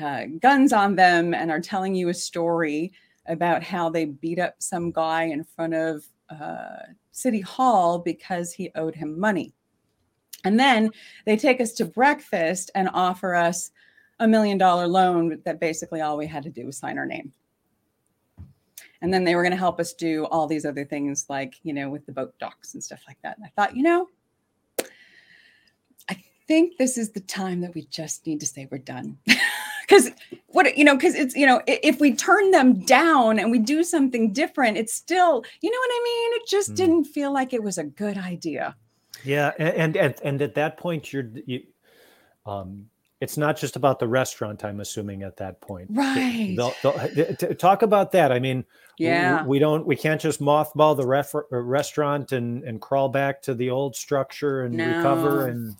uh, 0.00 0.24
guns 0.40 0.72
on 0.72 0.94
them 0.96 1.34
and 1.34 1.50
are 1.50 1.60
telling 1.60 1.94
you 1.94 2.08
a 2.08 2.14
story 2.14 2.92
about 3.26 3.62
how 3.62 3.88
they 3.88 4.06
beat 4.06 4.38
up 4.38 4.54
some 4.58 4.90
guy 4.90 5.24
in 5.24 5.44
front 5.44 5.74
of 5.74 6.04
uh, 6.30 6.86
City 7.12 7.40
Hall 7.40 7.98
because 7.98 8.52
he 8.52 8.70
owed 8.74 8.94
him 8.94 9.18
money. 9.18 9.52
And 10.44 10.58
then 10.58 10.90
they 11.24 11.36
take 11.36 11.60
us 11.60 11.72
to 11.74 11.84
breakfast 11.84 12.70
and 12.74 12.88
offer 12.92 13.34
us 13.34 13.70
a 14.18 14.26
million 14.26 14.58
dollar 14.58 14.86
loan 14.86 15.40
that 15.44 15.60
basically 15.60 16.00
all 16.00 16.16
we 16.16 16.26
had 16.26 16.42
to 16.44 16.50
do 16.50 16.66
was 16.66 16.78
sign 16.78 16.98
our 16.98 17.06
name. 17.06 17.32
And 19.00 19.12
then 19.12 19.24
they 19.24 19.34
were 19.34 19.42
going 19.42 19.52
to 19.52 19.58
help 19.58 19.80
us 19.80 19.92
do 19.92 20.26
all 20.26 20.46
these 20.46 20.64
other 20.64 20.84
things 20.84 21.26
like, 21.28 21.54
you 21.64 21.72
know, 21.72 21.90
with 21.90 22.06
the 22.06 22.12
boat 22.12 22.34
docks 22.38 22.74
and 22.74 22.82
stuff 22.82 23.02
like 23.06 23.18
that. 23.22 23.36
And 23.36 23.44
I 23.44 23.50
thought, 23.56 23.76
you 23.76 23.82
know, 23.82 24.08
I 26.08 26.22
think 26.46 26.76
this 26.78 26.96
is 26.96 27.10
the 27.10 27.20
time 27.20 27.60
that 27.62 27.74
we 27.74 27.86
just 27.86 28.26
need 28.26 28.38
to 28.40 28.46
say 28.46 28.68
we're 28.70 28.78
done. 28.78 29.18
because 29.92 30.10
what 30.48 30.76
you 30.76 30.84
know 30.84 30.96
because 30.96 31.14
it's 31.14 31.34
you 31.34 31.46
know 31.46 31.60
if 31.66 32.00
we 32.00 32.14
turn 32.14 32.50
them 32.50 32.80
down 32.80 33.38
and 33.38 33.50
we 33.50 33.58
do 33.58 33.84
something 33.84 34.32
different 34.32 34.76
it's 34.76 34.94
still 34.94 35.44
you 35.60 35.70
know 35.70 35.78
what 35.78 35.90
i 35.90 36.00
mean? 36.04 36.40
It 36.40 36.48
just 36.48 36.72
mm. 36.72 36.76
didn't 36.76 37.04
feel 37.04 37.32
like 37.32 37.52
it 37.52 37.62
was 37.62 37.78
a 37.78 37.84
good 37.84 38.16
idea. 38.16 38.74
Yeah 39.24 39.52
and 39.58 39.96
and 39.96 40.14
and 40.24 40.42
at 40.42 40.54
that 40.54 40.78
point 40.78 41.12
you're 41.12 41.30
you 41.46 41.62
um 42.46 42.86
it's 43.20 43.36
not 43.36 43.56
just 43.56 43.76
about 43.76 44.00
the 44.00 44.08
restaurant 44.08 44.64
i'm 44.64 44.80
assuming 44.80 45.22
at 45.22 45.36
that 45.36 45.60
point. 45.60 45.88
Right. 45.90 46.54
they'll, 46.56 46.74
they'll, 46.82 47.54
talk 47.54 47.82
about 47.82 48.12
that. 48.12 48.32
I 48.32 48.38
mean 48.38 48.64
yeah 48.98 49.42
we, 49.42 49.48
we, 49.48 49.58
don't 49.58 49.86
we 49.86 49.96
can't 49.96 50.20
just 50.20 50.40
mothball 50.40 50.96
the 50.96 51.06
ref, 51.06 51.34
uh, 51.34 51.42
restaurant 51.50 52.32
and 52.32 52.62
and 52.64 52.80
crawl 52.80 53.08
back 53.08 53.42
to 53.42 53.54
the 53.54 53.70
old 53.70 53.94
structure 53.94 54.62
and 54.62 54.74
no. 54.74 54.96
recover 54.96 55.48
and 55.48 55.76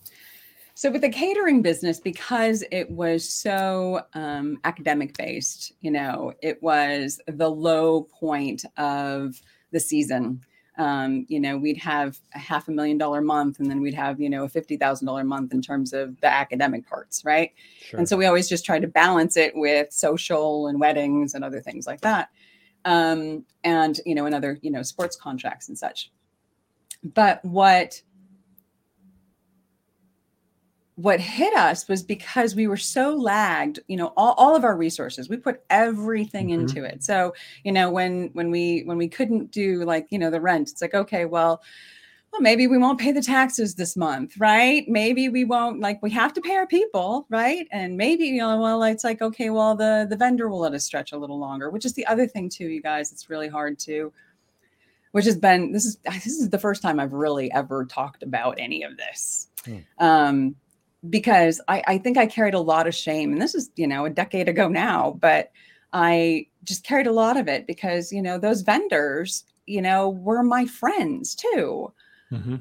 so 0.82 0.90
with 0.90 1.02
the 1.02 1.10
catering 1.10 1.62
business, 1.62 2.00
because 2.00 2.64
it 2.72 2.90
was 2.90 3.28
so 3.28 4.00
um, 4.14 4.58
academic 4.64 5.16
based, 5.16 5.74
you 5.80 5.92
know, 5.92 6.32
it 6.42 6.60
was 6.60 7.20
the 7.28 7.48
low 7.48 8.08
point 8.18 8.64
of 8.76 9.40
the 9.70 9.78
season. 9.78 10.40
Um, 10.78 11.24
you 11.28 11.38
know, 11.38 11.56
we'd 11.56 11.76
have 11.76 12.18
a 12.34 12.38
half 12.40 12.66
a 12.66 12.72
million 12.72 12.98
dollar 12.98 13.20
month, 13.20 13.60
and 13.60 13.70
then 13.70 13.80
we'd 13.80 13.94
have 13.94 14.20
you 14.20 14.28
know 14.28 14.42
a 14.42 14.48
fifty 14.48 14.76
thousand 14.76 15.06
dollar 15.06 15.22
month 15.22 15.54
in 15.54 15.62
terms 15.62 15.92
of 15.92 16.20
the 16.20 16.26
academic 16.26 16.84
parts, 16.88 17.24
right? 17.24 17.52
Sure. 17.80 18.00
And 18.00 18.08
so 18.08 18.16
we 18.16 18.26
always 18.26 18.48
just 18.48 18.64
try 18.64 18.80
to 18.80 18.88
balance 18.88 19.36
it 19.36 19.52
with 19.54 19.92
social 19.92 20.66
and 20.66 20.80
weddings 20.80 21.34
and 21.34 21.44
other 21.44 21.60
things 21.60 21.86
like 21.86 22.00
that, 22.00 22.28
um, 22.86 23.44
and 23.62 24.00
you 24.04 24.16
know, 24.16 24.26
and 24.26 24.34
other 24.34 24.58
you 24.62 24.70
know 24.72 24.82
sports 24.82 25.14
contracts 25.14 25.68
and 25.68 25.78
such. 25.78 26.10
But 27.04 27.44
what 27.44 28.02
what 30.96 31.20
hit 31.20 31.54
us 31.56 31.88
was 31.88 32.02
because 32.02 32.54
we 32.54 32.66
were 32.66 32.76
so 32.76 33.14
lagged 33.14 33.80
you 33.88 33.96
know 33.96 34.12
all, 34.16 34.34
all 34.36 34.54
of 34.54 34.64
our 34.64 34.76
resources 34.76 35.28
we 35.28 35.36
put 35.36 35.62
everything 35.70 36.48
mm-hmm. 36.48 36.60
into 36.60 36.84
it 36.84 37.02
so 37.02 37.32
you 37.64 37.72
know 37.72 37.90
when 37.90 38.28
when 38.34 38.50
we 38.50 38.82
when 38.84 38.98
we 38.98 39.08
couldn't 39.08 39.50
do 39.50 39.84
like 39.84 40.06
you 40.10 40.18
know 40.18 40.30
the 40.30 40.40
rent 40.40 40.70
it's 40.70 40.82
like 40.82 40.94
okay 40.94 41.24
well 41.24 41.62
well 42.30 42.42
maybe 42.42 42.66
we 42.66 42.76
won't 42.76 43.00
pay 43.00 43.10
the 43.10 43.22
taxes 43.22 43.74
this 43.74 43.96
month 43.96 44.36
right 44.38 44.84
maybe 44.86 45.30
we 45.30 45.44
won't 45.44 45.80
like 45.80 46.02
we 46.02 46.10
have 46.10 46.32
to 46.32 46.42
pay 46.42 46.56
our 46.56 46.66
people 46.66 47.26
right 47.30 47.66
and 47.72 47.96
maybe 47.96 48.24
you 48.24 48.38
know 48.38 48.60
well 48.60 48.82
it's 48.82 49.04
like 49.04 49.22
okay 49.22 49.48
well 49.48 49.74
the 49.74 50.06
the 50.10 50.16
vendor 50.16 50.48
will 50.48 50.60
let 50.60 50.74
us 50.74 50.84
stretch 50.84 51.12
a 51.12 51.18
little 51.18 51.38
longer 51.38 51.70
which 51.70 51.86
is 51.86 51.94
the 51.94 52.06
other 52.06 52.26
thing 52.26 52.50
too 52.50 52.68
you 52.68 52.82
guys 52.82 53.12
it's 53.12 53.30
really 53.30 53.48
hard 53.48 53.78
to 53.78 54.12
which 55.12 55.24
has 55.24 55.36
been 55.36 55.72
this 55.72 55.86
is 55.86 55.96
this 56.04 56.26
is 56.26 56.50
the 56.50 56.58
first 56.58 56.82
time 56.82 57.00
i've 57.00 57.14
really 57.14 57.50
ever 57.52 57.86
talked 57.86 58.22
about 58.22 58.58
any 58.58 58.82
of 58.82 58.96
this 58.98 59.48
hmm. 59.64 59.78
um 59.98 60.54
because 61.08 61.60
I, 61.68 61.82
I 61.86 61.98
think 61.98 62.16
I 62.16 62.26
carried 62.26 62.54
a 62.54 62.60
lot 62.60 62.86
of 62.86 62.94
shame. 62.94 63.32
And 63.32 63.42
this 63.42 63.54
is, 63.54 63.70
you 63.76 63.86
know, 63.86 64.04
a 64.04 64.10
decade 64.10 64.48
ago 64.48 64.68
now, 64.68 65.16
but 65.20 65.50
I 65.92 66.46
just 66.64 66.84
carried 66.84 67.06
a 67.06 67.12
lot 67.12 67.36
of 67.36 67.48
it 67.48 67.66
because, 67.66 68.12
you 68.12 68.22
know, 68.22 68.38
those 68.38 68.62
vendors, 68.62 69.44
you 69.66 69.82
know, 69.82 70.08
were 70.08 70.42
my 70.42 70.64
friends 70.66 71.34
too. 71.34 71.92
Mm-hmm. 72.30 72.56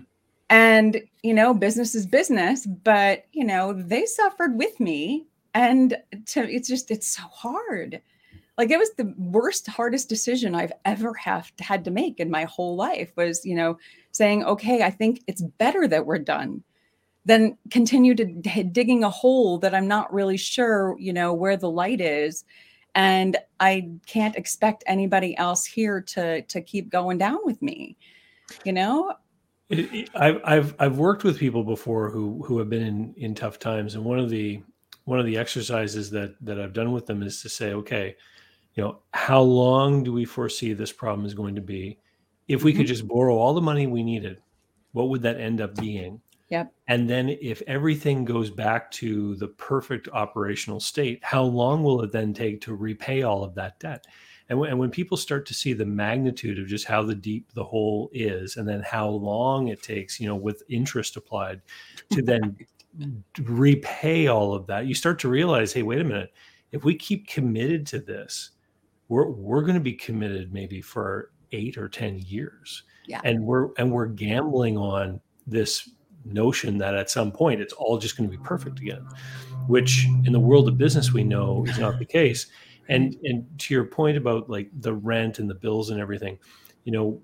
And, 0.49 1.01
you 1.23 1.33
know, 1.33 1.53
business 1.53 1.95
is 1.95 2.05
business, 2.05 2.65
but, 2.65 3.25
you 3.31 3.45
know, 3.45 3.73
they 3.73 4.05
suffered 4.05 4.57
with 4.57 4.79
me. 4.79 5.27
And 5.53 5.97
to, 6.27 6.49
it's 6.49 6.67
just, 6.67 6.91
it's 6.91 7.07
so 7.07 7.23
hard. 7.23 8.01
Like 8.57 8.69
it 8.69 8.77
was 8.77 8.91
the 8.97 9.13
worst, 9.17 9.67
hardest 9.67 10.09
decision 10.09 10.55
I've 10.55 10.73
ever 10.83 11.13
have 11.13 11.51
had 11.59 11.85
to 11.85 11.91
make 11.91 12.19
in 12.19 12.29
my 12.29 12.43
whole 12.45 12.75
life 12.75 13.11
was, 13.15 13.45
you 13.45 13.55
know, 13.55 13.77
saying, 14.11 14.43
okay, 14.43 14.83
I 14.83 14.89
think 14.89 15.21
it's 15.27 15.41
better 15.41 15.87
that 15.87 16.05
we're 16.05 16.19
done 16.19 16.63
then 17.25 17.57
continue 17.69 18.15
to 18.15 18.25
d- 18.25 18.63
digging 18.63 19.03
a 19.03 19.09
hole 19.09 19.57
that 19.59 19.75
I'm 19.75 19.87
not 19.87 20.13
really 20.13 20.37
sure, 20.37 20.95
you 20.99 21.13
know, 21.13 21.33
where 21.33 21.57
the 21.57 21.69
light 21.69 22.01
is. 22.01 22.43
And 22.93 23.37
I 23.59 23.89
can't 24.05 24.35
expect 24.35 24.83
anybody 24.85 25.37
else 25.37 25.65
here 25.65 26.01
to 26.01 26.41
to 26.41 26.61
keep 26.61 26.89
going 26.89 27.17
down 27.17 27.37
with 27.43 27.61
me, 27.61 27.97
you 28.65 28.73
know. 28.73 29.13
I've 30.15 30.41
I've 30.43 30.75
I've 30.79 30.97
worked 30.97 31.23
with 31.23 31.37
people 31.39 31.63
before 31.63 32.09
who 32.09 32.43
who 32.45 32.57
have 32.59 32.69
been 32.69 32.81
in 32.81 33.13
in 33.15 33.35
tough 33.35 33.59
times, 33.59 33.95
and 33.95 34.03
one 34.03 34.19
of 34.19 34.29
the 34.29 34.61
one 35.05 35.19
of 35.19 35.25
the 35.25 35.37
exercises 35.37 36.09
that 36.11 36.35
that 36.41 36.59
I've 36.59 36.73
done 36.73 36.91
with 36.91 37.05
them 37.05 37.23
is 37.23 37.41
to 37.43 37.49
say, 37.49 37.73
okay, 37.73 38.15
you 38.75 38.83
know, 38.83 38.99
how 39.13 39.41
long 39.41 40.03
do 40.03 40.11
we 40.11 40.25
foresee 40.25 40.73
this 40.73 40.91
problem 40.91 41.25
is 41.25 41.33
going 41.33 41.55
to 41.55 41.61
be? 41.61 41.97
If 42.49 42.63
we 42.63 42.71
mm-hmm. 42.71 42.79
could 42.79 42.87
just 42.87 43.07
borrow 43.07 43.37
all 43.37 43.53
the 43.53 43.61
money 43.61 43.87
we 43.87 44.03
needed, 44.03 44.41
what 44.91 45.07
would 45.09 45.21
that 45.21 45.39
end 45.39 45.61
up 45.61 45.75
being? 45.75 46.19
Yep. 46.51 46.73
And 46.89 47.09
then 47.09 47.29
if 47.41 47.61
everything 47.65 48.25
goes 48.25 48.51
back 48.51 48.91
to 48.91 49.35
the 49.37 49.47
perfect 49.47 50.09
operational 50.09 50.79
state, 50.81 51.19
how 51.23 51.43
long 51.43 51.81
will 51.81 52.01
it 52.03 52.11
then 52.11 52.33
take 52.33 52.59
to 52.61 52.75
repay 52.75 53.23
all 53.23 53.43
of 53.43 53.55
that 53.55 53.79
debt? 53.79 54.05
And, 54.49 54.57
w- 54.57 54.69
and 54.69 54.77
when 54.77 54.91
people 54.91 55.15
start 55.15 55.45
to 55.47 55.53
see 55.53 55.71
the 55.71 55.85
magnitude 55.85 56.59
of 56.59 56.67
just 56.67 56.85
how 56.85 57.03
the 57.03 57.15
deep 57.15 57.53
the 57.53 57.63
hole 57.63 58.09
is, 58.11 58.57
and 58.57 58.67
then 58.67 58.81
how 58.81 59.07
long 59.07 59.69
it 59.69 59.81
takes, 59.81 60.19
you 60.19 60.27
know, 60.27 60.35
with 60.35 60.61
interest 60.67 61.15
applied 61.15 61.61
to 62.11 62.21
then 62.21 62.57
repay 63.39 64.27
all 64.27 64.53
of 64.53 64.67
that, 64.67 64.85
you 64.85 64.93
start 64.93 65.19
to 65.19 65.29
realize, 65.29 65.71
hey, 65.71 65.83
wait 65.83 66.01
a 66.01 66.03
minute, 66.03 66.33
if 66.73 66.83
we 66.83 66.95
keep 66.95 67.27
committed 67.27 67.87
to 67.87 67.99
this, 67.99 68.51
we're 69.07 69.29
we're 69.29 69.61
going 69.61 69.75
to 69.75 69.79
be 69.79 69.93
committed 69.93 70.53
maybe 70.53 70.81
for 70.81 71.31
eight 71.53 71.77
or 71.77 71.87
ten 71.89 72.17
years 72.19 72.83
Yeah. 73.07 73.19
and 73.25 73.43
we're 73.43 73.69
and 73.77 73.91
we're 73.91 74.05
gambling 74.05 74.77
on 74.77 75.19
this 75.47 75.89
notion 76.25 76.77
that 76.77 76.95
at 76.95 77.09
some 77.09 77.31
point 77.31 77.61
it's 77.61 77.73
all 77.73 77.97
just 77.97 78.17
going 78.17 78.29
to 78.29 78.37
be 78.37 78.43
perfect 78.43 78.79
again 78.79 79.05
which 79.67 80.07
in 80.25 80.33
the 80.33 80.39
world 80.39 80.67
of 80.67 80.77
business 80.77 81.13
we 81.13 81.23
know 81.23 81.65
is 81.67 81.79
not 81.79 81.99
the 81.99 82.05
case. 82.05 82.47
And 82.89 83.15
and 83.23 83.47
to 83.59 83.73
your 83.73 83.85
point 83.85 84.17
about 84.17 84.49
like 84.49 84.69
the 84.81 84.93
rent 84.93 85.39
and 85.39 85.49
the 85.49 85.55
bills 85.55 85.91
and 85.91 85.99
everything 85.99 86.37
you 86.83 86.91
know 86.91 87.21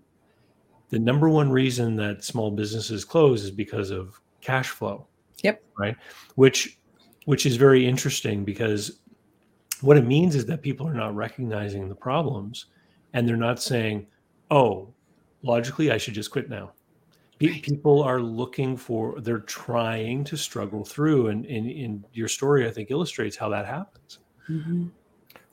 the 0.90 1.00
number 1.00 1.28
one 1.30 1.52
reason 1.52 1.96
that 1.98 2.24
small 2.24 2.52
businesses 2.52 3.04
close 3.04 3.44
is 3.44 3.52
because 3.52 3.92
of 3.92 4.22
cash 4.40 4.70
flow. 4.70 5.08
Yep. 5.44 5.62
right? 5.78 5.96
Which 6.36 6.80
which 7.26 7.46
is 7.46 7.58
very 7.58 7.86
interesting 7.86 8.46
because 8.46 9.00
what 9.82 9.98
it 9.98 10.06
means 10.06 10.36
is 10.36 10.46
that 10.46 10.62
people 10.62 10.88
are 10.88 10.94
not 10.94 11.16
recognizing 11.16 11.90
the 11.90 11.96
problems 11.96 12.68
and 13.14 13.28
they're 13.28 13.36
not 13.36 13.62
saying 13.62 14.08
oh 14.50 14.92
logically 15.44 15.92
i 15.92 15.98
should 15.98 16.16
just 16.16 16.32
quit 16.32 16.50
now 16.50 16.72
Pe- 17.40 17.48
Right. 17.50 17.62
people 17.64 18.02
are 18.02 18.20
looking 18.22 18.76
for 18.76 19.20
they're 19.22 19.40
trying 19.40 20.24
to 20.24 20.36
struggle 20.36 20.84
through 20.84 21.28
and 21.28 21.46
in, 21.46 21.70
in 21.70 22.04
your 22.14 22.28
story 22.28 22.68
i 22.68 22.72
think 22.72 22.90
illustrates 22.92 23.36
how 23.38 23.50
that 23.50 23.66
happens 23.66 24.20
Mhm. 24.50 24.90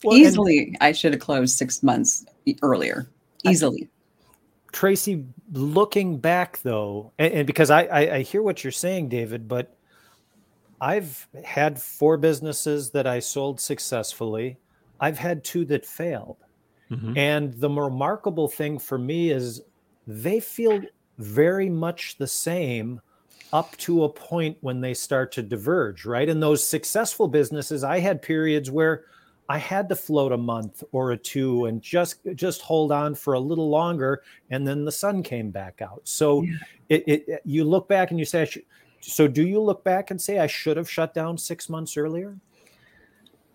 Well, 0.03 0.15
and 0.15 0.25
Easily, 0.25 0.75
I 0.81 0.91
should 0.91 1.13
have 1.13 1.21
closed 1.21 1.57
six 1.57 1.81
months 1.83 2.25
earlier. 2.61 3.09
Easily. 3.43 3.89
Tracey, 4.71 5.25
looking 5.51 6.17
back 6.17 6.61
though, 6.61 7.11
and, 7.17 7.33
and 7.33 7.47
because 7.47 7.69
I, 7.71 7.83
I 7.85 8.15
I 8.17 8.21
hear 8.21 8.41
what 8.41 8.63
you're 8.63 8.71
saying, 8.71 9.09
David, 9.09 9.47
but 9.47 9.75
I've 10.79 11.27
had 11.43 11.81
four 11.81 12.17
businesses 12.17 12.91
that 12.91 13.07
I 13.07 13.19
sold 13.19 13.59
successfully. 13.59 14.57
I've 14.99 15.17
had 15.17 15.43
two 15.43 15.65
that 15.65 15.85
failed. 15.85 16.37
Mhm. 16.91 17.17
And 17.17 17.53
the 17.53 17.69
remarkable 17.69 18.47
thing 18.47 18.77
for 18.79 18.97
me 18.97 19.31
is 19.31 19.61
they 20.07 20.39
feel 20.39 20.81
very 21.17 21.69
much 21.69 22.17
the 22.17 22.27
same 22.27 23.01
up 23.53 23.75
to 23.77 24.03
a 24.03 24.09
point 24.09 24.57
when 24.61 24.81
they 24.81 24.93
start 24.93 25.31
to 25.31 25.41
diverge, 25.41 26.05
right? 26.05 26.27
In 26.27 26.39
those 26.39 26.67
successful 26.67 27.27
businesses, 27.27 27.83
I 27.83 27.99
had 27.99 28.21
periods 28.21 28.69
where 28.69 29.05
I 29.47 29.57
had 29.59 29.87
to 29.89 29.95
float 29.95 30.31
a 30.31 30.37
month 30.37 30.83
or 30.91 31.11
a 31.11 31.17
two 31.17 31.65
and 31.65 31.81
just 31.81 32.17
just 32.33 32.61
hold 32.61 32.91
on 32.91 33.15
for 33.15 33.35
a 33.35 33.39
little 33.39 33.69
longer, 33.69 34.23
and 34.49 34.67
then 34.67 34.83
the 34.83 34.91
sun 34.91 35.23
came 35.23 35.51
back 35.51 35.81
out. 35.81 36.01
So 36.03 36.41
Yeah. 36.41 36.57
it, 36.89 37.07
it 37.07 37.41
you 37.45 37.63
look 37.63 37.87
back 37.87 38.09
and 38.11 38.19
you 38.19 38.25
say, 38.25 38.49
so 39.01 39.27
do 39.27 39.45
you 39.45 39.61
look 39.61 39.83
back 39.83 40.09
and 40.11 40.19
say 40.19 40.39
I 40.39 40.47
should 40.47 40.77
have 40.77 40.89
shut 40.89 41.13
down 41.13 41.37
six 41.37 41.69
months 41.69 41.95
earlier? 41.95 42.35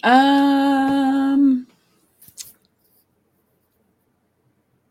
Um. 0.04 1.66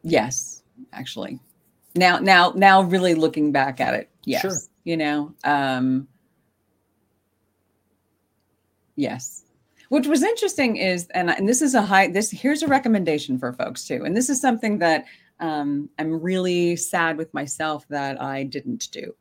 Yes, 0.03 0.63
actually. 0.93 1.39
Now, 1.95 2.19
now, 2.19 2.53
now, 2.55 2.81
really 2.81 3.15
looking 3.15 3.51
back 3.51 3.79
at 3.79 3.93
it, 3.93 4.09
yes. 4.23 4.41
Sure. 4.41 4.57
You 4.83 4.97
know, 4.97 5.33
um, 5.43 6.07
yes. 8.95 9.43
Which 9.89 10.07
was 10.07 10.21
interesting 10.21 10.77
is, 10.77 11.07
and, 11.15 11.31
and 11.31 11.49
this 11.49 11.61
is 11.61 11.73
a 11.73 11.81
high. 11.81 12.07
This 12.07 12.29
here's 12.29 12.61
a 12.61 12.67
recommendation 12.67 13.39
for 13.39 13.53
folks 13.53 13.85
too, 13.87 14.03
and 14.05 14.15
this 14.15 14.29
is 14.29 14.39
something 14.39 14.77
that 14.79 15.05
um, 15.39 15.89
I'm 15.97 16.21
really 16.21 16.75
sad 16.75 17.17
with 17.17 17.33
myself 17.33 17.87
that 17.89 18.21
I 18.21 18.43
didn't 18.43 18.89
do. 18.91 19.15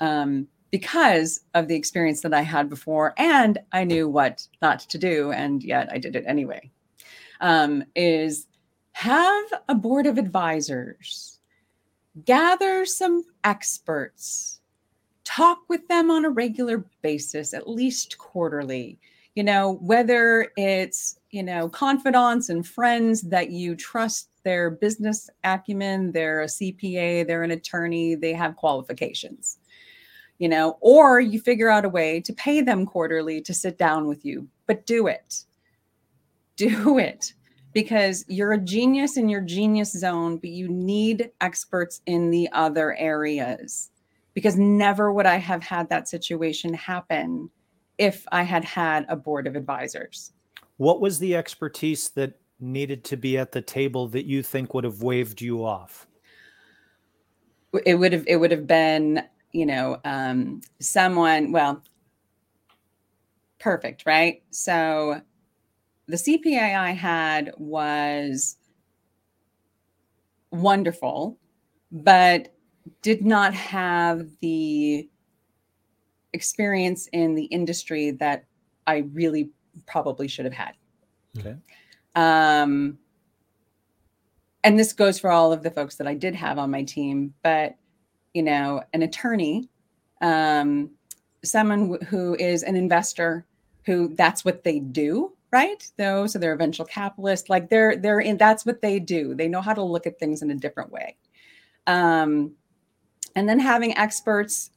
Um, 0.00 0.46
because 0.70 1.40
of 1.54 1.68
the 1.68 1.74
experience 1.74 2.20
that 2.20 2.34
I 2.34 2.42
had 2.42 2.68
before, 2.68 3.14
and 3.16 3.58
I 3.72 3.84
knew 3.84 4.08
what 4.08 4.46
not 4.62 4.80
to 4.80 4.98
do, 4.98 5.32
and 5.32 5.62
yet 5.62 5.88
I 5.92 5.98
did 5.98 6.14
it 6.16 6.24
anyway. 6.26 6.70
Um, 7.40 7.84
is 7.96 8.46
have 8.92 9.44
a 9.68 9.74
board 9.74 10.06
of 10.06 10.18
advisors, 10.18 11.39
gather 12.24 12.84
some 12.84 13.24
experts, 13.44 14.60
talk 15.24 15.58
with 15.68 15.86
them 15.88 16.10
on 16.10 16.24
a 16.24 16.30
regular 16.30 16.84
basis, 17.02 17.54
at 17.54 17.68
least 17.68 18.18
quarterly. 18.18 18.98
You 19.34 19.44
know, 19.44 19.78
whether 19.80 20.50
it's, 20.56 21.18
you 21.30 21.42
know, 21.42 21.68
confidants 21.68 22.48
and 22.48 22.66
friends 22.66 23.22
that 23.22 23.50
you 23.50 23.76
trust 23.76 24.28
their 24.42 24.70
business 24.70 25.30
acumen, 25.44 26.12
they're 26.12 26.42
a 26.42 26.46
CPA, 26.46 27.26
they're 27.26 27.44
an 27.44 27.52
attorney, 27.52 28.14
they 28.14 28.32
have 28.32 28.56
qualifications 28.56 29.58
you 30.40 30.48
know, 30.48 30.78
or 30.80 31.20
you 31.20 31.38
figure 31.38 31.68
out 31.68 31.84
a 31.84 31.88
way 31.90 32.18
to 32.18 32.32
pay 32.32 32.62
them 32.62 32.86
quarterly 32.86 33.42
to 33.42 33.52
sit 33.52 33.76
down 33.76 34.06
with 34.06 34.24
you, 34.24 34.48
but 34.66 34.86
do 34.86 35.06
it. 35.06 35.44
Do 36.56 36.98
it 36.98 37.34
because 37.72 38.24
you're 38.28 38.52
a 38.52 38.58
genius 38.58 39.16
in 39.16 39.28
your 39.28 39.40
genius 39.40 39.92
zone, 39.92 40.36
but 40.36 40.50
you 40.50 40.68
need 40.68 41.30
experts 41.40 42.00
in 42.06 42.30
the 42.30 42.48
other 42.52 42.94
areas. 42.96 43.90
Because 44.34 44.56
never 44.56 45.12
would 45.12 45.26
I 45.26 45.36
have 45.36 45.62
had 45.62 45.88
that 45.88 46.08
situation 46.08 46.72
happen 46.74 47.50
if 47.98 48.24
I 48.30 48.42
had 48.42 48.64
had 48.64 49.04
a 49.08 49.16
board 49.16 49.46
of 49.46 49.56
advisors. 49.56 50.32
What 50.76 51.00
was 51.00 51.18
the 51.18 51.36
expertise 51.36 52.10
that 52.10 52.40
needed 52.60 53.04
to 53.04 53.16
be 53.16 53.36
at 53.36 53.52
the 53.52 53.60
table 53.60 54.08
that 54.08 54.26
you 54.26 54.42
think 54.42 54.72
would 54.72 54.84
have 54.84 55.02
waved 55.02 55.40
you 55.40 55.64
off? 55.64 56.06
It 57.84 57.96
would 57.96 58.12
have 58.12 58.24
it 58.26 58.36
would 58.36 58.50
have 58.50 58.66
been 58.66 59.24
you 59.52 59.66
know, 59.66 59.98
um, 60.04 60.60
someone, 60.80 61.52
well, 61.52 61.82
perfect, 63.58 64.04
right? 64.06 64.42
So 64.50 65.20
the 66.10 66.16
CPA 66.16 66.76
I 66.76 66.90
had 66.90 67.52
was 67.56 68.56
wonderful, 70.50 71.38
but 71.92 72.52
did 73.00 73.24
not 73.24 73.54
have 73.54 74.26
the 74.40 75.08
experience 76.32 77.08
in 77.12 77.36
the 77.36 77.44
industry 77.44 78.10
that 78.12 78.44
I 78.88 79.04
really 79.12 79.50
probably 79.86 80.26
should 80.26 80.44
have 80.44 80.54
had. 80.54 80.72
Okay. 81.38 81.54
Um, 82.16 82.98
and 84.64 84.78
this 84.78 84.92
goes 84.92 85.20
for 85.20 85.30
all 85.30 85.52
of 85.52 85.62
the 85.62 85.70
folks 85.70 85.94
that 85.96 86.08
I 86.08 86.14
did 86.14 86.34
have 86.34 86.58
on 86.58 86.72
my 86.72 86.82
team, 86.82 87.34
but 87.44 87.76
you 88.34 88.42
know, 88.42 88.82
an 88.92 89.02
attorney, 89.02 89.68
um, 90.20 90.90
someone 91.44 91.90
w- 91.90 92.04
who 92.06 92.34
is 92.34 92.64
an 92.64 92.74
investor, 92.74 93.46
who 93.86 94.14
that's 94.14 94.44
what 94.44 94.64
they 94.64 94.80
do, 94.80 95.32
right? 95.52 95.86
Though, 95.96 96.26
so 96.26 96.38
they're 96.38 96.52
a 96.54 96.56
venture 96.56 96.84
capitalist, 96.84 97.48
like 97.48 97.70
they're 97.70 97.96
they're 97.96 98.20
in 98.20 98.36
that's 98.36 98.66
what 98.66 98.82
they 98.82 98.98
do. 98.98 99.34
They 99.34 99.48
know 99.48 99.60
how 99.60 99.74
to 99.74 99.82
look 99.82 100.06
at 100.06 100.18
things 100.18 100.42
in 100.42 100.50
a 100.50 100.54
different 100.54 100.92
way. 100.92 101.16
Um, 101.86 102.52
and 103.36 103.48
then 103.48 103.58
having 103.58 103.96
experts 103.96 104.70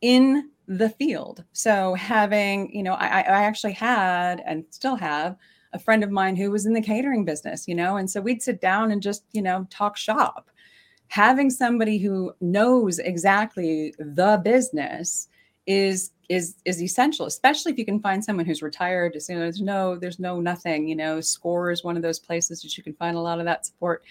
in 0.00 0.50
the 0.68 0.90
field. 0.90 1.44
So 1.52 1.94
having, 1.94 2.74
you 2.74 2.82
know, 2.82 2.94
I, 2.94 3.20
I 3.20 3.42
actually 3.44 3.72
had 3.72 4.42
and 4.44 4.64
still 4.70 4.96
have 4.96 5.36
a 5.72 5.78
friend 5.78 6.02
of 6.02 6.10
mine 6.10 6.36
who 6.36 6.50
was 6.50 6.66
in 6.66 6.72
the 6.72 6.82
catering 6.82 7.24
business, 7.24 7.68
you 7.68 7.74
know, 7.74 7.96
and 7.96 8.10
so 8.10 8.20
we'd 8.20 8.42
sit 8.42 8.60
down 8.60 8.90
and 8.90 9.02
just, 9.02 9.24
you 9.32 9.42
know, 9.42 9.66
talk 9.70 9.96
shop 9.96 10.50
having 11.08 11.50
somebody 11.50 11.98
who 11.98 12.32
knows 12.40 12.98
exactly 12.98 13.94
the 13.98 14.40
business 14.44 15.28
is 15.66 16.10
is 16.28 16.56
is 16.64 16.82
essential 16.82 17.26
especially 17.26 17.72
if 17.72 17.78
you 17.78 17.84
can 17.84 18.00
find 18.00 18.24
someone 18.24 18.46
who's 18.46 18.62
retired 18.62 19.16
you 19.28 19.34
know, 19.34 19.40
there's 19.40 19.60
no 19.60 19.96
there's 19.96 20.18
no 20.18 20.40
nothing 20.40 20.88
you 20.88 20.96
know? 20.96 21.20
Score 21.20 21.70
is 21.70 21.84
one 21.84 21.96
of 21.96 22.02
those 22.02 22.18
places 22.18 22.62
that 22.62 22.76
you 22.76 22.82
can 22.82 22.94
find 22.94 23.16
a 23.16 23.20
lot 23.20 23.38
of 23.38 23.44
that 23.44 23.66
support. 23.66 24.04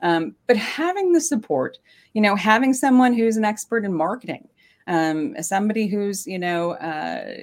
Um, 0.00 0.36
but 0.46 0.56
having 0.56 1.12
the 1.12 1.20
support 1.20 1.78
you 2.14 2.22
know 2.22 2.36
having 2.36 2.72
someone 2.72 3.12
who's 3.14 3.36
an 3.36 3.44
expert 3.44 3.84
in 3.84 3.92
marketing 3.92 4.48
um, 4.88 5.34
somebody 5.42 5.86
who's 5.86 6.26
you 6.26 6.38
know 6.38 6.72
uh, 6.72 7.42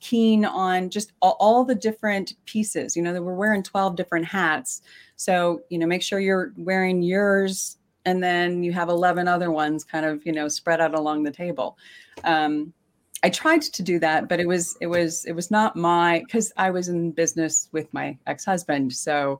keen 0.00 0.44
on 0.44 0.90
just 0.90 1.12
all, 1.22 1.36
all 1.38 1.64
the 1.64 1.74
different 1.74 2.34
pieces 2.44 2.96
you 2.96 3.02
know 3.02 3.12
that 3.12 3.22
we're 3.22 3.34
wearing 3.34 3.62
12 3.62 3.96
different 3.96 4.26
hats. 4.26 4.82
So 5.16 5.62
you 5.70 5.78
know 5.78 5.86
make 5.86 6.02
sure 6.02 6.18
you're 6.18 6.52
wearing 6.56 7.00
yours 7.00 7.78
and 8.04 8.22
then 8.22 8.62
you 8.62 8.72
have 8.72 8.88
11 8.88 9.28
other 9.28 9.50
ones 9.50 9.84
kind 9.84 10.04
of 10.04 10.26
you 10.26 10.32
know 10.32 10.48
spread 10.48 10.80
out 10.80 10.94
along 10.94 11.22
the 11.22 11.30
table. 11.30 11.78
Um, 12.24 12.74
i 13.22 13.30
tried 13.30 13.62
to 13.62 13.82
do 13.82 13.98
that 13.98 14.28
but 14.28 14.40
it 14.40 14.46
was 14.46 14.76
it 14.80 14.86
was 14.86 15.24
it 15.26 15.32
was 15.32 15.50
not 15.50 15.76
my 15.76 16.22
because 16.26 16.52
i 16.56 16.70
was 16.70 16.88
in 16.88 17.10
business 17.10 17.68
with 17.72 17.92
my 17.92 18.16
ex-husband 18.26 18.92
so 18.92 19.38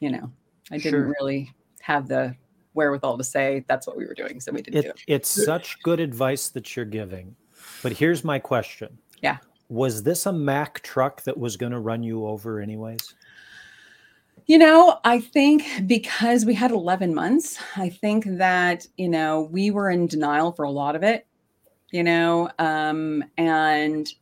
you 0.00 0.10
know 0.10 0.30
i 0.70 0.76
didn't 0.78 0.92
Sure. 1.00 1.14
really 1.20 1.52
have 1.80 2.08
the 2.08 2.34
wherewithal 2.74 3.18
to 3.18 3.24
say 3.24 3.64
that's 3.68 3.86
what 3.86 3.96
we 3.96 4.06
were 4.06 4.14
doing 4.14 4.40
so 4.40 4.50
we 4.52 4.62
didn't 4.62 4.82
do 4.82 4.88
It, 4.88 5.02
it 5.06 5.14
it's 5.14 5.44
such 5.44 5.82
good 5.82 6.00
advice 6.00 6.48
that 6.50 6.74
you're 6.74 6.86
giving. 6.86 7.36
But 7.82 7.92
here's 7.92 8.24
my 8.24 8.38
question. 8.38 8.96
Yeah. 9.20 9.36
Was 9.68 10.02
this 10.02 10.24
a 10.26 10.32
Mack 10.32 10.80
truck 10.80 11.22
that 11.24 11.36
was 11.36 11.56
going 11.56 11.72
to 11.72 11.80
run 11.80 12.02
you 12.02 12.26
over, 12.26 12.60
anyways? 12.60 13.14
You 14.46 14.58
know, 14.58 14.98
I 15.04 15.20
think 15.20 15.64
because 15.86 16.44
we 16.44 16.54
had 16.54 16.70
11 16.70 17.14
months, 17.14 17.58
I 17.76 17.88
think 17.88 18.24
that, 18.26 18.86
you 18.96 19.08
know, 19.08 19.42
we 19.52 19.70
were 19.70 19.90
in 19.90 20.06
denial 20.06 20.52
for 20.52 20.64
a 20.64 20.70
lot 20.70 20.96
of 20.96 21.02
it, 21.02 21.26
you 21.92 22.02
know, 22.02 22.50
um, 22.58 23.22
and 23.38 24.12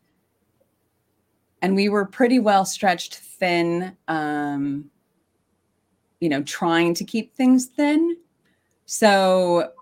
and 1.62 1.74
we 1.74 1.88
were 1.88 2.04
pretty 2.04 2.38
well 2.38 2.64
stretched 2.64 3.16
thin. 3.16 3.96
Um, 4.08 4.90
you 6.20 6.28
know, 6.28 6.42
trying 6.42 6.92
to 6.94 7.04
keep 7.04 7.34
things 7.34 7.66
thin. 7.66 8.16
So 8.84 9.72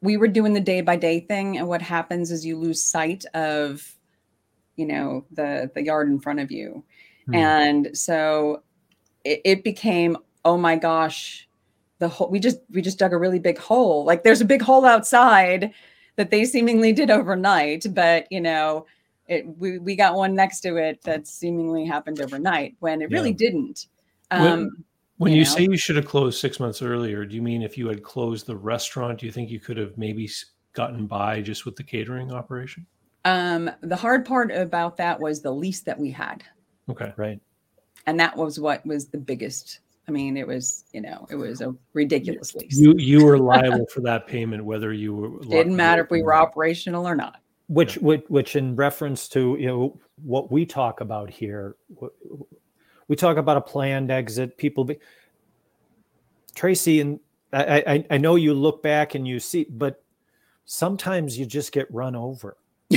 we 0.00 0.16
were 0.16 0.28
doing 0.28 0.52
the 0.52 0.60
day 0.60 0.80
by 0.80 0.96
day 0.96 1.20
thing. 1.20 1.58
And 1.58 1.66
what 1.66 1.82
happens 1.82 2.30
is 2.30 2.46
you 2.46 2.56
lose 2.56 2.82
sight 2.82 3.24
of, 3.34 3.96
you 4.76 4.86
know, 4.86 5.24
the 5.32 5.70
the 5.74 5.82
yard 5.82 6.08
in 6.08 6.20
front 6.20 6.40
of 6.40 6.52
you. 6.52 6.84
Hmm. 7.26 7.34
And 7.34 7.98
so 7.98 8.62
it, 9.24 9.40
it 9.44 9.64
became, 9.64 10.16
oh 10.44 10.56
my 10.56 10.76
gosh, 10.76 11.48
the 11.98 12.08
hole 12.08 12.28
we 12.28 12.38
just 12.38 12.58
we 12.70 12.82
just 12.82 12.98
dug 12.98 13.12
a 13.12 13.18
really 13.18 13.38
big 13.38 13.58
hole. 13.58 14.04
Like 14.04 14.24
there's 14.24 14.40
a 14.40 14.46
big 14.46 14.62
hole 14.62 14.84
outside 14.84 15.72
that 16.16 16.30
they 16.30 16.44
seemingly 16.44 16.92
did 16.92 17.10
overnight, 17.10 17.86
but 17.94 18.26
you 18.30 18.40
know, 18.40 18.86
it 19.28 19.46
we, 19.58 19.78
we 19.78 19.96
got 19.96 20.14
one 20.14 20.34
next 20.34 20.60
to 20.60 20.76
it 20.76 21.02
that 21.02 21.26
seemingly 21.26 21.84
happened 21.84 22.20
overnight 22.20 22.76
when 22.80 23.02
it 23.02 23.10
yeah. 23.10 23.16
really 23.16 23.32
didn't. 23.32 23.86
Um, 24.30 24.42
when, 24.42 24.70
when 25.18 25.32
you, 25.32 25.38
you 25.38 25.44
know? 25.44 25.50
say 25.50 25.62
you 25.62 25.76
should 25.76 25.96
have 25.96 26.06
closed 26.06 26.40
six 26.40 26.58
months 26.58 26.82
earlier, 26.82 27.24
do 27.24 27.34
you 27.34 27.42
mean 27.42 27.62
if 27.62 27.78
you 27.78 27.88
had 27.88 28.02
closed 28.02 28.46
the 28.46 28.56
restaurant, 28.56 29.20
do 29.20 29.26
you 29.26 29.32
think 29.32 29.50
you 29.50 29.60
could 29.60 29.76
have 29.76 29.96
maybe 29.96 30.28
gotten 30.72 31.06
by 31.06 31.40
just 31.40 31.64
with 31.64 31.76
the 31.76 31.82
catering 31.82 32.32
operation? 32.32 32.86
Um, 33.24 33.70
the 33.82 33.96
hard 33.96 34.24
part 34.24 34.50
about 34.50 34.96
that 34.96 35.20
was 35.20 35.42
the 35.42 35.52
lease 35.52 35.82
that 35.82 35.98
we 35.98 36.10
had. 36.10 36.42
Okay. 36.88 37.12
Right. 37.16 37.40
And 38.06 38.18
that 38.18 38.36
was 38.36 38.58
what 38.58 38.84
was 38.84 39.06
the 39.06 39.18
biggest 39.18 39.78
I 40.08 40.10
mean, 40.10 40.36
it 40.36 40.46
was, 40.46 40.84
you 40.92 41.00
know, 41.00 41.26
it 41.30 41.36
was 41.36 41.60
a 41.60 41.74
ridiculous 41.92 42.54
lease. 42.54 42.76
You 42.76 42.94
you 42.96 43.24
were 43.24 43.38
liable 43.38 43.86
for 43.86 44.00
that 44.02 44.26
payment, 44.26 44.64
whether 44.64 44.92
you 44.92 45.14
were 45.14 45.38
didn't 45.44 45.76
matter 45.76 46.02
if 46.02 46.10
we 46.10 46.22
were 46.22 46.34
operational 46.34 47.06
or 47.06 47.14
not. 47.14 47.40
Which, 47.68 47.96
which, 47.98 48.24
which, 48.28 48.56
in 48.56 48.76
reference 48.76 49.28
to 49.28 49.56
you 49.58 49.66
know 49.66 50.00
what 50.22 50.50
we 50.50 50.66
talk 50.66 51.00
about 51.00 51.30
here, 51.30 51.76
we 53.08 53.16
talk 53.16 53.36
about 53.36 53.56
a 53.56 53.60
planned 53.60 54.10
exit. 54.10 54.58
People, 54.58 54.84
be, 54.84 54.98
Tracey, 56.54 57.00
and 57.00 57.20
I, 57.52 57.84
I, 57.86 58.06
I 58.10 58.18
know 58.18 58.34
you 58.34 58.52
look 58.52 58.82
back 58.82 59.14
and 59.14 59.26
you 59.26 59.38
see, 59.38 59.66
but 59.70 60.02
sometimes 60.64 61.38
you 61.38 61.46
just 61.46 61.72
get 61.72 61.92
run 61.92 62.16
over. 62.16 62.56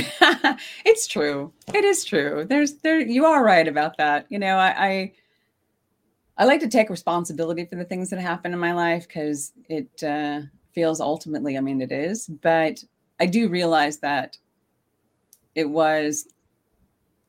it's 0.84 1.06
true. 1.06 1.52
It 1.72 1.84
is 1.84 2.04
true. 2.04 2.44
There's 2.46 2.74
there. 2.74 3.00
You 3.00 3.24
are 3.24 3.42
right 3.42 3.66
about 3.66 3.96
that. 3.98 4.26
You 4.28 4.38
know, 4.38 4.56
I, 4.56 4.86
I 4.86 5.12
I 6.38 6.44
like 6.44 6.60
to 6.60 6.68
take 6.68 6.90
responsibility 6.90 7.64
for 7.64 7.76
the 7.76 7.84
things 7.84 8.10
that 8.10 8.20
happen 8.20 8.52
in 8.52 8.58
my 8.58 8.72
life 8.72 9.06
because 9.08 9.52
it 9.68 10.02
uh, 10.02 10.42
feels 10.72 11.00
ultimately, 11.00 11.56
I 11.56 11.60
mean, 11.60 11.80
it 11.80 11.92
is, 11.92 12.26
but 12.26 12.84
I 13.18 13.26
do 13.26 13.48
realize 13.48 13.98
that 13.98 14.36
it 15.54 15.70
was, 15.70 16.28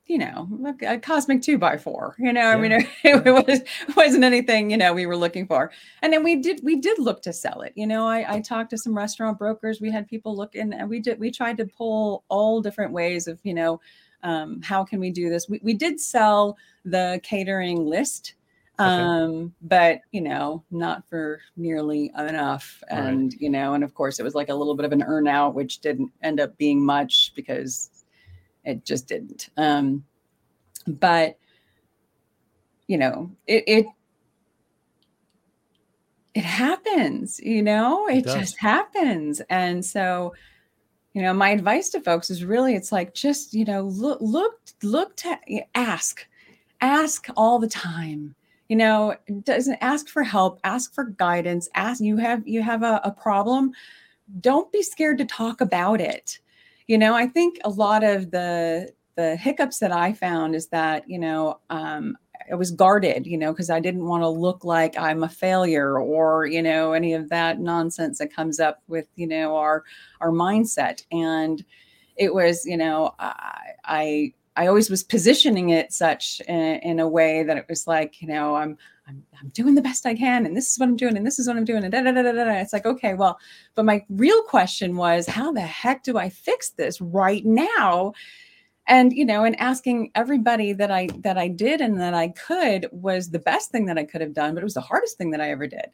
you 0.06 0.18
know, 0.18 0.50
a, 0.82 0.96
a 0.96 1.00
cosmic 1.00 1.42
two 1.42 1.58
by 1.58 1.78
four. 1.78 2.16
You 2.20 2.34
know, 2.34 2.42
yeah. 2.42 2.50
I 2.50 2.58
mean, 2.58 2.72
it, 2.74 2.88
it, 3.04 3.48
was 3.48 3.62
wasn't 3.96 4.26
anything 4.26 4.70
you 4.70 4.78
know 4.78 4.94
we 4.94 5.06
were 5.06 5.18
looking 5.18 5.48
for, 5.48 5.72
and 6.02 6.12
then 6.12 6.24
we 6.24 6.36
did 6.36 6.60
we 6.64 6.76
did 6.76 7.00
look 7.00 7.22
to 7.24 7.34
sell 7.34 7.62
it. 7.62 7.74
You 7.76 7.88
know, 7.88 8.08
I, 8.08 8.36
I 8.36 8.42
talked 8.42 8.70
to 8.72 8.78
some 8.78 8.96
restaurant 8.96 9.38
brokers. 9.38 9.82
We 9.82 9.92
had 9.92 10.08
people 10.08 10.36
look 10.36 10.56
in, 10.56 10.74
and 10.74 10.90
we 10.90 11.00
did 11.00 11.20
we 11.20 11.32
tried 11.32 11.58
to 11.58 11.66
pull 11.66 12.24
all 12.30 12.62
different 12.62 12.92
ways 12.92 13.28
of 13.28 13.40
you 13.44 13.54
know 13.54 13.80
um, 14.24 14.62
how 14.62 14.84
can 14.84 15.00
we 15.00 15.10
do 15.10 15.30
this. 15.30 15.48
We 15.50 15.60
we 15.64 15.74
did 15.74 16.00
sell 16.00 16.58
the 16.86 17.20
catering 17.24 17.86
list 17.86 18.34
um 18.80 19.54
but 19.62 20.02
you 20.12 20.22
know 20.22 20.64
not 20.70 21.08
for 21.10 21.40
nearly 21.56 22.12
enough. 22.18 22.84
And 22.90 23.32
right. 23.34 23.42
you 23.42 23.50
know 23.50 23.74
and 23.74 23.84
of 23.84 23.94
course 23.94 24.20
it 24.20 24.24
was 24.24 24.36
like 24.36 24.50
a 24.50 24.54
little 24.54 24.76
bit 24.76 24.86
of 24.86 24.92
an 24.92 25.04
earn 25.04 25.28
out 25.28 25.56
which 25.56 25.80
didn't 25.80 26.12
end 26.22 26.40
up 26.40 26.58
being 26.58 26.86
much 26.86 27.32
because 27.36 27.90
it 28.64 28.86
just 28.86 29.08
didn't. 29.08 29.50
Um 29.58 30.06
but 30.86 31.38
you 32.88 32.98
know 32.98 33.32
it 33.48 33.64
it 33.68 33.86
it 36.36 36.44
happens 36.44 37.40
you 37.40 37.64
know? 37.64 38.08
It, 38.08 38.20
it 38.20 38.26
just 38.26 38.58
happens. 38.60 39.42
And 39.50 39.84
so 39.84 40.34
you 41.14 41.24
know 41.24 41.34
my 41.34 41.50
advice 41.50 41.90
to 41.90 42.00
folks 42.00 42.30
is 42.30 42.46
really 42.46 42.76
it's 42.76 42.92
like 42.92 43.16
just 43.16 43.56
you 43.56 43.66
know 43.66 43.82
look 43.82 44.20
look 44.22 44.60
look 44.84 45.16
to 45.18 45.36
ask 45.74 46.28
ask 46.80 47.28
all 47.36 47.58
the 47.58 47.68
time 47.68 48.36
you 48.68 48.76
know 48.76 49.16
doesn't 49.44 49.78
ask 49.82 50.08
for 50.08 50.24
help 50.24 50.60
ask 50.64 50.94
for 50.94 51.06
guidance 51.06 51.70
ask 51.76 52.02
you 52.02 52.18
have 52.18 52.48
you 52.48 52.62
have 52.62 52.84
a, 52.84 53.00
a 53.04 53.12
problem 53.12 53.72
don't 54.42 54.72
be 54.72 54.82
scared 54.82 55.18
to 55.18 55.26
talk 55.26 55.62
about 55.62 56.02
it 56.02 56.40
you 56.88 56.98
know 56.98 57.14
i 57.14 57.28
think 57.28 57.58
a 57.64 57.70
lot 57.70 58.04
of 58.04 58.32
the 58.32 58.92
the 59.16 59.36
hiccups 59.36 59.80
that 59.80 59.92
i 59.92 60.14
found 60.14 60.56
is 60.56 60.68
that 60.68 61.10
you 61.10 61.20
know 61.20 61.60
um, 61.70 62.18
I 62.52 62.56
was 62.56 62.72
guarded, 62.72 63.28
you 63.28 63.38
know, 63.38 63.52
because 63.52 63.70
I 63.70 63.80
didn't 63.80 64.06
want 64.06 64.24
to 64.24 64.30
look 64.30 64.64
like 64.64 64.98
I'm 64.98 65.24
a 65.24 65.30
failure 65.30 66.00
or, 66.00 66.46
you 66.46 66.62
know, 66.62 66.94
any 66.94 67.14
of 67.14 67.30
that 67.30 67.60
nonsense 67.60 68.20
that 68.20 68.34
comes 68.34 68.60
up 68.60 68.82
with, 68.88 69.08
you 69.16 69.28
know, 69.28 69.56
our 69.56 69.84
our 70.22 70.32
mindset. 70.32 71.04
And 71.12 71.64
it 72.16 72.34
was, 72.34 72.66
you 72.66 72.78
know, 72.78 73.14
I, 73.20 73.60
I 73.84 74.34
I 74.58 74.66
always 74.66 74.90
was 74.90 75.04
positioning 75.04 75.70
it 75.70 75.94
such 75.94 76.42
in, 76.48 76.80
in, 76.82 77.00
a 77.00 77.08
way 77.08 77.44
that 77.44 77.58
it 77.58 77.66
was 77.70 77.86
like, 77.86 78.22
you 78.22 78.28
know, 78.28 78.56
I'm, 78.56 78.76
I'm, 79.08 79.24
I'm 79.40 79.50
doing 79.50 79.76
the 79.76 79.84
best 79.84 80.06
I 80.08 80.16
can, 80.16 80.48
and 80.48 80.58
this 80.58 80.72
is 80.72 80.80
what 80.80 80.90
I'm 80.90 80.96
doing, 80.96 81.16
and 81.16 81.26
this 81.26 81.38
is 81.38 81.48
what 81.48 81.56
I'm 81.56 81.64
doing, 81.64 81.84
and 81.84 81.92
da 81.92 82.02
da 82.02 82.12
da 82.12 82.24
da 82.24 82.32
da. 82.32 82.54
It's 82.54 82.74
like, 82.74 82.86
okay, 82.86 83.14
well, 83.14 83.40
but 83.76 83.86
my 83.86 84.04
real 84.10 84.42
question 84.44 84.98
was, 84.98 85.28
how 85.28 85.52
the 85.52 85.62
heck 85.62 86.04
do 86.04 86.18
I 86.18 86.30
fix 86.30 86.72
this 86.72 87.00
right 87.00 87.46
now? 87.46 88.14
And 88.88 89.14
you 89.14 89.26
know, 89.26 89.44
and 89.44 89.60
asking 89.60 90.12
everybody 90.16 90.74
that 90.74 90.90
I 90.90 91.08
that 91.20 91.38
I 91.38 91.50
did 91.50 91.80
and 91.80 92.00
that 92.02 92.16
I 92.16 92.30
could 92.30 92.88
was 92.92 93.30
the 93.30 93.40
best 93.40 93.70
thing 93.70 93.86
that 93.86 93.98
I 93.98 94.06
could 94.06 94.22
have 94.22 94.34
done, 94.34 94.56
but 94.56 94.62
it 94.62 94.66
was 94.66 94.74
the 94.74 94.82
hardest 94.82 95.18
thing 95.18 95.32
that 95.32 95.42
I 95.42 95.52
ever 95.52 95.68
did. 95.68 95.92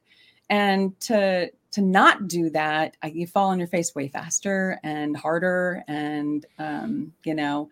And 0.49 0.97
to 1.01 1.51
to 1.71 1.81
not 1.81 2.27
do 2.27 2.49
that, 2.51 2.95
I, 3.01 3.07
you 3.07 3.27
fall 3.27 3.49
on 3.49 3.59
your 3.59 3.67
face 3.67 3.93
way 3.93 4.07
faster 4.07 4.79
and 4.83 5.17
harder, 5.17 5.83
and 5.87 6.45
um, 6.59 7.13
you 7.25 7.35
know 7.35 7.69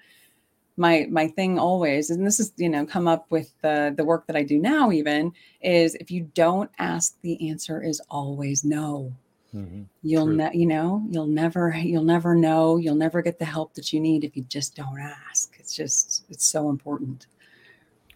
my 0.81 1.07
my 1.11 1.27
thing 1.27 1.59
always 1.59 2.09
and 2.09 2.25
this 2.25 2.39
is 2.39 2.51
you 2.57 2.67
know 2.67 2.85
come 2.85 3.07
up 3.07 3.29
with 3.29 3.53
the 3.61 3.93
the 3.95 4.03
work 4.03 4.25
that 4.25 4.35
i 4.35 4.41
do 4.41 4.57
now 4.57 4.91
even 4.91 5.31
is 5.61 5.93
if 5.95 6.09
you 6.09 6.21
don't 6.33 6.69
ask 6.79 7.15
the 7.21 7.49
answer 7.49 7.81
is 7.81 8.01
always 8.09 8.65
no. 8.65 9.13
Mm-hmm. 9.53 9.81
you'll 10.01 10.27
ne- 10.27 10.53
you 10.53 10.65
know 10.65 11.03
you'll 11.09 11.27
never 11.27 11.75
you'll 11.75 12.05
never 12.05 12.35
know 12.35 12.77
you'll 12.77 12.95
never 12.95 13.21
get 13.21 13.37
the 13.37 13.43
help 13.43 13.73
that 13.73 13.91
you 13.91 13.99
need 13.99 14.23
if 14.23 14.37
you 14.37 14.43
just 14.43 14.77
don't 14.77 14.97
ask. 14.97 15.57
It's 15.59 15.75
just 15.75 16.23
it's 16.29 16.45
so 16.45 16.69
important. 16.69 17.27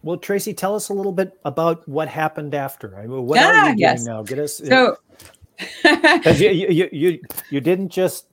Well 0.02 0.16
tracey 0.16 0.54
tell 0.54 0.74
us 0.74 0.88
a 0.88 0.94
little 0.94 1.12
bit 1.12 1.38
about 1.44 1.86
what 1.86 2.08
happened 2.08 2.54
after. 2.54 2.96
I 2.96 3.02
mean, 3.02 3.26
what 3.26 3.38
are 3.38 3.68
you 3.68 3.74
yes. 3.76 4.02
doing 4.02 4.16
now? 4.16 4.22
Get 4.22 4.38
us 4.38 4.56
so 4.56 4.96
you, 5.84 6.50
you, 6.70 6.88
you 6.90 7.20
you 7.50 7.60
didn't 7.60 7.90
just 7.90 8.28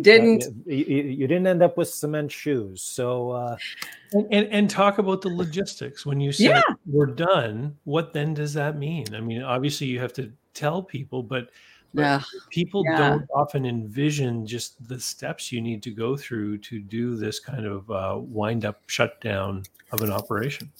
didn't 0.00 0.44
you, 0.66 0.84
you, 0.84 1.26
didn't 1.28 1.46
end 1.46 1.62
up 1.62 1.76
with 1.76 1.88
cement 1.88 2.30
shoes 2.30 2.82
so 2.82 3.30
uh 3.30 3.56
and, 4.12 4.26
and, 4.32 4.48
and 4.50 4.70
talk 4.70 4.98
about 4.98 5.20
the 5.20 5.28
logistics 5.28 6.04
when 6.04 6.20
you 6.20 6.32
say 6.32 6.44
yeah. 6.44 6.62
we're 6.86 7.06
done 7.06 7.76
what 7.84 8.12
then 8.12 8.34
does 8.34 8.52
that 8.52 8.76
mean 8.76 9.06
i 9.14 9.20
mean 9.20 9.42
obviously 9.42 9.86
you 9.86 10.00
have 10.00 10.12
to 10.12 10.32
tell 10.54 10.82
people 10.82 11.22
but, 11.22 11.50
but 11.94 12.02
yeah. 12.02 12.22
people 12.50 12.82
yeah. 12.84 12.98
don't 12.98 13.26
often 13.34 13.64
envision 13.64 14.46
just 14.46 14.88
the 14.88 14.98
steps 14.98 15.52
you 15.52 15.60
need 15.60 15.82
to 15.82 15.90
go 15.90 16.16
through 16.16 16.58
to 16.58 16.80
do 16.80 17.14
this 17.14 17.38
kind 17.38 17.66
of 17.66 17.88
uh, 17.90 18.16
wind 18.18 18.64
up 18.64 18.82
shutdown 18.86 19.62
of 19.92 20.02
an 20.02 20.10
operation 20.10 20.70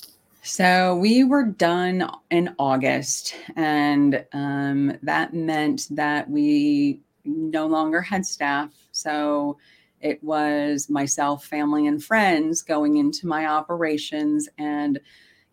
so 0.46 0.94
we 0.94 1.24
were 1.24 1.42
done 1.42 2.08
in 2.30 2.54
August, 2.60 3.34
and 3.56 4.24
um, 4.32 4.96
that 5.02 5.34
meant 5.34 5.88
that 5.90 6.30
we 6.30 7.00
no 7.24 7.66
longer 7.66 8.00
had 8.00 8.24
staff. 8.24 8.70
So 8.96 9.58
it 10.00 10.22
was 10.22 10.88
myself, 10.90 11.44
family, 11.44 11.86
and 11.86 12.02
friends 12.02 12.62
going 12.62 12.96
into 12.96 13.26
my 13.26 13.46
operations 13.46 14.48
and, 14.58 15.00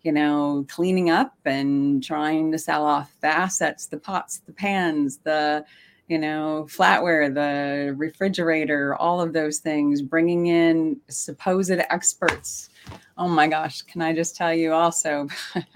you 0.01 0.11
know, 0.11 0.65
cleaning 0.69 1.09
up 1.09 1.35
and 1.45 2.03
trying 2.03 2.51
to 2.51 2.57
sell 2.57 2.85
off 2.85 3.15
the 3.21 3.27
assets, 3.27 3.87
the 3.87 3.97
pots, 3.97 4.39
the 4.45 4.53
pans, 4.53 5.17
the, 5.19 5.65
you 6.07 6.19
know, 6.19 6.67
flatware, 6.69 7.33
the 7.33 7.93
refrigerator, 7.95 8.95
all 8.95 9.21
of 9.21 9.33
those 9.33 9.59
things, 9.59 10.01
bringing 10.01 10.47
in 10.47 10.99
supposed 11.07 11.71
experts 11.71 12.69
Oh 13.17 13.27
my 13.27 13.47
gosh, 13.47 13.83
can 13.83 14.01
I 14.01 14.13
just 14.13 14.35
tell 14.35 14.53
you 14.53 14.73
also, 14.73 15.27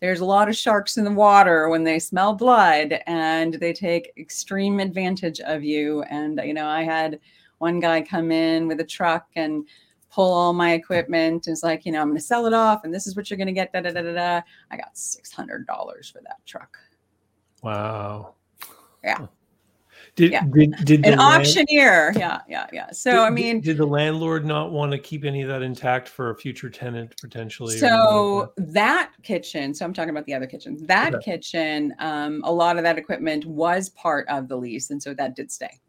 there's 0.00 0.20
a 0.20 0.24
lot 0.24 0.48
of 0.48 0.56
sharks 0.56 0.96
in 0.96 1.04
the 1.04 1.10
water 1.10 1.68
when 1.68 1.84
they 1.84 1.98
smell 1.98 2.34
blood 2.34 3.00
and 3.06 3.54
they 3.54 3.72
take 3.72 4.12
extreme 4.16 4.80
advantage 4.80 5.40
of 5.40 5.62
you. 5.62 6.02
And, 6.02 6.40
you 6.44 6.52
know, 6.52 6.66
I 6.66 6.82
had 6.82 7.20
one 7.58 7.78
guy 7.78 8.02
come 8.02 8.32
in 8.32 8.66
with 8.66 8.80
a 8.80 8.84
truck 8.84 9.26
and 9.36 9.66
pull 10.10 10.32
all 10.32 10.52
my 10.52 10.72
equipment. 10.72 11.46
It's 11.46 11.62
like, 11.62 11.86
you 11.86 11.92
know, 11.92 12.00
I'm 12.00 12.08
going 12.08 12.18
to 12.18 12.24
sell 12.24 12.46
it 12.46 12.54
off 12.54 12.82
and 12.82 12.92
this 12.92 13.06
is 13.06 13.14
what 13.14 13.30
you're 13.30 13.36
going 13.36 13.46
to 13.46 13.52
get. 13.52 13.72
Da, 13.72 13.80
da, 13.80 13.92
da, 13.92 14.02
da, 14.02 14.12
da. 14.12 14.40
I 14.70 14.76
got 14.76 14.94
$600 14.94 16.12
for 16.12 16.20
that 16.22 16.44
truck. 16.44 16.76
Wow. 17.62 18.34
Yeah. 19.04 19.26
Did 20.16 20.32
Yeah. 20.32 20.44
did, 20.52 20.74
did 20.84 21.06
An 21.06 21.18
land- 21.18 21.40
auctioneer. 21.46 22.12
Yeah, 22.16 22.40
yeah, 22.48 22.66
yeah. 22.72 22.90
So 22.90 23.24
I 23.24 23.30
mean, 23.30 23.60
did 23.60 23.76
the 23.76 23.86
landlord 23.86 24.44
not 24.44 24.72
want 24.72 24.92
to 24.92 24.98
keep 24.98 25.24
any 25.24 25.42
of 25.42 25.48
that 25.48 25.62
intact 25.62 26.08
for 26.08 26.30
a 26.30 26.36
future 26.36 26.68
tenant 26.68 27.14
potentially? 27.20 27.76
So 27.78 28.52
like 28.58 28.66
that 28.74 29.12
kitchen, 29.22 29.72
so 29.74 29.84
I'm 29.84 29.92
talking 29.92 30.10
about 30.10 30.26
the 30.26 30.34
other 30.34 30.46
kitchen. 30.46 30.76
That 30.86 31.14
Okay. 31.14 31.32
kitchen, 31.32 31.94
um, 31.98 32.40
a 32.44 32.52
lot 32.52 32.76
of 32.76 32.82
that 32.82 32.98
equipment 32.98 33.46
was 33.46 33.88
part 33.90 34.28
of 34.28 34.48
the 34.48 34.56
lease, 34.56 34.90
and 34.90 35.02
so 35.02 35.14
that 35.14 35.34
did 35.36 35.50
stay. 35.50 35.80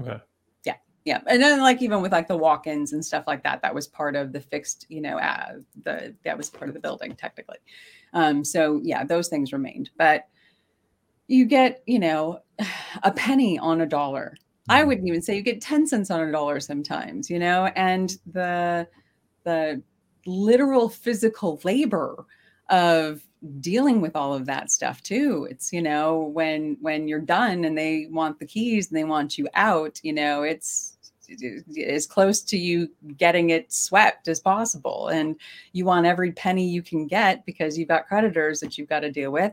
okay. 0.00 0.20
Yeah, 0.64 0.74
Yeah. 1.04 1.20
and 1.26 1.40
then 1.42 1.60
like 1.60 1.80
even 1.80 2.02
with 2.02 2.12
like 2.12 2.28
the 2.28 2.36
walk-ins 2.36 2.92
and 2.92 3.02
stuff 3.04 3.24
like 3.26 3.42
that, 3.44 3.62
that 3.62 3.74
was 3.74 3.86
part 3.86 4.16
of 4.16 4.32
the 4.32 4.40
fixed, 4.40 4.86
you 4.88 5.00
know, 5.00 5.18
uh, 5.18 5.54
the 5.84 6.14
that 6.24 6.36
was 6.36 6.50
part 6.50 6.68
of 6.68 6.74
the 6.74 6.80
building 6.80 7.14
technically. 7.16 7.58
Um, 8.12 8.44
so 8.44 8.80
yeah, 8.82 9.04
those 9.04 9.28
things 9.28 9.52
remained, 9.52 9.90
but 9.96 10.26
you 11.28 11.46
get, 11.46 11.82
you 11.86 12.00
know, 12.00 12.40
a 13.04 13.12
penny 13.12 13.58
on 13.58 13.80
a 13.82 13.86
dollar. 13.86 14.36
I 14.68 14.84
Mm-hmm. 14.84 14.84
wouldn't 14.84 15.08
even 15.08 15.22
say 15.22 15.36
you 15.36 15.42
get 15.42 15.62
10 15.62 15.86
cents 15.86 16.10
on 16.10 16.28
a 16.28 16.32
dollar 16.32 16.60
sometimes, 16.60 17.30
you 17.30 17.38
know, 17.40 17.66
and 17.76 18.16
the 18.26 18.88
the 19.44 19.82
literal 20.26 20.88
physical 20.88 21.60
labor 21.64 22.26
of 22.70 23.22
dealing 23.60 24.00
with 24.00 24.16
all 24.16 24.34
of 24.34 24.46
that 24.46 24.70
stuff 24.70 25.02
too 25.02 25.46
it's 25.50 25.72
you 25.72 25.80
know 25.80 26.20
when 26.34 26.76
when 26.80 27.08
you're 27.08 27.20
done 27.20 27.64
and 27.64 27.78
they 27.78 28.06
want 28.10 28.38
the 28.38 28.46
keys 28.46 28.88
and 28.90 28.98
they 28.98 29.04
want 29.04 29.38
you 29.38 29.48
out 29.54 30.00
you 30.02 30.12
know 30.12 30.42
it's 30.42 30.98
as 31.86 32.06
close 32.06 32.40
to 32.42 32.56
you 32.58 32.88
getting 33.16 33.50
it 33.50 33.72
swept 33.72 34.28
as 34.28 34.40
possible 34.40 35.08
and 35.08 35.36
you 35.72 35.84
want 35.84 36.06
every 36.06 36.32
penny 36.32 36.68
you 36.68 36.82
can 36.82 37.06
get 37.06 37.44
because 37.46 37.78
you've 37.78 37.88
got 37.88 38.06
creditors 38.06 38.60
that 38.60 38.78
you've 38.78 38.88
got 38.88 39.00
to 39.00 39.10
deal 39.10 39.30
with 39.30 39.52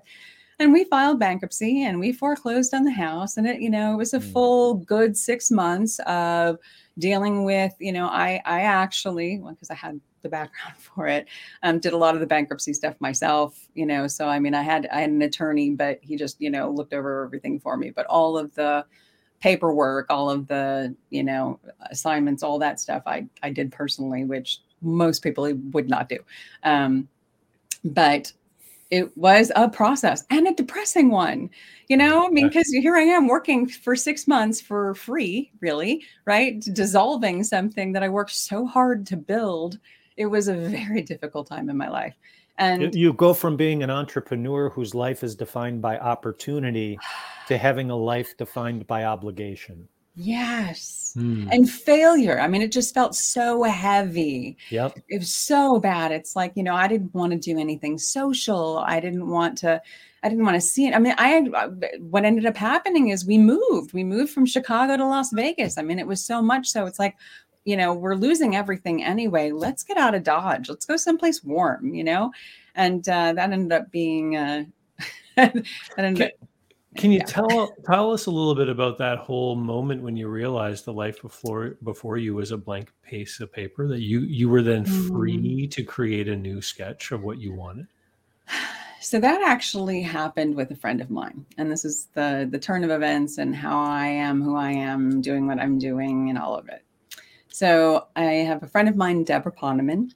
and 0.60 0.72
we 0.74 0.86
filed 0.86 1.20
bankruptcy 1.20 1.84
and 1.84 1.99
we 1.99 2.12
foreclosed 2.12 2.74
on 2.74 2.84
the 2.84 2.91
house. 2.91 3.38
And 3.38 3.47
it 3.47 3.62
you 3.62 3.70
know 3.70 3.93
it 3.93 3.97
was 3.97 4.14
a 4.14 4.20
Mm. 4.20 4.34
full 4.34 4.74
good 4.76 5.18
six 5.18 5.51
months 5.51 5.99
of 6.08 6.58
dealing 6.97 7.43
with 7.43 7.74
you 7.80 7.91
know 7.91 8.08
i 8.08 8.41
i 8.45 8.62
actually 8.62 9.38
well 9.39 9.53
because 9.53 9.70
i 9.70 9.74
had 9.76 9.99
the 10.22 10.30
background 10.30 10.76
for 10.78 11.08
it 11.08 11.28
um, 11.64 11.78
did 11.78 11.91
a 11.91 11.97
lot 11.97 12.14
of 12.16 12.22
the 12.22 12.26
bankruptcy 12.28 12.74
stuff 12.74 12.95
myself 12.99 13.68
you 13.74 13.86
know. 13.86 14.08
So 14.08 14.28
i 14.28 14.39
mean 14.39 14.53
i 14.53 14.62
had 14.64 14.88
i 14.91 15.01
had 15.01 15.10
an 15.10 15.22
attorney 15.22 15.72
but 15.72 15.99
he 16.01 16.16
just 16.16 16.39
you 16.39 16.49
know 16.49 16.72
looked 16.72 16.93
over 16.93 17.26
everything 17.26 17.60
for 17.60 17.76
me. 17.78 17.89
But 17.89 18.06
all 18.08 18.38
of 18.38 18.53
the 18.56 18.86
paperwork 19.41 20.06
all 20.10 20.30
of 20.30 20.47
the 20.47 20.95
you 21.10 21.24
know 21.24 21.60
assignments 21.91 22.41
all 22.41 22.58
that 22.60 22.80
stuff 22.80 23.03
i 23.06 23.26
i 23.43 23.49
did 23.49 23.72
personally 23.72 24.24
which 24.24 24.62
most 24.82 25.22
people 25.22 25.51
would 25.72 25.89
not 25.89 26.08
do. 26.10 26.20
Um, 26.64 27.08
but 27.84 28.32
it 28.92 29.16
was 29.18 29.52
a 29.56 29.70
process 29.70 30.24
and 30.30 30.48
a 30.48 30.54
depressing 30.54 31.10
one 31.10 31.50
you 31.88 31.98
know? 31.98 32.26
I 32.26 32.30
mean 32.30 32.48
because 32.48 32.68
here 32.70 32.96
i 32.96 33.02
am 33.02 33.28
working 33.28 33.68
for 33.68 33.96
six 33.96 34.28
months 34.28 34.60
for 34.60 34.96
free 34.96 35.52
really 35.60 36.04
right? 36.26 36.60
Dissolving 36.60 37.44
something 37.44 37.94
that 37.94 38.04
i 38.04 38.10
worked 38.10 38.32
so 38.32 38.66
hard 38.66 39.06
to 39.08 39.18
build. 39.18 39.80
It 40.18 40.26
was 40.28 40.48
a 40.48 40.56
very 40.56 41.02
difficult 41.02 41.48
time 41.48 41.70
in 41.70 41.78
my 41.78 41.90
life. 41.90 42.16
And 42.58 42.96
you 42.96 43.14
go 43.14 43.34
from 43.34 43.58
being 43.58 43.84
an 43.84 43.90
entrepreneur 43.90 44.70
whose 44.70 44.96
life 44.96 45.24
is 45.24 45.36
defined 45.36 45.82
by 45.82 45.98
opportunity 46.00 46.98
to 47.48 47.58
having 47.58 47.90
a 47.90 47.96
life 47.96 48.38
defined 48.38 48.88
by 48.88 49.04
obligation. 49.04 49.88
Yes 50.16 51.01
Hmm. 51.16 51.47
and 51.49 51.70
failure 51.70 52.41
i 52.41 52.47
mean 52.47 52.61
it 52.61 52.74
just 52.74 52.93
felt 52.93 53.16
so 53.16 53.63
heavy 53.63 54.57
Yep. 54.70 54.99
it 55.07 55.20
was 55.20 55.34
so 55.34 55.80
bad. 55.80 56.11
It's 56.11 56.36
like, 56.36 56.51
you 56.55 56.63
know, 56.63 56.76
I 56.76 56.89
didn't 56.89 57.13
want 57.16 57.32
to 57.32 57.38
do 57.39 57.57
anything 57.57 57.97
social. 57.97 58.80
I 58.80 58.99
didn't 58.99 59.30
want 59.30 59.57
to, 59.59 59.82
I 60.24 60.28
didn't 60.30 60.43
want 60.43 60.55
to 60.55 60.61
see 60.61 60.88
it. 60.88 60.93
I 60.93 60.99
mean, 60.99 61.16
I, 61.18 61.39
what 61.99 62.26
ended 62.26 62.45
up 62.45 62.57
happening 62.57 63.07
is 63.09 63.26
we 63.26 63.38
moved, 63.38 63.93
we 63.93 64.03
moved 64.03 64.34
from 64.34 64.45
Chicago 64.45 64.97
to 64.97 65.05
Las 65.05 65.32
Vegas. 65.32 65.78
I 65.78 65.84
mean, 65.84 65.99
it 65.99 66.07
was 66.07 66.26
so 66.26 66.41
much 66.41 66.68
so 66.68 66.86
it's 66.86 66.99
like, 66.99 67.16
you 67.63 67.78
know, 67.78 67.93
we're 67.93 68.16
losing 68.16 68.57
everything 68.57 69.01
anyway. 69.01 69.51
Let's 69.51 69.84
get 69.84 69.95
out 69.95 70.16
of 70.16 70.24
Dodge. 70.24 70.68
Let's 70.68 70.86
go 70.86 70.97
someplace 70.97 71.45
warm, 71.45 71.93
you 71.93 72.03
know? 72.03 72.32
And 72.76 73.07
uh, 73.07 73.32
that 73.34 73.53
ended 73.53 73.72
up 73.72 73.89
being, 73.89 74.36
uh, 74.36 74.66
that 75.38 75.63
ended 75.97 76.24
up, 76.41 76.49
Can 76.96 77.12
you 77.12 77.20
Yeah. 77.20 77.26
tell 77.26 77.76
tell 77.86 78.12
us 78.12 78.26
a 78.26 78.32
little 78.32 78.56
bit 78.56 78.70
about 78.70 78.98
that 79.00 79.18
whole 79.20 79.56
moment 79.56 80.02
when 80.02 80.16
you 80.16 80.28
realized 80.30 80.86
the 80.86 80.93
life 80.93 81.22
before 81.22 81.78
before 81.84 82.18
you 82.18 82.34
was 82.36 82.52
a 82.52 82.58
blank 82.58 82.91
piece 83.04 83.39
of 83.39 83.52
paper 83.52 83.88
that 83.88 84.02
you 84.02 84.22
you 84.22 84.50
were 84.50 84.62
then 84.62 84.86
Mm. 84.86 85.12
free 85.12 85.68
to 85.68 85.84
create 85.84 86.28
a 86.30 86.36
new 86.36 86.62
sketch 86.62 87.12
of 87.12 87.24
what 87.24 87.39
you 87.39 87.54
wanted? 87.54 87.88
So 89.02 89.20
that 89.20 89.43
actually 89.43 90.02
happened 90.02 90.56
with 90.56 90.72
a 90.72 90.76
friend 90.76 91.00
of 91.00 91.12
mine, 91.12 91.46
and 91.60 91.72
this 91.72 91.86
is 91.86 92.08
the 92.16 92.48
the 92.50 92.58
turn 92.58 92.84
of 92.84 92.89
events 92.89 93.38
and 93.38 93.56
how 93.56 93.80
I 93.80 94.08
am 94.08 94.41
who 94.41 94.56
I 94.56 94.72
am, 94.72 95.22
doing 95.22 95.46
what 95.46 95.60
I'm 95.60 95.78
doing, 95.78 96.30
and 96.30 96.39
all 96.39 96.56
of 96.56 96.68
it. 96.70 96.82
So 97.50 98.08
I 98.16 98.24
have 98.24 98.64
a 98.64 98.68
friend 98.68 98.89
of 98.89 98.96
mine, 98.96 99.24
Debra 99.24 99.52
Poneman. 99.52 100.12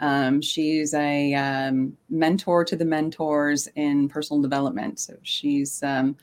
Um, 0.00 0.40
she's 0.40 0.94
a 0.94 1.34
um, 1.34 1.96
mentor 2.08 2.64
to 2.64 2.76
the 2.76 2.84
mentors 2.84 3.68
in 3.74 4.08
personal 4.08 4.40
development. 4.42 5.00
So 5.00 5.16
she's 5.22 5.82
um, 5.82 6.16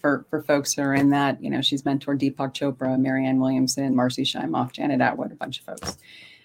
for 0.00 0.24
for 0.30 0.42
folks 0.42 0.72
who 0.72 0.82
are 0.82 0.94
in 0.94 1.10
that, 1.10 1.42
you 1.42 1.50
know, 1.50 1.60
she's 1.60 1.82
mentored 1.82 2.20
Deepak 2.20 2.54
Chopra, 2.54 2.98
Marianne 2.98 3.40
Williamson, 3.40 3.94
Marcy 3.94 4.24
Shimoff, 4.24 4.72
Janet 4.72 5.00
Attwood, 5.00 5.32
a 5.32 5.36
bunch 5.36 5.60
of 5.60 5.66
folks, 5.66 5.98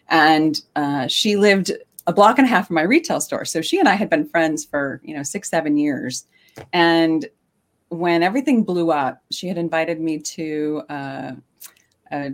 and 0.09 0.61
uh, 0.75 1.07
she 1.07 1.35
lived 1.37 1.71
a 2.07 2.13
block 2.13 2.37
and 2.37 2.45
a 2.45 2.49
half 2.49 2.67
from 2.67 2.75
my 2.75 2.83
retail 2.83 3.19
store. 3.19 3.45
So 3.45 3.61
she 3.61 3.79
and 3.79 3.89
I 3.89 3.95
had 3.95 4.09
been 4.09 4.27
friends 4.27 4.63
for, 4.63 5.01
you 5.03 5.15
know, 5.15 5.23
six, 5.23 5.49
seven 5.49 5.77
years. 5.77 6.25
And 6.71 7.25
when 7.89 8.23
everything 8.23 8.63
blew 8.63 8.91
up, 8.91 9.23
she 9.31 9.47
had 9.47 9.57
invited 9.57 9.99
me 9.99 10.19
to 10.19 10.83
uh, 10.89 11.31
a 12.11 12.31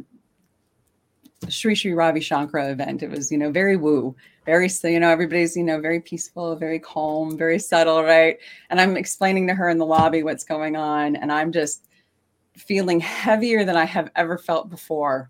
Sri 1.50 1.76
Sri 1.76 1.94
Ravi 1.94 2.20
Shankara 2.20 2.72
event. 2.72 3.04
It 3.04 3.10
was, 3.10 3.32
you 3.32 3.38
know, 3.38 3.52
very 3.52 3.76
woo, 3.76 4.16
very, 4.46 4.70
you 4.84 5.00
know, 5.00 5.10
everybody's, 5.10 5.56
you 5.56 5.64
know, 5.64 5.80
very 5.80 6.00
peaceful, 6.00 6.56
very 6.56 6.80
calm, 6.80 7.38
very 7.38 7.60
subtle, 7.60 8.04
right? 8.04 8.38
And 8.70 8.80
I'm 8.80 8.98
explaining 8.98 9.48
to 9.48 9.56
her 9.56 9.70
in 9.70 9.78
the 9.78 9.86
lobby 9.86 10.24
what's 10.24 10.44
going 10.44 10.76
on. 10.76 11.16
And 11.16 11.32
I'm 11.32 11.52
just 11.52 11.88
feeling 12.56 13.00
heavier 13.00 13.64
than 13.64 13.76
I 13.76 13.86
have 13.86 14.12
ever 14.16 14.38
felt 14.38 14.70
before. 14.70 15.30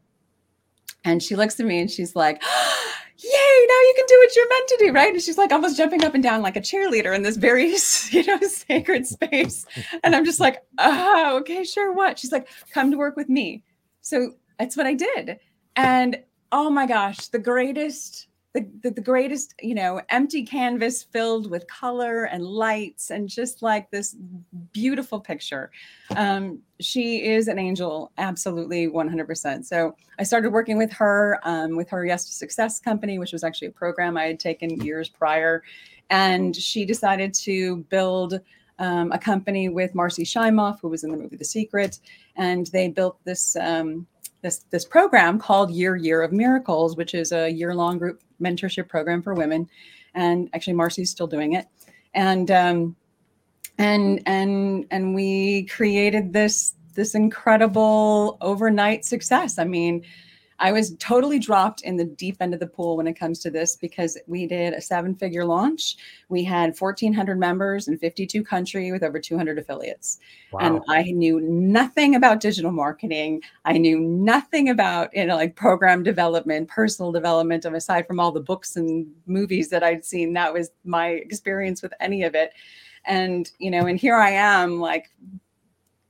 And 1.04 1.24
she 1.24 1.36
looks 1.36 1.60
at 1.60 1.66
me 1.66 1.80
and 1.80 1.90
she's 1.90 2.16
like, 2.16 2.42
yay, 3.18 3.66
now 3.68 3.80
you 3.82 3.94
can 3.96 4.06
do 4.08 4.18
what 4.20 4.36
you're 4.36 4.50
meant 4.50 4.68
to 4.68 4.78
do, 4.80 4.92
right? 4.92 5.14
And 5.14 5.22
she's 5.22 5.38
like 5.38 5.52
almost 5.52 5.78
jumping 5.78 6.04
up 6.04 6.14
and 6.14 6.24
down 6.24 6.42
like 6.42 6.58
a 6.58 6.62
cheerleader 6.62 7.16
in 7.16 7.24
this 7.24 7.38
very, 7.38 7.68
you 8.12 8.26
know, 8.26 8.40
sacred 8.42 9.08
space. 9.08 9.66
And 10.04 10.16
I'm 10.16 10.26
just 10.26 10.40
like, 10.40 10.64
oh, 10.78 11.38
okay, 11.42 11.64
sure, 11.64 11.94
what? 11.94 12.20
She's 12.20 12.32
like, 12.32 12.48
come 12.74 12.92
to 12.92 12.98
work 12.98 13.16
with 13.16 13.30
me. 13.30 13.64
So 14.02 14.34
that's 14.60 14.76
what 14.76 14.86
I 14.86 14.94
did. 14.94 15.40
And 15.76 16.20
oh 16.52 16.70
my 16.70 16.86
gosh, 16.86 17.28
the 17.28 17.40
greatest, 17.40 18.28
the, 18.54 18.68
the, 18.84 18.92
the 18.92 19.02
greatest, 19.02 19.54
you 19.62 19.74
know, 19.74 20.02
empty 20.10 20.44
canvas 20.44 21.04
filled 21.04 21.50
with 21.50 21.66
color 21.68 22.26
and 22.26 22.46
lights 22.46 23.10
and 23.10 23.30
just 23.30 23.62
like 23.62 23.90
this 23.90 24.16
beautiful 24.74 25.20
picture. 25.20 25.72
Um, 26.16 26.60
she 26.82 27.24
is 27.26 27.48
an 27.48 27.58
angel, 27.58 28.12
absolutely 28.18 28.88
100%. 28.88 29.66
So 29.66 29.96
I 30.20 30.24
started 30.24 30.52
working 30.52 30.78
with 30.78 30.92
her 30.94 31.40
um, 31.44 31.78
with 31.78 31.90
her 31.90 32.06
Yes 32.06 32.26
to 32.26 32.32
Success 32.32 32.80
company, 32.80 33.18
which 33.18 33.32
was 33.32 33.44
actually 33.44 33.70
a 33.70 33.72
program 33.72 34.18
I 34.18 34.26
had 34.26 34.40
taken 34.40 34.82
years 34.82 35.08
prior. 35.08 35.64
And 36.10 36.54
she 36.54 36.84
decided 36.84 37.34
to 37.36 37.78
build 37.90 38.42
um, 38.80 39.12
a 39.12 39.18
company 39.18 39.70
with 39.70 39.96
Marcy 39.96 40.24
Shimoff, 40.24 40.80
who 40.82 40.90
was 40.90 41.06
in 41.06 41.12
the 41.12 41.18
movie 41.18 41.38
The 41.38 41.46
Secret. 41.46 42.00
And 42.36 42.68
they 42.68 42.90
built 42.90 43.18
this, 43.24 43.56
um, 43.56 44.08
this, 44.42 44.66
this 44.72 44.86
program 44.86 45.40
called 45.40 45.72
Year 45.72 45.96
Year 45.96 46.22
of 46.22 46.32
Miracles, 46.32 46.96
which 46.96 47.14
is 47.14 47.32
a 47.32 47.50
year 47.50 47.74
long 47.74 47.98
group 47.98 48.22
mentorship 48.42 48.88
program 48.88 49.22
for 49.22 49.34
women. 49.34 49.70
And 50.14 50.50
actually, 50.54 50.74
Marcy's 50.74 51.10
still 51.10 51.28
doing 51.28 51.54
it. 51.54 51.68
And 52.14 52.52
um, 52.52 52.96
and 53.82 54.22
and 54.28 54.86
and 54.92 55.16
we 55.16 55.66
created 55.66 56.34
this 56.34 56.74
this 56.94 57.16
incredible 57.16 58.38
overnight 58.42 59.06
success 59.06 59.58
i 59.58 59.64
mean 59.64 60.04
i 60.62 60.72
was 60.72 60.96
totally 60.98 61.40
dropped 61.40 61.82
in 61.82 61.98
the 61.98 62.06
deep 62.06 62.38
end 62.40 62.54
of 62.54 62.60
the 62.60 62.68
pool 62.68 62.96
when 62.96 63.08
it 63.08 63.20
comes 63.20 63.40
to 63.40 63.50
this 63.50 63.76
because 63.76 64.18
we 64.28 64.48
did 64.48 64.74
a 64.74 64.82
seven 64.82 65.16
figure 65.16 65.44
launch. 65.44 65.98
We 66.30 66.44
had 66.44 66.78
1400 66.78 67.38
members 67.38 67.88
in 67.88 67.98
52 67.98 68.44
countries 68.44 68.92
with 68.92 69.04
over 69.04 69.20
200 69.20 69.58
affiliates. 69.58 70.20
And 70.60 70.82
i 70.90 71.04
knew 71.04 71.42
nothing 71.42 72.16
about 72.16 72.40
digital 72.40 72.72
marketing. 72.72 73.42
I 73.66 73.78
knew 73.78 74.00
nothing 74.00 74.70
about 74.70 75.10
you 75.14 75.26
know 75.26 75.36
like 75.36 75.56
program 75.56 76.04
development 76.04 76.68
personal 76.68 77.12
development 77.12 77.66
and 77.66 77.76
aside 77.76 78.08
from 78.08 78.20
all 78.20 78.32
the 78.32 78.40
books 78.40 78.76
and 78.76 79.08
movies 79.26 79.70
that 79.70 79.84
i'd 79.84 80.06
seen 80.06 80.34
that 80.34 80.54
was 80.54 80.72
my 80.84 81.08
experience 81.10 81.82
with 81.82 81.94
any 82.00 82.24
of 82.24 82.36
it. 82.36 82.52
And 83.06 83.50
you 83.60 83.72
know 83.72 83.88
and 83.88 84.00
here 84.00 84.16
i 84.16 84.30
am 84.30 84.80
like 84.80 85.10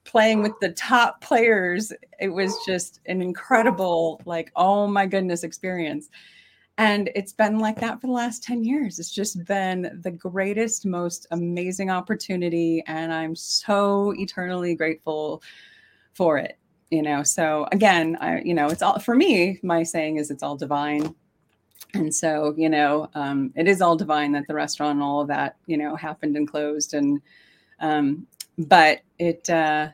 playing 0.04 0.42
with 0.42 0.54
the 0.60 0.72
top 0.72 1.22
players 1.22 1.94
it 2.20 2.30
was 2.30 2.58
just 2.66 3.00
an 3.06 3.22
incredible 3.22 4.22
like 4.26 4.52
oh 4.56 4.88
my 4.88 5.06
goodness 5.06 5.44
experience. 5.44 6.10
And 6.78 7.12
it's 7.16 7.34
been 7.34 7.60
like 7.60 7.80
that 7.82 8.02
for 8.02 8.08
the 8.08 8.14
last 8.14 8.44
10 8.44 8.64
years. 8.64 8.98
It's 8.98 9.12
just 9.12 9.44
been 9.46 10.00
the 10.02 10.10
greatest 10.12 10.86
most 10.86 11.28
amazing 11.32 11.90
opportunity 11.90 12.84
and 12.88 13.14
i'm 13.14 13.36
so 13.36 14.14
eternally 14.18 14.76
grateful 14.76 15.44
for 16.14 16.38
it 16.38 16.58
you 16.90 17.02
know? 17.02 17.24
So 17.24 17.68
again 17.72 18.18
i 18.22 18.42
you 18.42 18.54
know 18.54 18.68
it's 18.68 18.82
all 18.82 19.00
for 19.00 19.16
me 19.16 19.60
my 19.64 19.84
saying 19.84 20.18
is 20.18 20.32
it's 20.32 20.44
all 20.44 20.56
divine. 20.56 21.16
And 21.94 22.14
so 22.14 22.54
you 22.58 22.70
know 22.70 23.10
um, 23.16 23.52
it 23.56 23.68
is 23.68 23.82
all 23.82 23.96
divine 23.96 24.32
that 24.34 24.48
the 24.48 24.56
restaurant 24.56 24.94
and 24.94 25.04
all 25.04 25.22
of 25.22 25.28
that 25.28 25.58
you 25.68 25.78
know 25.78 25.96
happened 25.96 26.38
and 26.38 26.48
closed 26.48 26.94
and 26.94 27.22
um, 27.80 28.28
but 28.58 29.02
it 29.22 29.50
uh, 29.50 29.90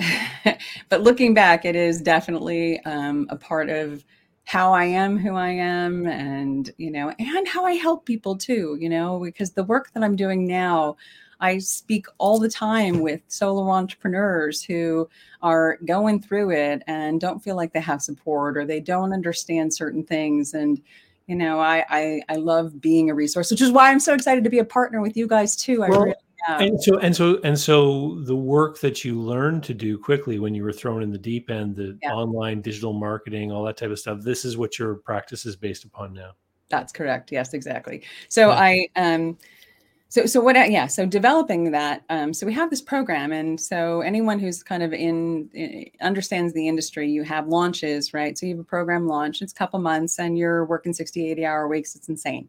but 0.88 1.02
looking 1.02 1.32
back 1.32 1.64
it 1.64 1.76
is 1.76 2.02
definitely 2.02 2.80
um, 2.80 3.26
a 3.30 3.36
part 3.36 3.70
of 3.70 4.04
how 4.44 4.72
i 4.72 4.84
am 4.84 5.16
who 5.16 5.34
i 5.34 5.48
am 5.48 6.06
and 6.06 6.72
you 6.76 6.90
know 6.90 7.12
and 7.18 7.48
how 7.48 7.64
i 7.64 7.72
help 7.72 8.04
people 8.04 8.36
too 8.36 8.76
you 8.80 8.88
know 8.88 9.20
because 9.20 9.52
the 9.52 9.64
work 9.64 9.90
that 9.92 10.02
i'm 10.02 10.16
doing 10.16 10.46
now 10.46 10.96
I 11.38 11.58
speak 11.58 12.06
all 12.18 12.38
the 12.38 12.48
time 12.48 13.00
with 13.00 13.20
solo 13.28 13.68
entrepreneurs 13.68 14.62
who 14.62 15.08
are 15.42 15.78
going 15.84 16.22
through 16.22 16.52
it 16.52 16.82
and 16.86 17.20
don't 17.20 17.42
feel 17.42 17.56
like 17.56 17.74
they 17.74 17.80
have 17.80 18.00
support 18.00 18.56
or 18.56 18.64
they 18.64 18.80
don't 18.80 19.12
understand 19.12 19.74
certain 19.74 20.02
things. 20.02 20.54
And, 20.54 20.80
you 21.26 21.36
know, 21.36 21.60
I, 21.60 21.84
I, 21.90 22.22
I 22.30 22.36
love 22.36 22.80
being 22.80 23.10
a 23.10 23.14
resource, 23.14 23.50
which 23.50 23.60
is 23.60 23.70
why 23.70 23.90
I'm 23.90 24.00
so 24.00 24.14
excited 24.14 24.44
to 24.44 24.50
be 24.50 24.60
a 24.60 24.64
partner 24.64 25.02
with 25.02 25.14
you 25.14 25.26
guys 25.26 25.56
too. 25.56 25.84
I 25.84 25.90
well, 25.90 26.04
really 26.04 26.14
and 26.48 26.82
so 26.82 26.98
and 26.98 27.14
so 27.14 27.40
and 27.44 27.58
so 27.58 28.20
the 28.20 28.36
work 28.36 28.80
that 28.80 29.04
you 29.04 29.20
learned 29.20 29.62
to 29.64 29.74
do 29.74 29.98
quickly 29.98 30.38
when 30.38 30.54
you 30.54 30.62
were 30.62 30.72
thrown 30.72 31.02
in 31.02 31.10
the 31.10 31.18
deep 31.18 31.50
end, 31.50 31.76
the 31.76 31.98
yeah. 32.02 32.12
online 32.12 32.60
digital 32.60 32.92
marketing, 32.92 33.52
all 33.52 33.64
that 33.64 33.76
type 33.76 33.90
of 33.90 33.98
stuff. 33.98 34.20
This 34.22 34.44
is 34.44 34.56
what 34.56 34.78
your 34.78 34.96
practice 34.96 35.46
is 35.46 35.56
based 35.56 35.84
upon 35.84 36.12
now. 36.12 36.32
That's 36.68 36.92
correct. 36.92 37.32
Yes, 37.32 37.54
exactly. 37.54 38.02
So 38.28 38.48
yeah. 38.48 38.54
I 38.54 38.88
um 38.96 39.38
so 40.08 40.24
so 40.24 40.40
what 40.40 40.54
yeah 40.70 40.86
so 40.86 41.04
developing 41.04 41.72
that 41.72 42.04
um, 42.10 42.32
so 42.32 42.46
we 42.46 42.52
have 42.52 42.70
this 42.70 42.80
program 42.80 43.32
and 43.32 43.60
so 43.60 44.00
anyone 44.02 44.38
who's 44.38 44.62
kind 44.62 44.82
of 44.82 44.92
in, 44.92 45.48
in, 45.52 45.86
understands 46.00 46.52
the 46.52 46.68
industry 46.68 47.10
you 47.10 47.22
have 47.22 47.48
launches 47.48 48.14
right 48.14 48.38
so 48.38 48.46
you 48.46 48.52
have 48.54 48.60
a 48.60 48.64
program 48.64 49.08
launch 49.08 49.42
it's 49.42 49.52
a 49.52 49.56
couple 49.56 49.78
months 49.80 50.18
and 50.18 50.38
you're 50.38 50.64
working 50.64 50.92
60 50.92 51.30
80 51.30 51.44
hour 51.44 51.66
weeks 51.66 51.96
it's 51.96 52.08
insane 52.08 52.48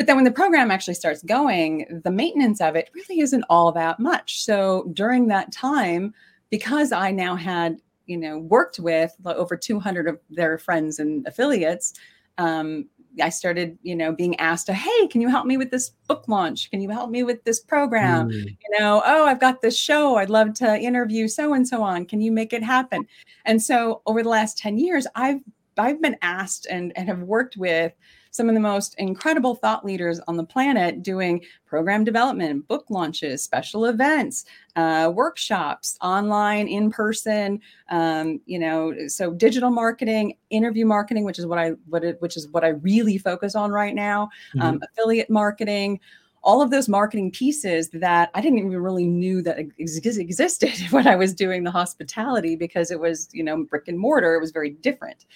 but 0.00 0.06
then 0.06 0.16
when 0.16 0.24
the 0.24 0.30
program 0.30 0.70
actually 0.70 0.94
starts 0.94 1.22
going 1.24 2.00
the 2.04 2.10
maintenance 2.10 2.58
of 2.62 2.74
it 2.74 2.88
really 2.94 3.20
isn't 3.20 3.44
all 3.50 3.70
that 3.70 4.00
much 4.00 4.42
so 4.42 4.90
during 4.94 5.28
that 5.28 5.52
time 5.52 6.14
because 6.48 6.90
i 6.90 7.10
now 7.10 7.36
had 7.36 7.76
you 8.06 8.16
know 8.16 8.38
worked 8.38 8.78
with 8.78 9.14
over 9.26 9.58
200 9.58 10.08
of 10.08 10.18
their 10.30 10.56
friends 10.56 10.98
and 10.98 11.26
affiliates 11.26 11.92
um, 12.38 12.88
I 13.20 13.28
started, 13.28 13.76
you 13.82 13.96
know, 13.96 14.12
being 14.12 14.38
asked, 14.38 14.66
to, 14.66 14.72
"Hey, 14.72 15.08
can 15.08 15.20
you 15.20 15.28
help 15.28 15.44
me 15.44 15.56
with 15.56 15.70
this 15.70 15.90
book 16.08 16.24
launch? 16.28 16.70
Can 16.70 16.80
you 16.80 16.88
help 16.88 17.10
me 17.10 17.22
with 17.24 17.42
this 17.44 17.60
program? 17.60 18.30
Mm. 18.30 18.44
You 18.46 18.78
know, 18.78 19.02
oh, 19.04 19.26
I've 19.26 19.40
got 19.40 19.60
this 19.60 19.76
show. 19.76 20.14
I'd 20.16 20.30
love 20.30 20.54
to 20.54 20.78
interview 20.78 21.26
so 21.26 21.52
and 21.52 21.66
so 21.66 21.82
on. 21.82 22.06
Can 22.06 22.20
you 22.20 22.30
make 22.32 22.52
it 22.52 22.62
happen?" 22.62 23.04
And 23.44 23.60
so, 23.60 24.00
over 24.06 24.22
the 24.22 24.28
last 24.28 24.56
ten 24.56 24.78
years, 24.78 25.06
I've 25.16 25.40
I've 25.76 26.00
been 26.00 26.16
asked 26.22 26.66
and 26.70 26.92
and 26.96 27.08
have 27.08 27.20
worked 27.22 27.56
with 27.56 27.92
some 28.30 28.48
of 28.48 28.54
the 28.54 28.60
most 28.60 28.94
incredible 28.98 29.54
thought 29.54 29.84
leaders 29.84 30.20
on 30.28 30.36
the 30.36 30.44
planet 30.44 31.02
doing 31.02 31.42
program 31.66 32.04
development, 32.04 32.66
book 32.68 32.86
launches, 32.88 33.42
special 33.42 33.86
events, 33.86 34.44
uh, 34.76 35.10
workshops, 35.14 35.96
online, 36.00 36.68
in 36.68 36.90
person. 36.90 37.60
Um, 37.88 38.40
you 38.46 38.58
know, 38.58 38.94
so 39.08 39.32
digital 39.32 39.70
marketing, 39.70 40.36
interview 40.50 40.86
marketing, 40.86 41.24
which 41.24 41.38
is 41.38 41.46
what 41.46 41.58
I 41.58 41.70
what 41.88 42.04
it, 42.04 42.20
which 42.20 42.36
is 42.36 42.48
what 42.48 42.64
I 42.64 42.68
really 42.68 43.18
focus 43.18 43.54
on 43.54 43.70
right 43.70 43.94
now. 43.94 44.30
Mm-hmm. 44.54 44.62
Um, 44.62 44.80
affiliate 44.82 45.30
marketing 45.30 46.00
all 46.42 46.62
of 46.62 46.70
those 46.70 46.88
marketing 46.88 47.30
pieces 47.30 47.90
that 47.90 48.30
I 48.34 48.40
didn't 48.40 48.58
even 48.58 48.70
really 48.78 49.06
knew 49.06 49.42
that 49.42 49.58
ex- 49.58 49.98
existed 50.16 50.72
when 50.90 51.06
I 51.06 51.16
was 51.16 51.34
doing 51.34 51.64
the 51.64 51.70
hospitality 51.70 52.56
because 52.56 52.90
it 52.90 52.98
was, 52.98 53.28
you 53.32 53.42
know, 53.42 53.64
brick 53.64 53.88
and 53.88 53.98
mortar. 53.98 54.34
It 54.34 54.40
was 54.40 54.50
very 54.50 54.70
different 54.70 55.26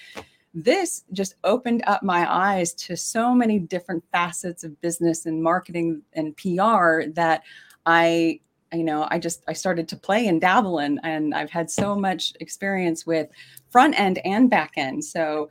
this 0.54 1.04
just 1.12 1.34
opened 1.42 1.82
up 1.86 2.02
my 2.02 2.32
eyes 2.32 2.72
to 2.74 2.96
so 2.96 3.34
many 3.34 3.58
different 3.58 4.04
facets 4.12 4.62
of 4.62 4.80
business 4.80 5.26
and 5.26 5.42
marketing 5.42 6.02
and 6.12 6.36
PR 6.36 7.02
that 7.14 7.42
I 7.84 8.40
you 8.72 8.84
know 8.84 9.06
i 9.10 9.18
just 9.18 9.44
i 9.46 9.52
started 9.52 9.88
to 9.88 9.96
play 9.96 10.26
and 10.26 10.40
dabble 10.40 10.80
in 10.80 10.98
and 11.04 11.32
i've 11.34 11.50
had 11.50 11.70
so 11.70 11.94
much 11.94 12.32
experience 12.40 13.06
with 13.06 13.28
front 13.70 13.98
end 13.98 14.18
and 14.24 14.50
back 14.50 14.72
end. 14.76 15.04
So 15.04 15.50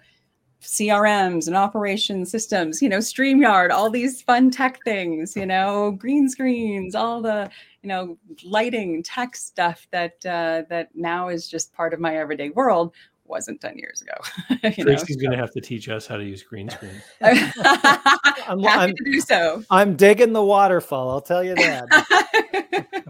crms 0.61 1.47
and 1.47 1.57
operation 1.57 2.25
systems 2.25 2.81
you 2.81 2.87
know 2.87 2.99
streamyard 2.99 3.69
all 3.69 3.89
these 3.89 4.21
fun 4.21 4.49
tech 4.49 4.81
things 4.85 5.35
you 5.35 5.45
know 5.45 5.91
green 5.91 6.29
screens 6.29 6.95
all 6.95 7.21
the 7.21 7.49
you 7.81 7.89
know 7.89 8.17
lighting 8.45 9.03
tech 9.03 9.35
stuff 9.35 9.85
that 9.91 10.13
uh, 10.25 10.63
that 10.69 10.87
now 10.95 11.27
is 11.27 11.49
just 11.49 11.73
part 11.73 11.93
of 11.93 11.99
my 11.99 12.15
everyday 12.15 12.49
world 12.51 12.93
wasn't 13.25 13.61
10 13.61 13.77
years 13.77 14.01
ago. 14.01 14.13
Tracey's 14.83 15.17
going 15.17 15.31
to 15.31 15.37
have 15.37 15.51
to 15.51 15.61
teach 15.61 15.89
us 15.89 16.05
how 16.07 16.17
to 16.17 16.23
use 16.23 16.43
green 16.43 16.69
screen. 16.69 17.01
I'm, 17.21 18.59
Happy 18.59 18.91
I'm, 18.91 18.95
to 18.95 19.03
do 19.05 19.21
so. 19.21 19.63
I'm 19.69 19.95
digging 19.95 20.33
the 20.33 20.43
waterfall. 20.43 21.09
I'll 21.11 21.21
tell 21.21 21.43
you 21.43 21.55
that. 21.55 23.05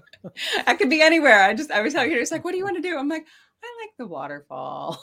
I 0.68 0.76
could 0.76 0.90
be 0.90 1.02
anywhere. 1.02 1.44
I 1.44 1.54
just, 1.54 1.72
I 1.72 1.82
was 1.82 1.94
telling 1.94 2.12
you, 2.12 2.20
it's 2.20 2.32
like, 2.32 2.44
what 2.44 2.52
do 2.52 2.58
you 2.58 2.64
want 2.64 2.78
to 2.78 2.82
do? 2.82 2.98
I'm 2.98 3.10
like, 3.10 3.26
I 3.64 3.84
like 3.84 3.92
the 3.98 4.08
waterfall. 4.08 5.02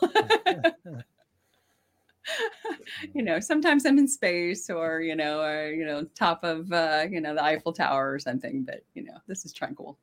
you 3.15 3.23
know, 3.23 3.41
sometimes 3.41 3.85
I'm 3.87 3.99
in 3.99 4.09
space 4.09 4.71
or, 4.71 5.01
you 5.01 5.17
know, 5.17 5.41
or, 5.41 5.73
you 5.73 5.85
know, 5.85 6.05
top 6.15 6.45
of, 6.45 6.73
uh, 6.73 7.07
you 7.11 7.21
know, 7.21 7.35
the 7.35 7.43
Eiffel 7.43 7.73
Tower 7.73 8.13
or 8.13 8.19
something, 8.19 8.63
but, 8.63 8.85
you 8.95 9.05
know, 9.05 9.17
this 9.27 9.45
is 9.45 9.53
tranquil. 9.53 9.99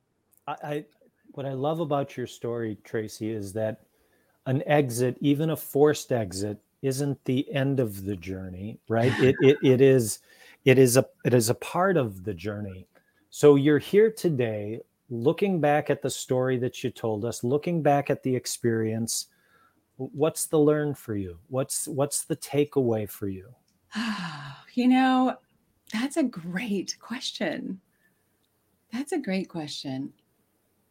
I, 0.46 0.56
I 0.62 0.84
what 1.32 1.46
I 1.46 1.52
love 1.52 1.80
about 1.80 2.16
your 2.16 2.26
story, 2.26 2.78
Tracy, 2.82 3.30
is 3.30 3.52
that 3.52 3.82
an 4.48 4.62
exit, 4.66 5.18
even 5.20 5.50
a 5.50 5.56
forced 5.56 6.10
exit, 6.10 6.58
isn't 6.80 7.22
the 7.26 7.52
end 7.52 7.78
of 7.78 8.06
the 8.06 8.16
journey, 8.16 8.80
right? 8.88 9.12
It, 9.20 9.36
it, 9.40 9.58
it 9.62 9.80
is 9.82 10.20
it 10.64 10.78
is 10.78 10.96
a 10.96 11.06
it 11.24 11.34
is 11.34 11.50
a 11.50 11.54
part 11.54 11.98
of 11.98 12.24
the 12.24 12.32
journey. 12.32 12.86
So 13.28 13.56
you're 13.56 13.78
here 13.78 14.10
today 14.10 14.80
looking 15.10 15.60
back 15.60 15.90
at 15.90 16.00
the 16.00 16.08
story 16.08 16.56
that 16.58 16.82
you 16.82 16.90
told 16.90 17.26
us, 17.26 17.44
looking 17.44 17.82
back 17.82 18.08
at 18.08 18.22
the 18.22 18.34
experience. 18.34 19.26
What's 19.96 20.46
the 20.46 20.58
learn 20.58 20.94
for 20.94 21.14
you? 21.14 21.38
What's 21.48 21.86
what's 21.86 22.24
the 22.24 22.36
takeaway 22.36 23.08
for 23.08 23.28
you? 23.28 23.48
you 24.74 24.88
know, 24.88 25.36
that's 25.92 26.16
a 26.16 26.22
great 26.22 26.96
question. 27.00 27.80
That's 28.94 29.12
a 29.12 29.18
great 29.18 29.50
question. 29.50 30.14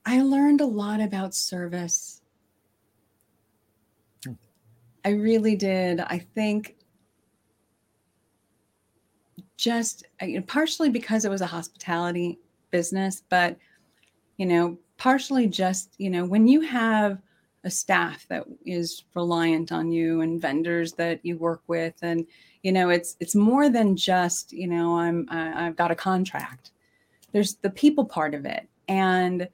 I 0.06 0.22
learned 0.22 0.62
a 0.62 0.66
lot 0.66 1.02
about 1.02 1.34
service 1.34 2.22
I 5.06 5.10
really 5.10 5.56
did. 5.56 6.02
I 6.02 6.20
think 6.20 6.76
just 9.58 10.06
uh, 10.22 10.28
partially 10.46 10.90
because 10.90 11.26
it 11.26 11.32
was 11.32 11.42
a 11.42 11.48
hospitality 11.48 12.40
business, 12.72 13.24
but 13.30 13.58
you 14.38 14.46
know, 14.46 14.78
partially 14.98 15.48
just, 15.48 15.96
you 15.98 16.10
know, 16.10 16.26
when 16.26 16.48
you 16.48 16.62
have 16.62 17.22
a 17.64 17.70
staff 17.70 18.26
that 18.30 18.44
is 18.66 19.04
reliant 19.16 19.72
on 19.72 19.92
you 19.92 20.22
and 20.22 20.40
vendors 20.40 20.94
that 20.94 21.20
you 21.26 21.38
work 21.38 21.62
with 21.68 21.96
and 22.02 22.26
you 22.64 22.72
know, 22.72 22.90
it's 22.90 23.16
it's 23.20 23.36
more 23.36 23.70
than 23.70 23.96
just, 23.96 24.52
you 24.52 24.68
know, 24.68 24.98
I'm 24.98 25.28
I, 25.30 25.68
I've 25.68 25.76
got 25.76 25.92
a 25.92 25.96
contract. 25.96 26.72
There's 27.32 27.56
the 27.56 27.70
people 27.70 28.06
part 28.06 28.34
of 28.34 28.46
it. 28.46 28.68
And 28.88 29.48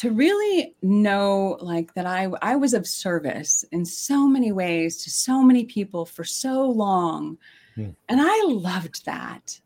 to 0.00 0.10
really 0.10 0.74
know 0.80 1.58
like 1.60 1.92
that 1.92 2.06
I 2.06 2.24
I 2.40 2.56
was 2.56 2.72
of 2.72 2.86
service 2.86 3.66
in 3.70 3.84
so 3.84 4.26
many 4.26 4.50
ways 4.50 5.04
to 5.04 5.10
so 5.10 5.42
many 5.42 5.66
people 5.66 6.06
for 6.06 6.24
so 6.24 6.64
long. 6.64 7.36
Mm. 7.76 7.94
And 8.08 8.18
I 8.22 8.44
loved 8.46 9.04
that. 9.04 9.60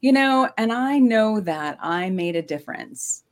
You 0.00 0.12
know, 0.12 0.48
and 0.56 0.72
I 0.72 1.00
know 1.00 1.40
that 1.40 1.78
I 1.80 2.10
made 2.10 2.36
a 2.36 2.42
difference. 2.42 3.24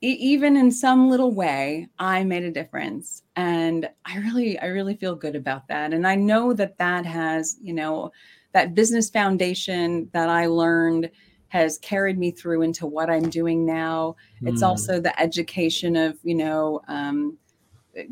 E- 0.00 0.18
even 0.20 0.56
in 0.56 0.70
some 0.70 1.10
little 1.10 1.34
way, 1.34 1.88
I 1.98 2.22
made 2.22 2.44
a 2.44 2.52
difference. 2.52 3.24
And 3.34 3.90
I 4.04 4.18
really 4.18 4.56
I 4.60 4.66
really 4.66 4.94
feel 4.94 5.16
good 5.16 5.34
about 5.34 5.66
that. 5.66 5.92
And 5.92 6.06
I 6.06 6.14
know 6.14 6.52
that 6.52 6.78
that 6.78 7.04
has, 7.04 7.56
you 7.60 7.72
know, 7.72 8.12
that 8.52 8.76
business 8.76 9.10
foundation 9.10 10.08
that 10.12 10.28
I 10.28 10.46
learned 10.46 11.10
has 11.48 11.78
carried 11.78 12.18
me 12.18 12.30
through 12.30 12.62
into 12.62 12.86
what 12.86 13.08
I'm 13.08 13.30
doing 13.30 13.64
now. 13.64 14.16
It's 14.42 14.60
hmm. 14.60 14.66
also 14.66 15.00
the 15.00 15.18
education 15.20 15.96
of, 15.96 16.18
you 16.22 16.34
know, 16.34 16.80
um, 16.88 17.38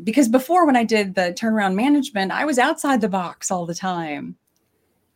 because 0.03 0.29
before 0.29 0.65
when 0.65 0.75
I 0.75 0.83
did 0.83 1.15
the 1.15 1.35
turnaround 1.37 1.75
management, 1.75 2.31
I 2.31 2.45
was 2.45 2.57
outside 2.57 3.01
the 3.01 3.09
box 3.09 3.51
all 3.51 3.65
the 3.65 3.75
time. 3.75 4.35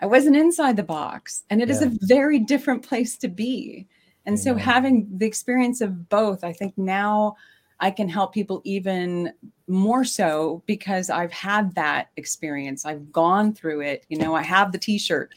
I 0.01 0.05
wasn't 0.05 0.35
inside 0.35 0.77
the 0.77 0.83
box. 0.83 1.43
And 1.49 1.61
it 1.61 1.69
yeah. 1.69 1.75
is 1.75 1.81
a 1.81 1.91
very 2.01 2.39
different 2.39 2.87
place 2.87 3.17
to 3.17 3.27
be. 3.27 3.87
And 4.25 4.37
yeah. 4.37 4.43
so 4.43 4.55
having 4.55 5.07
the 5.17 5.25
experience 5.25 5.81
of 5.81 6.09
both, 6.09 6.43
I 6.43 6.53
think 6.53 6.77
now 6.77 7.35
I 7.79 7.91
can 7.91 8.09
help 8.09 8.33
people 8.33 8.61
even 8.65 9.33
more 9.67 10.03
so 10.03 10.63
because 10.65 11.09
I've 11.09 11.31
had 11.31 11.73
that 11.75 12.09
experience. 12.17 12.85
I've 12.85 13.11
gone 13.11 13.53
through 13.53 13.81
it. 13.81 14.05
You 14.09 14.17
know, 14.17 14.35
I 14.35 14.43
have 14.43 14.71
the 14.71 14.77
t-shirt 14.77 15.33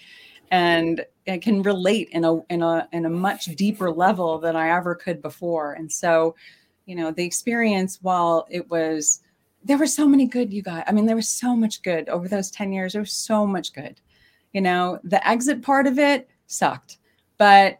and 0.52 1.04
I 1.26 1.38
can 1.38 1.62
relate 1.62 2.10
in 2.12 2.24
a 2.24 2.40
in 2.50 2.62
a 2.62 2.86
in 2.92 3.06
a 3.06 3.10
much 3.10 3.46
deeper 3.56 3.90
level 3.90 4.38
than 4.38 4.54
I 4.54 4.68
ever 4.68 4.94
could 4.94 5.22
before. 5.22 5.72
And 5.72 5.90
so, 5.90 6.36
you 6.84 6.94
know, 6.94 7.10
the 7.10 7.24
experience, 7.24 7.98
while 8.02 8.46
it 8.50 8.70
was, 8.70 9.22
there 9.64 9.78
were 9.78 9.86
so 9.86 10.06
many 10.06 10.26
good, 10.26 10.52
you 10.52 10.62
guys. 10.62 10.84
I 10.86 10.92
mean, 10.92 11.06
there 11.06 11.16
was 11.16 11.28
so 11.28 11.56
much 11.56 11.82
good 11.82 12.08
over 12.10 12.28
those 12.28 12.50
10 12.50 12.70
years. 12.70 12.92
There 12.92 13.02
was 13.02 13.14
so 13.14 13.46
much 13.46 13.72
good. 13.72 13.98
You 14.52 14.60
know, 14.60 15.00
the 15.04 15.26
exit 15.26 15.62
part 15.62 15.86
of 15.86 15.98
it 15.98 16.28
sucked, 16.46 16.98
but, 17.38 17.78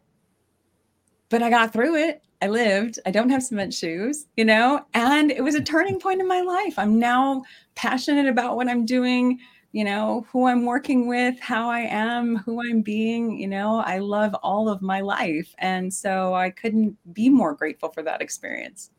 but 1.28 1.42
I 1.42 1.50
got 1.50 1.74
through 1.74 1.96
it. 1.96 2.22
I 2.40 2.48
lived. 2.48 2.98
I 3.04 3.10
don't 3.10 3.28
have 3.28 3.42
cement 3.42 3.74
shoes, 3.74 4.26
you 4.36 4.46
know, 4.46 4.86
and 4.94 5.30
it 5.30 5.44
was 5.44 5.54
a 5.54 5.62
turning 5.62 6.00
point 6.00 6.20
in 6.20 6.26
my 6.26 6.40
life. 6.40 6.78
I'm 6.78 6.98
now 6.98 7.42
passionate 7.74 8.26
about 8.26 8.56
what 8.56 8.68
I'm 8.68 8.86
doing 8.86 9.38
you 9.72 9.84
know, 9.84 10.26
who 10.30 10.46
I'm 10.46 10.64
working 10.66 11.08
with, 11.08 11.40
how 11.40 11.70
I 11.70 11.80
am, 11.80 12.36
who 12.36 12.60
I'm 12.62 12.82
being, 12.82 13.38
you 13.38 13.48
know, 13.48 13.78
I 13.78 13.98
love 13.98 14.34
all 14.42 14.68
of 14.68 14.82
my 14.82 15.00
life. 15.00 15.54
And 15.58 15.92
so 15.92 16.34
I 16.34 16.50
couldn't 16.50 16.96
be 17.14 17.30
more 17.30 17.54
grateful 17.54 17.88
for 17.88 18.02
that 18.02 18.20
experience. 18.20 18.90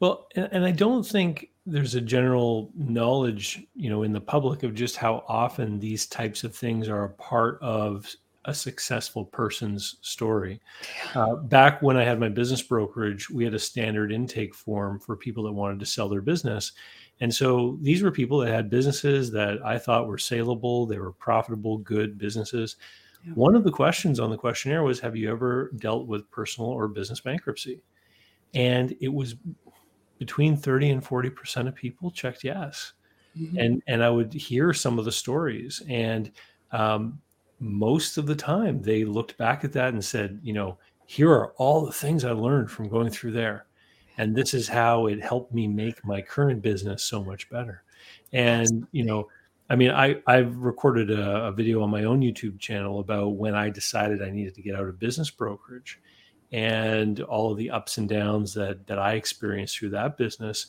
Well, 0.00 0.26
and, 0.34 0.64
I 0.64 0.72
don't 0.72 1.06
think 1.06 1.50
there's 1.64 1.94
a 1.94 2.00
general 2.00 2.72
knowledge, 2.74 3.64
you 3.76 3.88
know, 3.88 4.02
in 4.02 4.12
the 4.12 4.20
public 4.20 4.64
of 4.64 4.74
just 4.74 4.96
how 4.96 5.24
often 5.28 5.78
these 5.78 6.06
types 6.06 6.42
of 6.42 6.56
things 6.56 6.88
are 6.88 7.04
a 7.04 7.10
part 7.10 7.60
of 7.62 8.12
a 8.44 8.54
successful 8.54 9.24
person's 9.24 9.96
story. 10.00 10.60
Uh, 11.14 11.36
back 11.36 11.80
when 11.80 11.96
I 11.96 12.04
had 12.04 12.18
my 12.18 12.28
business 12.28 12.62
brokerage, 12.62 13.30
we 13.30 13.44
had 13.44 13.54
a 13.54 13.58
standard 13.58 14.10
intake 14.10 14.54
form 14.54 14.98
for 14.98 15.16
people 15.16 15.44
that 15.44 15.52
wanted 15.52 15.78
to 15.80 15.86
sell 15.86 16.08
their 16.08 16.20
business. 16.20 16.72
And 17.20 17.32
so 17.32 17.78
these 17.80 18.02
were 18.02 18.10
people 18.10 18.38
that 18.38 18.52
had 18.52 18.68
businesses 18.68 19.30
that 19.30 19.64
I 19.64 19.78
thought 19.78 20.08
were 20.08 20.18
saleable, 20.18 20.86
they 20.86 20.98
were 20.98 21.12
profitable, 21.12 21.78
good 21.78 22.18
businesses. 22.18 22.76
Yeah. 23.24 23.34
One 23.34 23.54
of 23.54 23.62
the 23.62 23.70
questions 23.70 24.18
on 24.18 24.30
the 24.30 24.36
questionnaire 24.36 24.82
was 24.82 24.98
Have 25.00 25.16
you 25.16 25.30
ever 25.30 25.70
dealt 25.76 26.08
with 26.08 26.28
personal 26.32 26.70
or 26.70 26.88
business 26.88 27.20
bankruptcy? 27.20 27.80
And 28.54 28.96
it 29.00 29.12
was 29.12 29.36
between 30.18 30.56
30 30.56 30.90
and 30.90 31.04
40% 31.04 31.68
of 31.68 31.74
people 31.74 32.10
checked 32.10 32.42
yes. 32.42 32.92
Mm-hmm. 33.38 33.58
And, 33.58 33.82
and 33.86 34.02
I 34.02 34.10
would 34.10 34.32
hear 34.32 34.72
some 34.72 34.98
of 34.98 35.04
the 35.04 35.12
stories. 35.12 35.80
And 35.88 36.32
um, 36.72 37.20
most 37.62 38.18
of 38.18 38.26
the 38.26 38.34
time, 38.34 38.82
they 38.82 39.04
looked 39.04 39.38
back 39.38 39.64
at 39.64 39.72
that 39.72 39.94
and 39.94 40.04
said, 40.04 40.40
You 40.42 40.52
know, 40.52 40.78
here 41.06 41.30
are 41.30 41.52
all 41.52 41.86
the 41.86 41.92
things 41.92 42.24
I 42.24 42.32
learned 42.32 42.70
from 42.70 42.88
going 42.88 43.10
through 43.10 43.32
there 43.32 43.66
and 44.18 44.36
this 44.36 44.54
is 44.54 44.68
how 44.68 45.06
it 45.06 45.22
helped 45.22 45.54
me 45.54 45.66
make 45.66 46.04
my 46.04 46.20
current 46.20 46.62
business 46.62 47.04
so 47.04 47.24
much 47.24 47.48
better. 47.50 47.82
And 48.32 48.86
you 48.92 49.04
know 49.04 49.28
i 49.70 49.76
mean 49.76 49.90
i 49.92 50.16
i've 50.26 50.56
recorded 50.56 51.10
a, 51.10 51.44
a, 51.44 51.52
video 51.52 51.82
on 51.82 51.90
my 51.90 52.02
own 52.02 52.20
youtube 52.20 52.58
channel 52.58 52.98
about 52.98 53.36
when 53.36 53.54
i 53.54 53.70
decided 53.70 54.20
i 54.20 54.28
needed 54.28 54.54
to 54.54 54.60
get 54.62 54.74
out 54.74 54.88
of 54.88 54.98
business 54.98 55.30
brokerage 55.30 56.00
and 56.50 57.20
all 57.20 57.52
of 57.52 57.58
the 57.58 57.70
ups 57.70 57.98
and 57.98 58.08
downs 58.08 58.52
that 58.52 58.84
that 58.88 58.98
i 58.98 59.12
experienced 59.12 59.78
through 59.78 59.88
that 59.88 60.16
business 60.16 60.66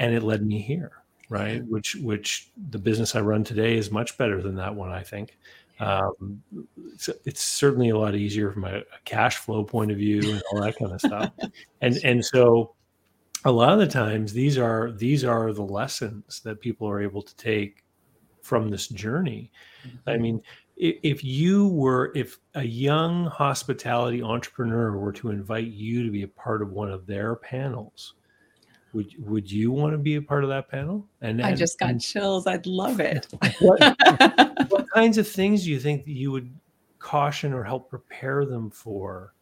and 0.00 0.12
it 0.12 0.24
led 0.24 0.44
me 0.44 0.60
here 0.60 0.92
right? 1.28 1.64
Which 1.66 1.94
which 2.02 2.50
the 2.70 2.78
business 2.78 3.14
i 3.14 3.20
run 3.20 3.44
today 3.44 3.76
is 3.78 3.92
much 3.92 4.18
better 4.18 4.42
than 4.42 4.56
that 4.56 4.74
one 4.74 4.90
i 4.90 5.02
think 5.02 5.38
um, 5.80 6.42
it's, 6.92 7.08
it's, 7.24 7.42
certainly 7.42 7.88
a 7.88 7.98
lot 7.98 8.14
easier 8.14 8.52
from 8.52 8.64
a, 8.64 8.78
a, 8.78 8.84
cash 9.04 9.36
flow 9.36 9.64
point 9.64 9.90
of 9.90 9.96
view 9.96 10.20
and 10.20 10.42
all 10.52 10.60
that 10.60 10.76
kind 10.76 10.92
of 10.92 11.00
stuff 11.00 11.30
and 11.80 11.98
and 12.04 12.24
so 12.24 12.74
a 13.44 13.50
lot 13.50 13.72
of 13.72 13.78
the 13.78 13.86
times 13.86 14.32
these 14.32 14.58
are 14.58 14.92
these 14.92 15.24
are 15.24 15.52
the 15.52 15.62
lessons 15.62 16.40
that 16.44 16.60
people 16.60 16.88
are 16.88 17.00
able 17.00 17.22
to 17.22 17.34
take 17.36 17.84
from 18.42 18.68
this 18.68 18.88
journey 18.88 19.50
mm-hmm. 19.86 20.10
i 20.10 20.16
mean 20.16 20.40
if, 20.76 20.96
if 21.02 21.24
you 21.24 21.68
were 21.68 22.12
if 22.14 22.38
a 22.54 22.62
young 22.62 23.26
hospitality 23.26 24.22
entrepreneur 24.22 24.96
were 24.96 25.12
to 25.12 25.30
invite 25.30 25.68
you 25.68 26.04
to 26.04 26.10
be 26.10 26.22
a 26.22 26.28
part 26.28 26.62
of 26.62 26.70
one 26.70 26.90
of 26.90 27.06
their 27.06 27.36
panels 27.36 28.14
would 28.92 29.12
would 29.18 29.50
you 29.50 29.70
want 29.70 29.92
to 29.92 29.98
be 29.98 30.16
a 30.16 30.22
part 30.22 30.44
of 30.44 30.50
that 30.50 30.68
panel? 30.68 31.06
And, 31.20 31.40
and 31.40 31.46
i 31.46 31.54
just 31.54 31.78
got 31.78 31.98
chills. 31.98 32.46
I'd 32.46 32.66
love 32.66 33.00
it. 33.00 33.26
What, 33.60 33.80
what 34.70 34.86
kinds 34.90 35.18
of 35.18 35.26
things 35.28 35.64
do 35.64 35.70
you 35.70 35.80
think 35.80 36.04
that 36.04 36.12
you 36.12 36.30
would 36.30 36.52
caution 36.98 37.52
or 37.52 37.62
help 37.62 37.88
prepare 37.88 38.44
them 38.44 38.70
for 38.70 39.34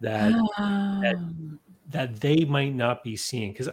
that, 0.00 0.32
um, 0.58 1.00
that 1.02 1.16
that 1.90 2.20
they 2.20 2.44
might 2.44 2.74
not 2.74 3.04
be 3.04 3.16
seeing? 3.16 3.52
Because 3.52 3.68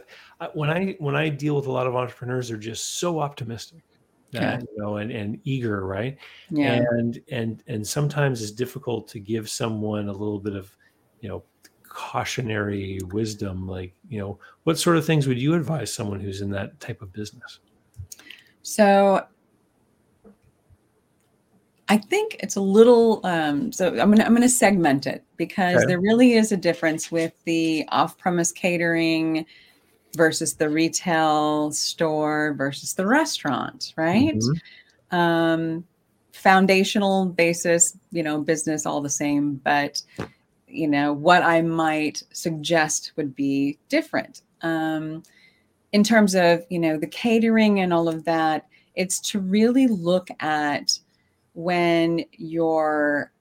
when 0.53 0.69
i 0.69 0.95
when 0.99 1.15
i 1.15 1.29
deal 1.29 1.55
with 1.55 1.67
a 1.67 1.71
lot 1.71 1.87
of 1.87 1.95
entrepreneurs 1.95 2.49
they're 2.49 2.57
just 2.57 2.99
so 2.99 3.19
optimistic 3.19 3.83
that, 4.31 4.61
you 4.61 4.81
know 4.81 4.97
and, 4.97 5.11
and 5.11 5.39
eager 5.43 5.85
right? 5.85 6.17
Yeah. 6.49 6.83
and 6.91 7.21
and 7.31 7.63
and 7.67 7.85
sometimes 7.85 8.41
it's 8.41 8.51
difficult 8.51 9.07
to 9.09 9.19
give 9.19 9.49
someone 9.49 10.09
a 10.09 10.13
little 10.13 10.39
bit 10.39 10.55
of 10.55 10.75
you 11.21 11.29
know 11.29 11.43
cautionary 11.93 12.99
wisdom 13.11 13.67
like 13.67 13.93
you 14.09 14.19
know 14.19 14.39
what 14.63 14.79
sort 14.79 14.97
of 14.97 15.05
things 15.05 15.27
would 15.27 15.39
you 15.39 15.53
advise 15.53 15.93
someone 15.93 16.19
who's 16.19 16.41
in 16.41 16.49
that 16.49 16.79
type 16.79 17.01
of 17.01 17.13
business 17.13 17.59
so 18.63 19.23
I 21.89 21.97
think 21.97 22.37
it's 22.39 22.55
a 22.55 22.61
little. 22.61 23.19
Um, 23.23 23.71
so 23.71 23.89
I'm 23.89 24.09
gonna 24.09 24.23
I'm 24.23 24.33
gonna 24.33 24.49
segment 24.49 25.05
it 25.05 25.23
because 25.37 25.75
okay. 25.77 25.85
there 25.85 25.99
really 25.99 26.33
is 26.33 26.51
a 26.51 26.57
difference 26.57 27.11
with 27.11 27.33
the 27.43 27.85
off-premise 27.89 28.51
catering 28.51 29.45
versus 30.15 30.55
the 30.55 30.69
retail 30.69 31.71
store 31.71 32.53
versus 32.57 32.93
the 32.93 33.05
restaurant, 33.05 33.93
right? 33.97 34.35
Mm-hmm. 34.35 35.15
Um, 35.15 35.83
foundational 36.31 37.27
basis, 37.27 37.97
you 38.11 38.23
know, 38.23 38.39
business 38.41 38.85
all 38.85 39.01
the 39.01 39.09
same, 39.09 39.55
but 39.63 40.01
you 40.73 40.87
know 40.87 41.13
what 41.13 41.43
I 41.43 41.61
might 41.61 42.23
suggest 42.31 43.13
would 43.15 43.35
be 43.35 43.77
different 43.89 44.41
um, 44.61 45.23
in 45.91 46.03
terms 46.03 46.35
of 46.35 46.63
you 46.69 46.79
know 46.79 46.97
the 46.97 47.07
catering 47.07 47.79
and 47.79 47.93
all 47.93 48.07
of 48.07 48.25
that. 48.25 48.67
It's 48.95 49.19
to 49.31 49.39
really 49.39 49.87
look 49.87 50.27
at 50.39 50.99
when 51.53 52.25
you're 52.33 53.31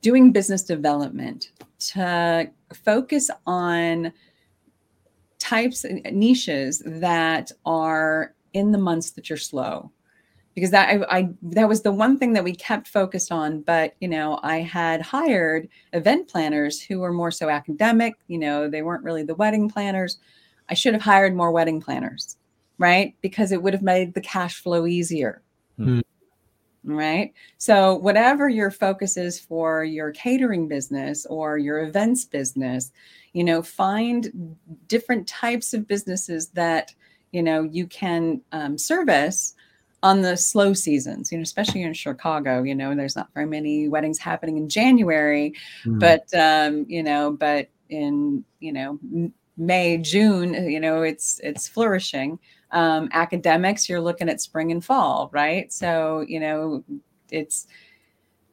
doing 0.00 0.32
business 0.32 0.62
development 0.62 1.50
to 1.78 2.50
focus 2.72 3.30
on 3.46 4.12
types 5.38 5.84
and 5.84 6.02
niches 6.12 6.82
that 6.84 7.52
are 7.64 8.34
in 8.52 8.72
the 8.72 8.78
months 8.78 9.12
that 9.12 9.28
you're 9.28 9.36
slow 9.36 9.90
because 10.54 10.70
that 10.70 10.88
I, 10.88 11.18
I, 11.18 11.28
that 11.42 11.68
was 11.68 11.82
the 11.82 11.92
one 11.92 12.18
thing 12.18 12.32
that 12.34 12.44
we 12.44 12.54
kept 12.54 12.88
focused 12.88 13.32
on 13.32 13.60
but 13.62 13.94
you 14.00 14.08
know 14.08 14.38
i 14.42 14.58
had 14.58 15.02
hired 15.02 15.68
event 15.92 16.28
planners 16.28 16.80
who 16.80 17.00
were 17.00 17.12
more 17.12 17.30
so 17.30 17.48
academic 17.48 18.14
you 18.28 18.38
know 18.38 18.68
they 18.68 18.82
weren't 18.82 19.04
really 19.04 19.22
the 19.22 19.34
wedding 19.34 19.68
planners 19.68 20.18
i 20.68 20.74
should 20.74 20.94
have 20.94 21.02
hired 21.02 21.34
more 21.34 21.50
wedding 21.50 21.80
planners 21.80 22.36
right 22.78 23.14
because 23.20 23.52
it 23.52 23.62
would 23.62 23.72
have 23.72 23.82
made 23.82 24.14
the 24.14 24.20
cash 24.20 24.62
flow 24.62 24.86
easier 24.86 25.42
Mm. 25.78 26.02
Right. 26.84 27.32
So, 27.56 27.94
whatever 27.94 28.48
your 28.48 28.70
focus 28.70 29.16
is 29.16 29.40
for 29.40 29.84
your 29.84 30.10
catering 30.10 30.68
business 30.68 31.24
or 31.26 31.56
your 31.56 31.82
events 31.84 32.26
business, 32.26 32.92
you 33.32 33.42
know, 33.42 33.62
find 33.62 34.56
different 34.86 35.26
types 35.26 35.72
of 35.72 35.88
businesses 35.88 36.48
that, 36.48 36.94
you 37.32 37.42
know, 37.42 37.62
you 37.62 37.86
can 37.86 38.42
um, 38.52 38.76
service 38.76 39.54
on 40.04 40.20
the 40.20 40.36
slow 40.36 40.74
seasons, 40.74 41.32
you 41.32 41.38
know, 41.38 41.42
especially 41.42 41.82
in 41.82 41.94
Chicago, 41.94 42.62
you 42.62 42.74
know, 42.74 42.94
there's 42.94 43.16
not 43.16 43.32
very 43.32 43.46
many 43.46 43.88
weddings 43.88 44.18
happening 44.18 44.58
in 44.58 44.68
January, 44.68 45.54
mm. 45.86 45.98
but, 45.98 46.32
um, 46.34 46.84
you 46.90 47.02
know, 47.02 47.32
but 47.32 47.70
in, 47.88 48.44
you 48.60 48.70
know, 48.70 49.00
May, 49.56 49.96
June, 49.96 50.52
you 50.70 50.78
know, 50.78 51.00
it's, 51.00 51.40
it's 51.42 51.66
flourishing. 51.66 52.38
Um, 52.70 53.08
academics 53.12 53.88
you're 53.88 54.02
looking 54.02 54.28
at 54.28 54.40
spring 54.40 54.72
and 54.72 54.84
fall 54.84 55.30
right? 55.32 55.72
So 55.72 56.24
you 56.26 56.40
know 56.40 56.82
it's 57.30 57.68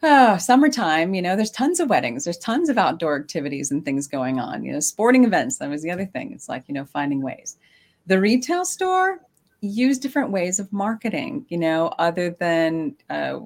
oh, 0.04 0.38
summertime 0.38 1.16
you 1.16 1.24
know 1.24 1.36
there's 1.36 1.49
tons 1.49 1.80
of 1.80 1.89
weddings 1.89 2.24
there's 2.24 2.38
tons 2.38 2.70
of 2.70 2.78
outdoor 2.78 3.20
activities 3.20 3.72
and 3.72 3.84
things 3.84 4.08
going 4.08 4.39
on 4.39 4.64
you 4.64 4.72
know 4.72 4.80
sporting 4.80 5.24
events 5.24 5.58
that 5.58 5.70
was 5.70 5.82
the 5.82 5.89
other 5.89 6.06
thing 6.06 6.34
it's 6.34 6.47
like 6.47 6.64
you 6.68 6.74
know 6.76 6.86
finding 6.86 7.22
ways. 7.24 7.58
The 8.06 8.20
retail 8.20 8.64
store 8.64 9.22
use 9.62 9.97
different 9.99 10.32
ways 10.32 10.59
of 10.59 10.72
marketing 10.74 11.45
you 11.49 11.57
know 11.57 11.88
other 11.99 12.32
than 12.39 12.95
uh, 13.09 13.39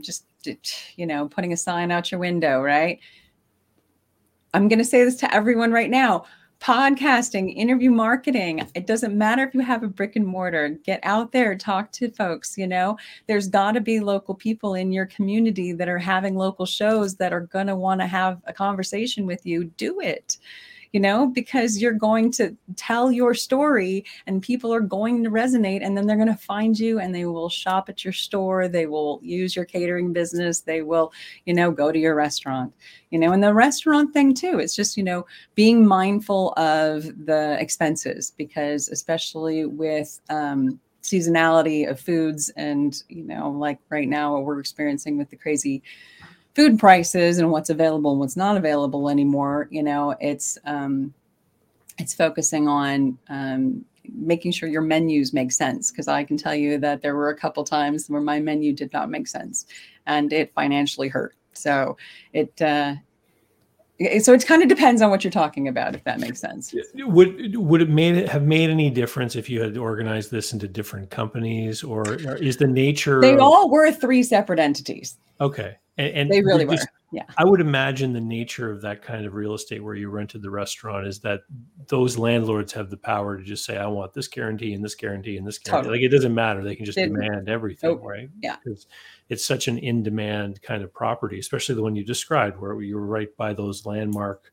just 0.00 0.24
you 0.96 1.06
know 1.06 1.28
putting 1.28 1.52
a 1.52 1.56
sign 1.56 1.90
out 1.90 2.10
your 2.10 2.18
window 2.18 2.60
right 2.62 2.98
i'm 4.54 4.66
going 4.68 4.78
to 4.78 4.84
say 4.84 5.04
this 5.04 5.16
to 5.16 5.32
everyone 5.34 5.70
right 5.70 5.90
now 5.90 6.24
podcasting, 6.60 7.54
interview 7.54 7.90
marketing. 7.90 8.68
It 8.74 8.86
doesn't 8.86 9.16
matter 9.16 9.44
if 9.44 9.54
you 9.54 9.60
have 9.60 9.82
a 9.82 9.88
brick 9.88 10.16
and 10.16 10.26
mortar, 10.26 10.70
get 10.70 11.00
out 11.02 11.32
there, 11.32 11.54
talk 11.54 11.92
to 11.92 12.10
folks. 12.10 12.58
You 12.58 12.66
know, 12.66 12.98
there's 13.26 13.48
got 13.48 13.72
to 13.72 13.80
be 13.80 14.00
local 14.00 14.34
people 14.34 14.74
in 14.74 14.92
your 14.92 15.06
community 15.06 15.72
that 15.72 15.88
are 15.88 15.98
having 15.98 16.34
local 16.34 16.66
shows 16.66 17.14
that 17.16 17.32
are 17.32 17.40
going 17.40 17.68
to 17.68 17.76
want 17.76 18.00
to 18.00 18.06
have 18.06 18.40
a 18.46 18.52
conversation 18.52 19.26
with 19.26 19.46
you. 19.46 19.64
Do 19.64 20.00
it. 20.00 20.38
You 20.92 21.00
know, 21.00 21.26
because 21.26 21.80
you're 21.80 21.92
going 21.92 22.30
to 22.32 22.56
tell 22.76 23.12
your 23.12 23.34
story 23.34 24.04
and 24.26 24.42
people 24.42 24.72
are 24.72 24.80
going 24.80 25.22
to 25.24 25.30
resonate 25.30 25.84
and 25.84 25.96
then 25.96 26.06
they're 26.06 26.16
going 26.16 26.28
to 26.28 26.34
find 26.34 26.78
you 26.78 26.98
and 26.98 27.14
they 27.14 27.26
will 27.26 27.48
shop 27.48 27.88
at 27.88 28.04
your 28.04 28.12
store. 28.12 28.68
They 28.68 28.86
will 28.86 29.20
use 29.22 29.54
your 29.54 29.64
catering 29.64 30.12
business. 30.12 30.60
They 30.60 30.82
will, 30.82 31.12
you 31.44 31.54
know, 31.54 31.70
go 31.70 31.92
to 31.92 31.98
your 31.98 32.14
restaurant, 32.14 32.72
you 33.10 33.18
know, 33.18 33.32
and 33.32 33.42
the 33.42 33.54
restaurant 33.54 34.12
thing 34.12 34.34
too. 34.34 34.58
It's 34.58 34.76
just, 34.76 34.96
you 34.96 35.02
know, 35.02 35.26
being 35.54 35.86
mindful 35.86 36.54
of 36.56 37.04
the 37.26 37.56
expenses 37.60 38.32
because, 38.36 38.88
especially 38.88 39.66
with, 39.66 40.20
um, 40.30 40.80
seasonality 41.02 41.88
of 41.88 41.98
foods 41.98 42.50
and 42.56 43.02
you 43.08 43.22
know 43.22 43.50
like 43.50 43.78
right 43.88 44.08
now 44.08 44.34
what 44.34 44.44
we're 44.44 44.58
experiencing 44.58 45.16
with 45.16 45.30
the 45.30 45.36
crazy 45.36 45.82
food 46.58 46.78
prices 46.78 47.38
and 47.38 47.50
what's 47.52 47.70
available 47.70 48.10
and 48.10 48.20
what's 48.20 48.36
not 48.36 48.56
available 48.56 49.08
anymore 49.08 49.68
you 49.70 49.82
know 49.82 50.14
it's 50.20 50.58
um 50.64 51.14
it's 51.98 52.12
focusing 52.14 52.66
on 52.66 53.16
um 53.28 53.84
making 54.14 54.50
sure 54.50 54.68
your 54.68 54.80
menus 54.80 55.32
make 55.32 55.52
sense 55.52 55.90
because 55.90 56.08
i 56.08 56.24
can 56.24 56.36
tell 56.36 56.54
you 56.54 56.78
that 56.78 57.02
there 57.02 57.14
were 57.14 57.28
a 57.28 57.36
couple 57.36 57.62
times 57.62 58.08
where 58.08 58.22
my 58.22 58.40
menu 58.40 58.72
did 58.72 58.92
not 58.92 59.10
make 59.10 59.28
sense 59.28 59.66
and 60.08 60.32
it 60.32 60.52
financially 60.54 61.06
hurt. 61.06 61.36
So 61.52 61.96
it 62.32 62.60
uh 62.60 62.96
so 64.20 64.32
it 64.32 64.46
kind 64.46 64.62
of 64.62 64.68
depends 64.68 65.02
on 65.02 65.10
what 65.10 65.24
you're 65.24 65.30
talking 65.32 65.66
about 65.66 65.96
if 65.96 66.04
that 66.04 66.20
makes 66.20 66.40
sense. 66.40 66.74
Would 66.94 67.56
would 67.56 67.82
it 67.82 67.88
made 67.88 68.16
it 68.16 68.28
have 68.28 68.44
made 68.44 68.70
any 68.70 68.90
difference 68.90 69.36
if 69.36 69.50
you 69.50 69.60
had 69.60 69.76
organized 69.76 70.30
this 70.30 70.52
into 70.52 70.68
different 70.68 71.10
companies 71.10 71.82
or, 71.82 72.02
or 72.02 72.36
is 72.36 72.56
the 72.56 72.66
nature 72.66 73.20
they 73.20 73.34
of, 73.34 73.40
all 73.40 73.70
were 73.70 73.90
three 73.92 74.22
separate 74.22 74.60
entities. 74.60 75.16
Okay 75.40 75.76
and, 75.98 76.08
and 76.14 76.30
they 76.30 76.40
really 76.42 76.64
just, 76.64 76.86
were 76.86 77.16
yeah 77.18 77.24
i 77.36 77.44
would 77.44 77.60
imagine 77.60 78.12
the 78.12 78.20
nature 78.20 78.70
of 78.70 78.80
that 78.82 79.02
kind 79.02 79.26
of 79.26 79.34
real 79.34 79.54
estate 79.54 79.82
where 79.82 79.94
you 79.94 80.08
rented 80.08 80.40
the 80.42 80.50
restaurant 80.50 81.06
is 81.06 81.20
that 81.20 81.40
those 81.88 82.16
landlords 82.18 82.72
have 82.72 82.88
the 82.90 82.96
power 82.96 83.36
to 83.36 83.42
just 83.44 83.64
say 83.64 83.76
i 83.76 83.86
want 83.86 84.12
this 84.14 84.28
guarantee 84.28 84.74
and 84.74 84.84
this 84.84 84.94
guarantee 84.94 85.36
and 85.36 85.46
this 85.46 85.58
guarantee 85.58 85.88
Totally. 85.88 85.98
like 86.04 86.10
it 86.10 86.14
doesn't 86.14 86.34
matter 86.34 86.62
they 86.62 86.76
can 86.76 86.84
just 86.84 86.96
They- 86.96 87.06
demand 87.08 87.48
everything 87.48 87.90
Nope. 87.90 88.02
right 88.04 88.28
Yeah. 88.42 88.56
because 88.62 88.86
it's 89.28 89.44
such 89.44 89.68
an 89.68 89.78
in-demand 89.78 90.62
kind 90.62 90.82
of 90.82 90.92
property 90.92 91.38
especially 91.38 91.74
the 91.74 91.82
one 91.82 91.96
you 91.96 92.04
described 92.04 92.58
where 92.60 92.80
you 92.82 92.96
were 92.96 93.06
right 93.06 93.34
by 93.36 93.52
those 93.52 93.84
landmark 93.86 94.52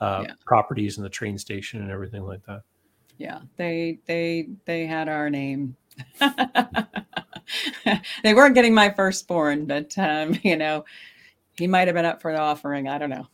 uh, 0.00 0.24
Yeah. 0.26 0.34
properties 0.46 0.98
and 0.98 1.04
the 1.04 1.10
train 1.10 1.38
station 1.38 1.80
and 1.82 1.90
everything 1.90 2.22
like 2.24 2.44
that 2.46 2.62
yeah 3.18 3.40
they 3.56 3.98
they 4.06 4.48
they 4.66 4.86
had 4.86 5.08
our 5.08 5.28
name 5.30 5.74
they 8.22 8.34
weren't 8.34 8.54
getting 8.54 8.74
my 8.74 8.90
firstborn 8.90 9.66
but 9.66 9.96
um 9.98 10.36
you 10.42 10.56
know 10.56 10.84
he 11.58 11.66
might 11.66 11.88
have 11.88 11.94
been 11.94 12.04
up 12.04 12.20
for 12.20 12.32
the 12.32 12.38
offering. 12.38 12.88
I 12.88 12.98
don't 12.98 13.10
know. 13.10 13.26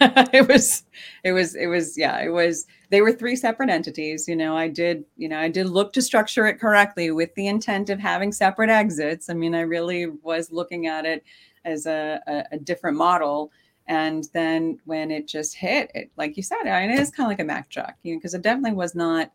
It 0.32 0.46
was 0.46 0.84
it 1.24 1.32
was 1.32 1.54
it 1.54 1.66
was 1.66 1.98
yeah 1.98 2.20
it 2.20 2.28
was 2.28 2.66
they 2.90 3.00
were 3.00 3.12
three 3.12 3.34
separate 3.34 3.70
entities 3.70 4.28
you 4.28 4.36
know. 4.36 4.56
I 4.56 4.68
did 4.68 5.04
you 5.16 5.28
know 5.28 5.38
i 5.38 5.48
did 5.48 5.68
look 5.68 5.92
to 5.94 6.02
structure 6.02 6.46
it 6.46 6.60
correctly 6.60 7.10
with 7.10 7.34
the 7.34 7.48
intent 7.48 7.90
of 7.90 7.98
having 7.98 8.30
separate 8.32 8.70
exits. 8.70 9.28
I 9.28 9.34
mean 9.34 9.54
i 9.54 9.60
really 9.60 10.06
was 10.06 10.52
looking 10.52 10.86
at 10.86 11.04
it 11.04 11.24
as 11.64 11.86
a, 11.86 12.20
a, 12.26 12.44
a 12.52 12.58
different 12.58 12.96
model. 12.96 13.50
And 13.88 14.28
then 14.32 14.78
when 14.84 15.10
it 15.10 15.26
just 15.26 15.56
hit 15.56 15.90
it 15.94 16.10
like 16.16 16.36
you 16.36 16.42
said 16.42 16.66
I 16.66 16.86
mean, 16.86 16.96
it 16.96 17.00
is 17.00 17.10
kind 17.10 17.26
of 17.26 17.30
like 17.30 17.40
a 17.40 17.44
Mack 17.44 17.70
truck 17.70 17.94
you 18.02 18.14
know 18.14 18.18
because 18.18 18.34
it 18.34 18.42
definitely 18.42 18.72
was 18.72 18.94
not 18.94 19.32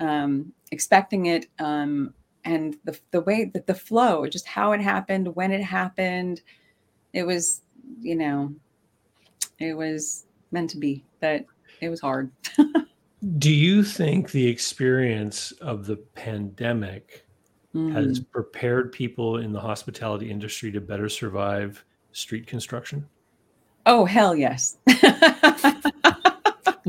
um 0.00 0.52
expecting 0.72 1.26
it 1.26 1.46
um 1.60 2.14
and 2.44 2.76
the, 2.84 2.98
the 3.10 3.20
way 3.20 3.44
that 3.52 3.66
the 3.66 3.74
flow 3.74 4.26
just 4.26 4.46
how 4.46 4.72
it 4.72 4.80
happened 4.80 5.34
when 5.36 5.52
it 5.52 5.62
happened 5.62 6.40
it 7.12 7.26
was 7.26 7.62
you 8.00 8.14
know 8.14 8.54
it 9.58 9.74
was 9.74 10.24
meant 10.50 10.70
to 10.70 10.78
be 10.78 11.04
but 11.20 11.44
it 11.80 11.88
was 11.88 12.00
hard. 12.00 12.30
Do 13.38 13.52
you 13.52 13.82
think 13.84 14.30
the 14.30 14.46
experience 14.46 15.52
of 15.60 15.86
the 15.86 15.96
pandemic 15.96 17.26
has 17.92 18.20
Mm. 18.20 18.30
prepared 18.32 18.92
people 18.92 19.36
in 19.38 19.52
the 19.52 19.60
hospitality 19.60 20.30
industry 20.30 20.72
to 20.72 20.80
better 20.80 21.08
survive 21.08 21.84
street 22.12 22.46
construction? 22.46 23.06
Oh 23.86 24.04
hell 24.04 24.34
yes 24.34 24.76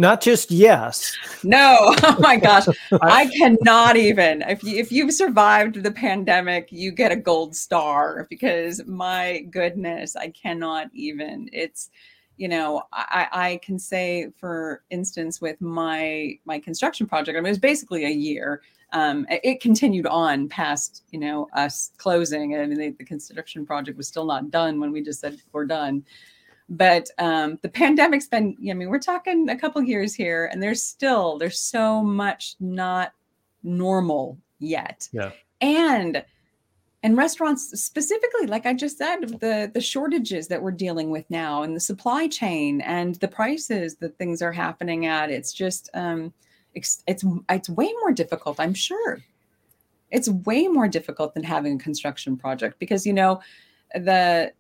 Not 0.02 0.20
just 0.20 0.50
yes. 0.50 1.16
no. 1.44 1.94
Oh 2.04 2.18
my 2.20 2.36
gosh. 2.36 2.66
I 3.04 3.28
cannot 3.28 3.96
even. 3.96 4.42
If 4.42 4.64
you 4.64 4.76
if 4.78 4.92
you've 4.92 5.14
survived 5.14 5.84
the 5.84 5.92
pandemic 5.92 6.70
you 6.72 6.92
get 6.92 7.12
a 7.12 7.16
gold 7.16 7.56
star 7.56 8.26
because 8.28 8.84
my 8.88 9.46
goodness 9.52 10.16
i 10.16 10.30
cannot 10.30 10.88
even. 10.94 11.50
It's 11.54 11.92
you 12.38 12.48
know 12.48 12.82
i 12.92 13.28
i 13.32 13.60
can 13.64 13.78
say 13.78 14.32
for 14.40 14.82
instance 14.90 15.40
with 15.40 15.62
my 15.62 16.40
my 16.46 16.58
construction 16.58 17.06
project 17.06 17.38
i 17.38 17.40
mean 17.40 17.46
it 17.46 17.50
was 17.50 17.60
basically 17.60 18.06
a 18.06 18.10
year. 18.10 18.64
Um 18.94 19.28
it- 19.30 19.62
continued 19.62 20.08
on 20.08 20.50
past 20.50 21.04
you 21.12 21.20
know 21.20 21.48
us 21.54 21.92
closing 21.98 22.56
I 22.56 22.66
mean, 22.66 22.80
the, 22.80 22.90
the 22.90 23.06
construction 23.06 23.68
project 23.68 23.98
was 23.98 24.08
still 24.08 24.26
not 24.26 24.50
done 24.50 24.80
when 24.80 24.92
we 24.92 25.04
just 25.04 25.20
said 25.20 25.40
we're 25.52 25.66
done 25.66 26.04
but 26.72 27.10
um, 27.18 27.60
the 27.62 27.70
pandemic's 27.70 28.28
been 28.28 28.56
i 28.70 28.74
mean 28.74 28.90
we're 28.90 28.98
talking 28.98 29.50
a 29.50 29.58
couple 29.58 29.82
years 29.84 30.16
here 30.16 30.50
and 30.52 30.64
there's 30.64 30.82
still 30.82 31.38
there's 31.38 31.60
so 31.60 32.02
much 32.02 32.56
not 32.60 33.14
normal 33.62 34.38
yet 34.60 35.08
Yeah. 35.12 35.32
and 35.60 36.24
and 37.04 37.18
restaurants 37.18 37.80
specifically 37.82 38.48
like 38.48 38.66
i 38.66 38.74
just 38.74 38.98
said 38.98 39.40
the 39.40 39.70
the 39.74 39.82
shortages 39.82 40.48
that 40.48 40.62
we're 40.62 40.72
dealing 40.72 41.10
with 41.12 41.30
now 41.30 41.62
and 41.64 41.76
the 41.76 41.80
supply 41.80 42.28
chain 42.28 42.82
and 42.82 43.16
the 43.16 43.28
prices 43.28 43.96
that 43.96 44.18
things 44.18 44.42
are 44.42 44.52
happening 44.54 45.06
at 45.06 45.30
it's 45.30 45.52
just 45.54 45.90
um 45.94 46.34
it's 46.74 47.04
it's, 47.06 47.26
it's 47.50 47.70
way 47.70 47.92
more 48.00 48.12
difficult 48.14 48.60
i'm 48.60 48.74
sure 48.74 49.20
it's 50.10 50.30
way 50.30 50.68
more 50.68 50.88
difficult 50.88 51.34
than 51.34 51.44
having 51.44 51.76
a 51.76 51.80
construction 51.84 52.38
project 52.38 52.80
because 52.80 53.06
you 53.06 53.14
know 53.14 53.42
the 53.94 54.52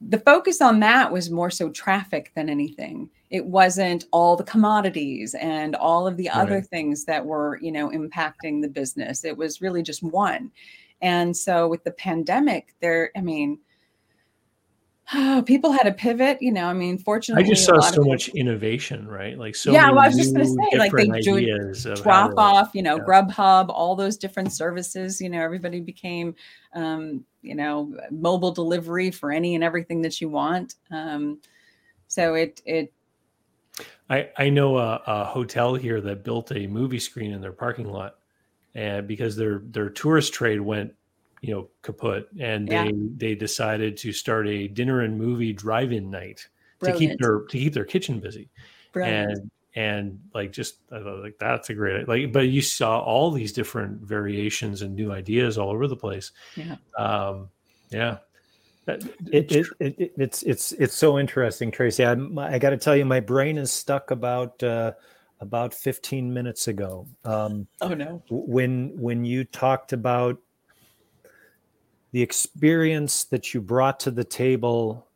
the 0.00 0.18
focus 0.20 0.60
on 0.60 0.80
that 0.80 1.10
was 1.10 1.30
more 1.30 1.50
so 1.50 1.70
traffic 1.70 2.32
than 2.34 2.48
anything. 2.48 3.08
It 3.30 3.44
wasn't 3.44 4.04
all 4.12 4.36
the 4.36 4.44
commodities 4.44 5.34
and 5.34 5.74
all 5.74 6.06
of 6.06 6.16
the 6.16 6.28
other 6.30 6.60
things 6.60 7.04
that 7.06 7.24
were 7.24 7.58
you 7.62 7.72
know 7.72 7.90
impacting 7.90 8.62
the 8.62 8.68
business. 8.68 9.24
It 9.24 9.36
was 9.36 9.60
really 9.60 9.82
just 9.82 10.02
one. 10.02 10.50
And 11.02 11.36
so 11.36 11.68
with 11.68 11.84
the 11.84 11.90
pandemic 11.90 12.74
there 12.80 13.10
i 13.16 13.20
mean 13.20 13.58
people 15.46 15.70
had 15.70 15.84
to 15.84 15.92
pivot 15.92 16.38
you 16.40 16.50
know 16.50 16.64
i 16.66 16.72
mean 16.72 16.98
fortunately, 16.98 17.44
I 17.44 17.48
just 17.48 17.64
saw 17.64 17.78
so 17.80 17.92
people- 17.92 18.06
much 18.06 18.28
innovation, 18.30 19.06
right? 19.06 19.38
Like 19.38 19.54
so 19.54 19.70
Yeah, 19.72 19.82
many 19.82 19.94
well, 19.94 20.04
I 20.04 20.06
was 20.08 20.16
just 20.16 20.34
gonna 20.34 20.46
say, 20.46 20.78
like, 20.78 20.92
they 20.92 21.06
do 21.20 21.36
ideas 21.36 21.86
of 21.86 21.98
how 21.98 22.02
drop 22.02 22.30
to- 22.32 22.36
off, 22.40 22.70
you 22.74 22.82
know, 22.82 22.96
yeah. 22.96 23.04
Grubhub, 23.04 23.68
all 23.68 23.94
those 23.94 24.16
different 24.16 24.52
services. 24.52 25.20
You 25.20 25.28
know, 25.30 25.40
everybody 25.40 25.80
became, 25.80 26.34
um, 26.74 27.24
you 27.42 27.54
know, 27.54 27.96
mobile 28.10 28.50
delivery 28.50 29.10
for 29.12 29.30
any 29.30 29.54
and 29.54 29.62
everything 29.62 30.02
that 30.02 30.20
you 30.20 30.28
want. 30.28 30.74
Um, 30.90 31.40
so 32.08 32.34
it 32.34 32.60
it 32.66 32.92
I, 34.10 34.30
I 34.36 34.48
know 34.50 34.78
a, 34.78 35.02
a 35.06 35.24
hotel 35.24 35.74
here 35.74 36.00
that 36.00 36.24
built 36.24 36.50
a 36.52 36.66
movie 36.66 36.98
screen 36.98 37.32
in 37.32 37.40
their 37.40 37.52
parking 37.52 37.88
lot, 37.88 38.16
and 38.74 39.06
because 39.06 39.36
their 39.36 39.62
their 39.66 39.90
tourist 39.90 40.32
trade 40.32 40.60
went, 40.60 40.94
you 41.42 41.54
know, 41.54 41.68
kaput, 41.82 42.28
and 42.40 42.68
Yeah. 42.68 42.84
they 42.84 42.92
they 43.16 43.34
decided 43.34 43.96
to 43.98 44.12
start 44.12 44.46
a 44.48 44.68
dinner 44.68 45.00
and 45.02 45.18
movie 45.18 45.52
drive-in 45.52 46.10
night 46.10 46.46
to 46.82 46.92
keep 46.92 47.18
their 47.18 47.40
to 47.40 47.58
keep 47.58 47.72
their 47.74 47.84
kitchen 47.84 48.20
busy, 48.20 48.48
brilliant. 48.92 49.32
and 49.32 49.50
and 49.76 50.20
like 50.34 50.52
just 50.52 50.76
I 50.90 51.00
thought, 51.00 51.22
like 51.22 51.36
that's 51.38 51.68
a 51.70 51.74
great 51.74 52.08
like, 52.08 52.32
but 52.32 52.48
you 52.48 52.62
saw 52.62 52.98
all 53.00 53.30
these 53.30 53.52
different 53.52 54.00
variations 54.00 54.82
and 54.82 54.94
new 54.94 55.12
ideas 55.12 55.58
all 55.58 55.70
over 55.70 55.86
the 55.86 55.96
place. 55.96 56.32
Yeah. 56.56 56.76
um, 56.98 57.48
yeah. 57.90 58.18
That- 58.86 59.02
It, 59.32 59.52
it, 59.52 59.66
it, 59.80 59.94
it- 59.98 60.12
it's 60.16 60.42
it's 60.44 60.72
it's 60.72 60.94
so 60.94 61.18
interesting, 61.18 61.70
Tracey. 61.70 62.04
I 62.06 62.12
I 62.38 62.58
got 62.58 62.70
to 62.70 62.76
tell 62.78 62.96
you, 62.96 63.04
my 63.04 63.20
brain 63.20 63.58
is 63.58 63.70
stuck 63.72 64.10
about 64.12 64.62
uh, 64.62 64.92
about 65.40 65.74
15 65.74 66.32
minutes 66.32 66.68
ago. 66.68 67.06
Um, 67.24 67.66
oh 67.82 67.92
no, 67.94 68.22
when 68.30 68.92
when 68.98 69.24
you 69.24 69.44
talked 69.44 69.92
about 69.92 70.38
the 72.16 72.22
experience 72.22 73.24
that 73.24 73.52
you 73.52 73.60
brought 73.60 74.00
to 74.00 74.10
the 74.10 74.24
table 74.24 75.06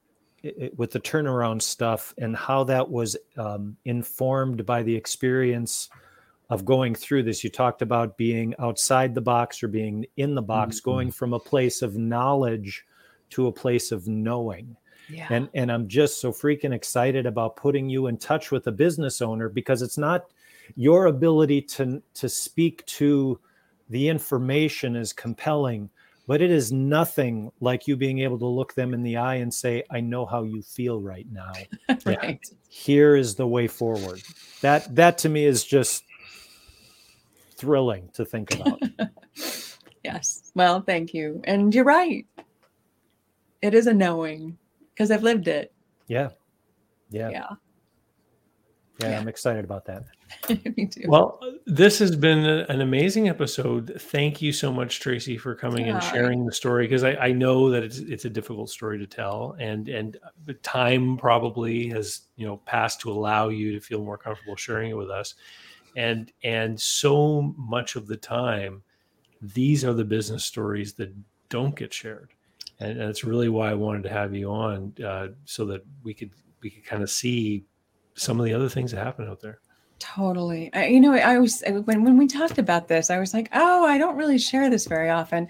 i- 0.44 0.52
i- 0.64 0.70
with 0.76 0.90
the 0.90 1.00
turnaround 1.00 1.62
stuff 1.62 2.12
and 2.18 2.36
how 2.36 2.62
that 2.62 2.90
was 2.90 3.16
um, 3.38 3.74
informed 3.86 4.66
by 4.66 4.82
the 4.82 4.94
experience 4.94 5.88
of 6.50 6.66
going 6.66 6.94
through 6.94 7.22
this. 7.22 7.42
You 7.42 7.48
talked 7.48 7.80
about 7.80 8.18
being 8.18 8.54
outside 8.58 9.14
the 9.14 9.22
box 9.22 9.62
or 9.62 9.68
being 9.68 10.04
in 10.18 10.34
the 10.34 10.42
box 10.42 10.78
Mhm. 10.78 10.84
going 10.84 11.10
from 11.10 11.32
a 11.32 11.38
place 11.38 11.80
of 11.80 11.96
knowledge 11.96 12.84
to 13.30 13.46
a 13.46 13.52
place 13.52 13.92
of 13.92 14.06
knowing. 14.06 14.76
Yeah, 15.08 15.26
and 15.30 15.48
and 15.54 15.72
i'm 15.72 15.88
just 15.88 16.20
so 16.20 16.30
freaking 16.32 16.74
excited 16.74 17.24
about 17.24 17.56
putting 17.56 17.88
you 17.88 18.08
in 18.08 18.18
touch 18.18 18.50
with 18.52 18.66
a 18.66 18.72
business 18.72 19.22
owner 19.22 19.48
because 19.48 19.80
it's 19.80 19.96
not 19.98 20.30
your 20.76 21.06
ability 21.06 21.62
to 21.62 22.02
to 22.20 22.28
speak 22.28 22.84
to 23.00 23.40
the 23.88 24.06
information 24.08 24.96
is 24.96 25.12
compelling 25.14 25.88
but 26.30 26.40
it 26.40 26.52
is 26.52 26.70
nothing 26.70 27.50
like 27.58 27.88
you 27.88 27.96
being 27.96 28.20
able 28.20 28.38
to 28.38 28.46
look 28.46 28.72
them 28.74 28.94
in 28.94 29.02
the 29.02 29.16
eye 29.16 29.34
and 29.34 29.52
say, 29.52 29.82
I 29.90 29.98
know 29.98 30.24
how 30.24 30.44
you 30.44 30.62
feel 30.62 31.00
right 31.00 31.26
now. 31.28 31.50
right. 32.06 32.38
Here 32.68 33.16
is 33.16 33.34
the 33.34 33.48
way 33.48 33.66
forward. 33.66 34.22
That 34.60 34.94
that 34.94 35.18
to 35.18 35.28
me 35.28 35.44
is 35.44 35.64
just 35.64 36.04
thrilling 37.56 38.10
to 38.12 38.24
think 38.24 38.54
about. 38.54 38.80
yes. 40.04 40.52
Well, 40.54 40.82
thank 40.82 41.12
you. 41.12 41.40
And 41.42 41.74
you're 41.74 41.82
right. 41.82 42.24
It 43.60 43.74
is 43.74 43.88
a 43.88 43.92
knowing 43.92 44.56
because 44.94 45.10
I've 45.10 45.24
lived 45.24 45.48
it. 45.48 45.72
Yeah. 46.06 46.28
Yeah. 47.10 47.30
Yeah. 47.30 47.48
Yeah, 49.00 49.18
I'm 49.18 49.26
excited 49.26 49.64
about 49.64 49.86
that. 49.86 50.04
Me 50.76 50.86
too. 50.86 51.04
Well, 51.06 51.40
this 51.66 51.98
has 51.98 52.16
been 52.16 52.38
an 52.38 52.80
amazing 52.80 53.28
episode. 53.28 53.96
Thank 54.00 54.40
you 54.40 54.52
so 54.52 54.72
much, 54.72 55.00
Tracey, 55.00 55.36
for 55.36 55.54
coming 55.54 55.88
and 55.88 56.02
sharing 56.02 56.44
the 56.44 56.52
story 56.52 56.86
because 56.86 57.04
I, 57.04 57.14
I 57.14 57.32
know 57.32 57.70
that 57.70 57.82
it's 57.82 57.98
it's 57.98 58.24
a 58.24 58.30
difficult 58.30 58.70
story 58.70 58.98
to 58.98 59.06
tell, 59.06 59.56
and 59.58 59.88
and 59.88 60.16
the 60.46 60.54
time 60.54 61.16
probably 61.16 61.88
has 61.88 62.22
you 62.36 62.46
know 62.46 62.58
passed 62.58 63.00
to 63.00 63.10
allow 63.10 63.48
you 63.48 63.72
to 63.72 63.80
feel 63.80 64.02
more 64.04 64.18
comfortable 64.18 64.56
sharing 64.56 64.90
it 64.90 64.96
with 64.96 65.10
us, 65.10 65.34
and 65.96 66.32
and 66.42 66.80
so 66.80 67.54
much 67.56 67.96
of 67.96 68.06
the 68.06 68.16
time, 68.16 68.82
these 69.42 69.84
are 69.84 69.94
the 69.94 70.04
business 70.04 70.44
stories 70.44 70.94
that 70.94 71.14
don't 71.48 71.76
get 71.76 71.92
shared, 71.92 72.30
and, 72.78 72.92
and 72.92 73.10
it's 73.10 73.24
really 73.24 73.48
why 73.48 73.70
I 73.70 73.74
wanted 73.74 74.04
to 74.04 74.10
have 74.10 74.34
you 74.34 74.50
on 74.50 74.94
uh, 75.04 75.28
so 75.44 75.64
that 75.66 75.82
we 76.02 76.14
could 76.14 76.30
we 76.62 76.70
could 76.70 76.84
kind 76.84 77.02
of 77.02 77.10
see 77.10 77.64
some 78.14 78.38
of 78.38 78.44
the 78.46 78.54
other 78.54 78.68
things 78.68 78.92
that 78.92 79.04
happen 79.04 79.28
out 79.28 79.40
there. 79.40 79.60
Totally. 80.00 80.70
I, 80.72 80.86
you 80.86 80.98
know, 80.98 81.14
I 81.14 81.38
was 81.38 81.62
when 81.66 82.02
when 82.02 82.16
we 82.16 82.26
talked 82.26 82.58
about 82.58 82.88
this, 82.88 83.10
I 83.10 83.18
was 83.18 83.34
like, 83.34 83.50
oh, 83.52 83.84
I 83.84 83.98
don't 83.98 84.16
really 84.16 84.38
share 84.38 84.70
this 84.70 84.86
very 84.86 85.10
often. 85.10 85.46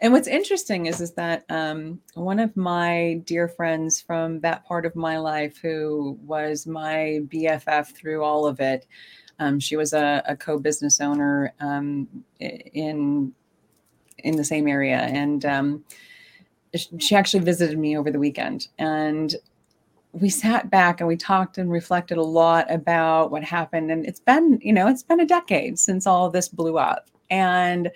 And 0.00 0.12
what's 0.12 0.28
interesting 0.28 0.86
is 0.86 1.00
is 1.00 1.12
that 1.14 1.44
um, 1.50 2.00
one 2.14 2.38
of 2.38 2.56
my 2.56 3.20
dear 3.24 3.48
friends 3.48 4.00
from 4.00 4.40
that 4.40 4.64
part 4.64 4.86
of 4.86 4.94
my 4.94 5.18
life, 5.18 5.58
who 5.60 6.16
was 6.24 6.66
my 6.66 7.20
BFF 7.26 7.88
through 7.94 8.22
all 8.22 8.46
of 8.46 8.60
it, 8.60 8.86
um, 9.40 9.58
she 9.58 9.76
was 9.76 9.92
a, 9.92 10.22
a 10.26 10.36
co-business 10.36 11.00
owner 11.00 11.52
um, 11.58 12.06
in 12.38 13.32
in 14.18 14.36
the 14.36 14.44
same 14.44 14.68
area, 14.68 14.98
and 14.98 15.44
um, 15.44 15.84
she 16.98 17.16
actually 17.16 17.42
visited 17.42 17.78
me 17.78 17.98
over 17.98 18.12
the 18.12 18.20
weekend, 18.20 18.68
and 18.78 19.34
we 20.12 20.28
sat 20.28 20.70
back 20.70 21.00
and 21.00 21.08
we 21.08 21.16
talked 21.16 21.58
and 21.58 21.70
reflected 21.70 22.18
a 22.18 22.22
lot 22.22 22.70
about 22.72 23.30
what 23.30 23.44
happened. 23.44 23.90
And 23.90 24.06
it's 24.06 24.20
been 24.20 24.58
you 24.62 24.72
know 24.72 24.88
it's 24.88 25.02
been 25.02 25.20
a 25.20 25.26
decade 25.26 25.78
since 25.78 26.06
all 26.06 26.30
this 26.30 26.48
blew 26.48 26.78
up. 26.78 27.10
And 27.30 27.90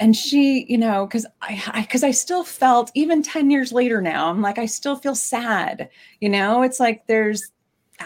and 0.00 0.16
she 0.16 0.66
you 0.68 0.78
know 0.78 1.06
because 1.06 1.24
i 1.42 1.82
because 1.82 2.02
I, 2.02 2.10
still 2.10 2.42
felt 2.42 2.90
even 2.94 3.22
10 3.22 3.52
years 3.52 3.70
later 3.70 4.02
now 4.02 4.30
i'm 4.30 4.42
like 4.42 4.58
i 4.58 4.66
still 4.66 4.96
feel 4.96 5.14
sad. 5.14 5.88
You 6.20 6.28
know 6.28 6.62
it's 6.62 6.80
like 6.80 7.06
there's 7.06 7.52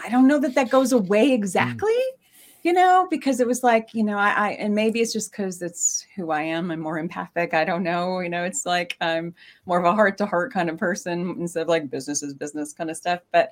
i 0.03 0.09
don't 0.09 0.27
know 0.27 0.39
that 0.39 0.53
that 0.55 0.69
goes 0.69 0.91
away 0.91 1.29
mm. 1.29 1.33
exactly 1.33 1.97
you 2.63 2.73
know 2.73 3.07
because 3.09 3.39
it 3.39 3.47
was 3.47 3.63
like 3.63 3.93
you 3.93 4.03
know 4.03 4.17
i, 4.17 4.31
I 4.31 4.49
and 4.53 4.73
maybe 4.73 4.99
it's 4.99 5.13
just 5.13 5.31
because 5.31 5.61
it's 5.61 6.05
who 6.15 6.31
i 6.31 6.41
am 6.41 6.71
i'm 6.71 6.79
more 6.79 6.99
empathic 6.99 7.53
i 7.53 7.63
don't 7.63 7.83
know 7.83 8.19
you 8.19 8.29
know 8.29 8.43
it's 8.43 8.65
like 8.65 8.97
i'm 9.01 9.33
more 9.65 9.79
of 9.79 9.85
a 9.85 9.93
heart 9.93 10.17
to 10.17 10.25
heart 10.25 10.51
kind 10.51 10.69
of 10.69 10.77
person 10.77 11.35
instead 11.39 11.63
of 11.63 11.67
like 11.67 11.89
business 11.89 12.23
is 12.23 12.33
business 12.33 12.73
kind 12.73 12.89
of 12.89 12.97
stuff 12.97 13.21
but 13.31 13.49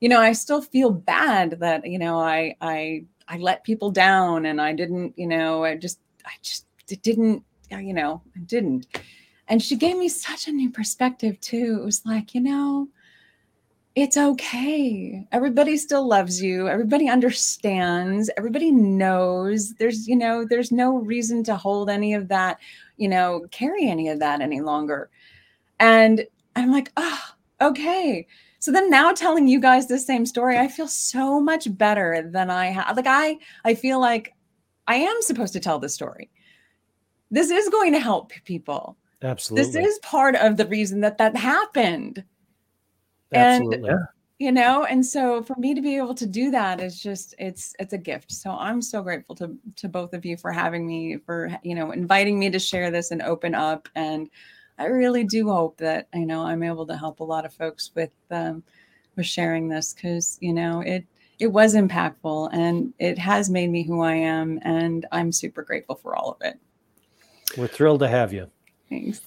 you 0.00 0.08
know 0.08 0.20
i 0.20 0.32
still 0.32 0.62
feel 0.62 0.90
bad 0.90 1.58
that 1.60 1.86
you 1.86 1.98
know 1.98 2.18
i 2.18 2.54
i 2.60 3.04
i 3.28 3.38
let 3.38 3.64
people 3.64 3.90
down 3.90 4.46
and 4.46 4.60
i 4.60 4.72
didn't 4.72 5.16
you 5.18 5.26
know 5.26 5.64
i 5.64 5.74
just 5.74 6.00
i 6.26 6.32
just 6.42 6.66
didn't 7.02 7.42
uh, 7.72 7.78
you 7.78 7.94
know 7.94 8.22
i 8.36 8.40
didn't. 8.40 8.86
And 9.46 9.62
she 9.62 9.76
gave 9.76 9.98
me 9.98 10.08
such 10.08 10.48
a 10.48 10.52
new 10.52 10.70
perspective 10.70 11.40
too 11.40 11.78
it 11.80 11.84
was 11.84 12.04
like 12.06 12.34
you 12.34 12.40
know 12.40 12.88
it's 13.94 14.16
okay. 14.16 15.26
Everybody 15.30 15.76
still 15.76 16.06
loves 16.06 16.42
you. 16.42 16.68
Everybody 16.68 17.08
understands. 17.08 18.28
Everybody 18.36 18.72
knows. 18.72 19.74
There's, 19.74 20.08
you 20.08 20.16
know, 20.16 20.44
there's 20.44 20.72
no 20.72 20.96
reason 20.96 21.44
to 21.44 21.56
hold 21.56 21.88
any 21.88 22.12
of 22.12 22.26
that, 22.28 22.58
you 22.96 23.08
know, 23.08 23.46
carry 23.52 23.88
any 23.88 24.08
of 24.08 24.18
that 24.18 24.40
any 24.40 24.60
longer. 24.60 25.10
And 25.78 26.26
I'm 26.56 26.72
like, 26.72 26.90
oh, 26.96 27.20
okay. 27.60 28.26
So 28.58 28.72
then 28.72 28.90
now 28.90 29.12
telling 29.12 29.46
you 29.46 29.60
guys 29.60 29.86
the 29.86 29.98
same 29.98 30.26
story, 30.26 30.58
I 30.58 30.66
feel 30.66 30.88
so 30.88 31.40
much 31.40 31.76
better 31.76 32.28
than 32.32 32.50
I 32.50 32.66
have. 32.66 32.96
Like 32.96 33.06
I, 33.06 33.38
I 33.64 33.74
feel 33.74 34.00
like 34.00 34.34
I 34.88 34.96
am 34.96 35.22
supposed 35.22 35.52
to 35.52 35.60
tell 35.60 35.78
this 35.78 35.94
story. 35.94 36.30
This 37.30 37.50
is 37.50 37.68
going 37.68 37.92
to 37.92 38.00
help 38.00 38.32
people. 38.44 38.96
Absolutely. 39.22 39.70
This 39.70 39.76
is 39.76 39.98
part 40.00 40.34
of 40.34 40.56
the 40.56 40.66
reason 40.66 41.00
that 41.02 41.18
that 41.18 41.36
happened 41.36 42.24
Absolutely. 43.34 43.90
and 43.90 44.00
you 44.38 44.52
know 44.52 44.84
and 44.84 45.04
so 45.04 45.42
for 45.42 45.54
me 45.58 45.74
to 45.74 45.80
be 45.80 45.96
able 45.96 46.14
to 46.14 46.26
do 46.26 46.50
that 46.50 46.80
is 46.80 47.00
just 47.00 47.34
it's 47.38 47.74
it's 47.78 47.92
a 47.92 47.98
gift. 47.98 48.32
So 48.32 48.50
i'm 48.50 48.82
so 48.82 49.02
grateful 49.02 49.34
to 49.36 49.56
to 49.76 49.88
both 49.88 50.12
of 50.14 50.24
you 50.24 50.36
for 50.36 50.52
having 50.52 50.86
me 50.86 51.18
for 51.18 51.50
you 51.62 51.74
know 51.74 51.92
inviting 51.92 52.38
me 52.38 52.50
to 52.50 52.58
share 52.58 52.90
this 52.90 53.10
and 53.10 53.22
open 53.22 53.54
up. 53.54 53.88
And 53.94 54.28
i 54.78 54.86
really 54.86 55.24
do 55.24 55.48
hope 55.48 55.76
that 55.78 56.08
you 56.14 56.26
know 56.26 56.42
i'm 56.42 56.62
able 56.62 56.86
to 56.86 56.96
help 56.96 57.20
a 57.20 57.24
lot 57.24 57.44
of 57.44 57.54
folks 57.54 57.92
with 57.94 58.10
um 58.30 58.62
with 59.16 59.26
sharing 59.26 59.68
this 59.68 59.94
because 59.94 60.36
you 60.40 60.52
know 60.52 60.80
it 60.80 61.04
it 61.38 61.46
was 61.48 61.74
impactful 61.74 62.50
and 62.52 62.92
it 62.98 63.18
has 63.18 63.50
made 63.50 63.70
me 63.70 63.82
who 63.84 64.00
i 64.00 64.14
am. 64.14 64.58
And 64.62 65.06
i'm 65.12 65.32
super 65.32 65.62
grateful 65.62 65.96
for 65.96 66.16
all 66.16 66.30
of 66.30 66.46
it. 66.46 66.58
We're 67.56 67.68
thrilled 67.68 68.00
to 68.00 68.08
have 68.08 68.32
you. 68.32 68.50
thanks 68.88 69.20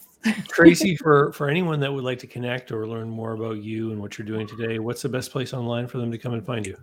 Tracey, 0.48 0.96
for 0.96 1.32
for 1.34 1.50
anyone 1.50 1.80
that 1.80 1.94
would 1.94 2.04
like 2.04 2.20
to 2.20 2.28
connect 2.28 2.72
or 2.72 2.88
learn 2.88 3.10
more 3.10 3.34
about 3.34 3.58
you 3.58 3.92
and 3.92 4.02
what 4.02 4.18
you're 4.18 4.28
doing 4.28 4.48
today, 4.48 4.80
what's 4.80 5.02
the 5.02 5.10
best 5.10 5.32
place 5.32 5.54
online 5.54 5.88
for 5.88 5.98
them 5.98 6.12
to 6.12 6.18
come 6.18 6.34
and 6.34 6.46
find 6.46 6.66
you? 6.66 6.78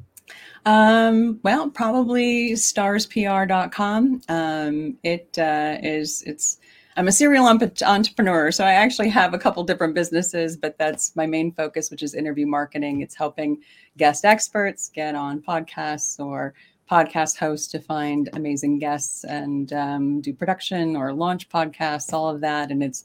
Um, 0.66 1.41
well, 1.43 1.68
probably 1.68 2.53
starspr.com. 2.53 4.22
Um, 4.28 4.99
it 5.03 5.39
uh, 5.39 5.76
is, 5.82 6.22
it's, 6.26 6.59
I'm 6.97 7.09
a 7.09 7.12
serial 7.12 7.47
entrepreneur, 7.47 8.51
so 8.51 8.64
I 8.64 8.72
actually 8.72 9.09
have 9.11 9.35
a 9.35 9.39
couple 9.39 9.62
different 9.64 9.95
businesses, 9.95 10.57
but 10.57 10.78
that's 10.78 11.14
my 11.16 11.26
main 11.26 11.53
focus, 11.53 11.91
which 11.91 12.03
is 12.03 12.14
interview 12.14 12.47
marketing. 12.47 13.03
It's 13.03 13.14
helping 13.14 13.61
guest 13.97 14.24
experts 14.24 14.89
get 14.89 15.14
on 15.14 15.43
podcasts 15.43 16.18
or 16.18 16.55
podcast 16.91 17.39
host 17.39 17.70
to 17.72 17.80
find 17.80 18.28
amazing 18.35 18.78
guests 18.78 19.24
and 19.24 19.72
um, 19.72 20.20
do 20.20 20.32
production 20.32 20.97
or 20.97 21.12
launch 21.12 21.49
podcasts, 21.49 22.12
all 22.12 22.28
of 22.28 22.41
that. 22.43 22.70
And 22.70 22.82
it's 22.82 23.05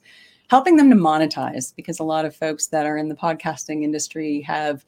helping 0.50 0.76
them 0.76 0.90
to 0.90 0.96
monetize 0.96 1.74
because 1.76 2.00
a 2.00 2.04
lot 2.04 2.26
of 2.26 2.36
folks 2.36 2.68
that 2.68 2.86
are 2.86 2.98
in 2.98 3.08
the 3.10 3.16
podcasting 3.16 3.84
industry 3.84 4.42
have 4.42 4.84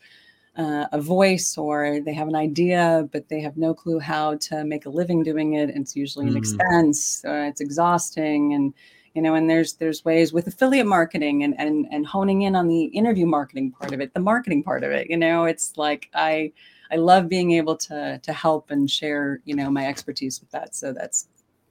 uh, 0.57 0.85
a 0.91 0.99
voice 0.99 1.57
or 1.57 1.99
they 2.01 2.13
have 2.13 2.27
an 2.27 2.35
idea, 2.35 3.07
but 3.11 3.29
they 3.29 3.39
have 3.39 3.55
no 3.55 3.73
clue 3.73 3.99
how 3.99 4.35
to 4.35 4.63
make 4.65 4.85
a 4.85 4.89
living 4.89 5.23
doing 5.23 5.53
it. 5.53 5.69
It's 5.69 5.95
usually 5.95 6.27
an 6.27 6.33
Mm. 6.33 6.37
expense. 6.37 7.23
Uh, 7.25 7.45
it's 7.47 7.61
exhausting, 7.61 8.53
and 8.53 8.73
you 9.13 9.21
know, 9.21 9.33
and 9.35 9.49
there's 9.49 9.73
there's 9.73 10.03
ways 10.03 10.33
with 10.33 10.47
affiliate 10.47 10.87
marketing 10.87 11.43
and 11.43 11.55
and 11.57 11.87
and 11.91 12.05
honing 12.05 12.41
in 12.41 12.55
on 12.55 12.67
the 12.67 12.85
interview 12.85 13.25
marketing 13.25 13.71
part 13.71 13.93
of 13.93 14.01
it, 14.01 14.13
the 14.13 14.19
marketing 14.19 14.61
part 14.63 14.83
of 14.83 14.91
it. 14.91 15.09
You 15.09 15.17
know, 15.17 15.45
it's 15.45 15.77
like 15.77 16.09
I 16.13 16.51
I 16.91 16.95
love 16.97 17.29
being 17.29 17.51
able 17.51 17.75
to 17.77 18.19
to 18.21 18.33
help 18.33 18.71
and 18.71 18.89
share 18.89 19.39
you 19.45 19.55
know 19.55 19.69
my 19.69 19.87
expertise 19.87 20.39
with 20.41 20.51
that. 20.51 20.75
So 20.75 20.91
that's 20.93 21.27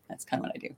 that's 0.08 0.24
kind 0.24 0.40
of 0.42 0.46
what 0.48 0.52
I 0.56 0.58
do. 0.58 0.74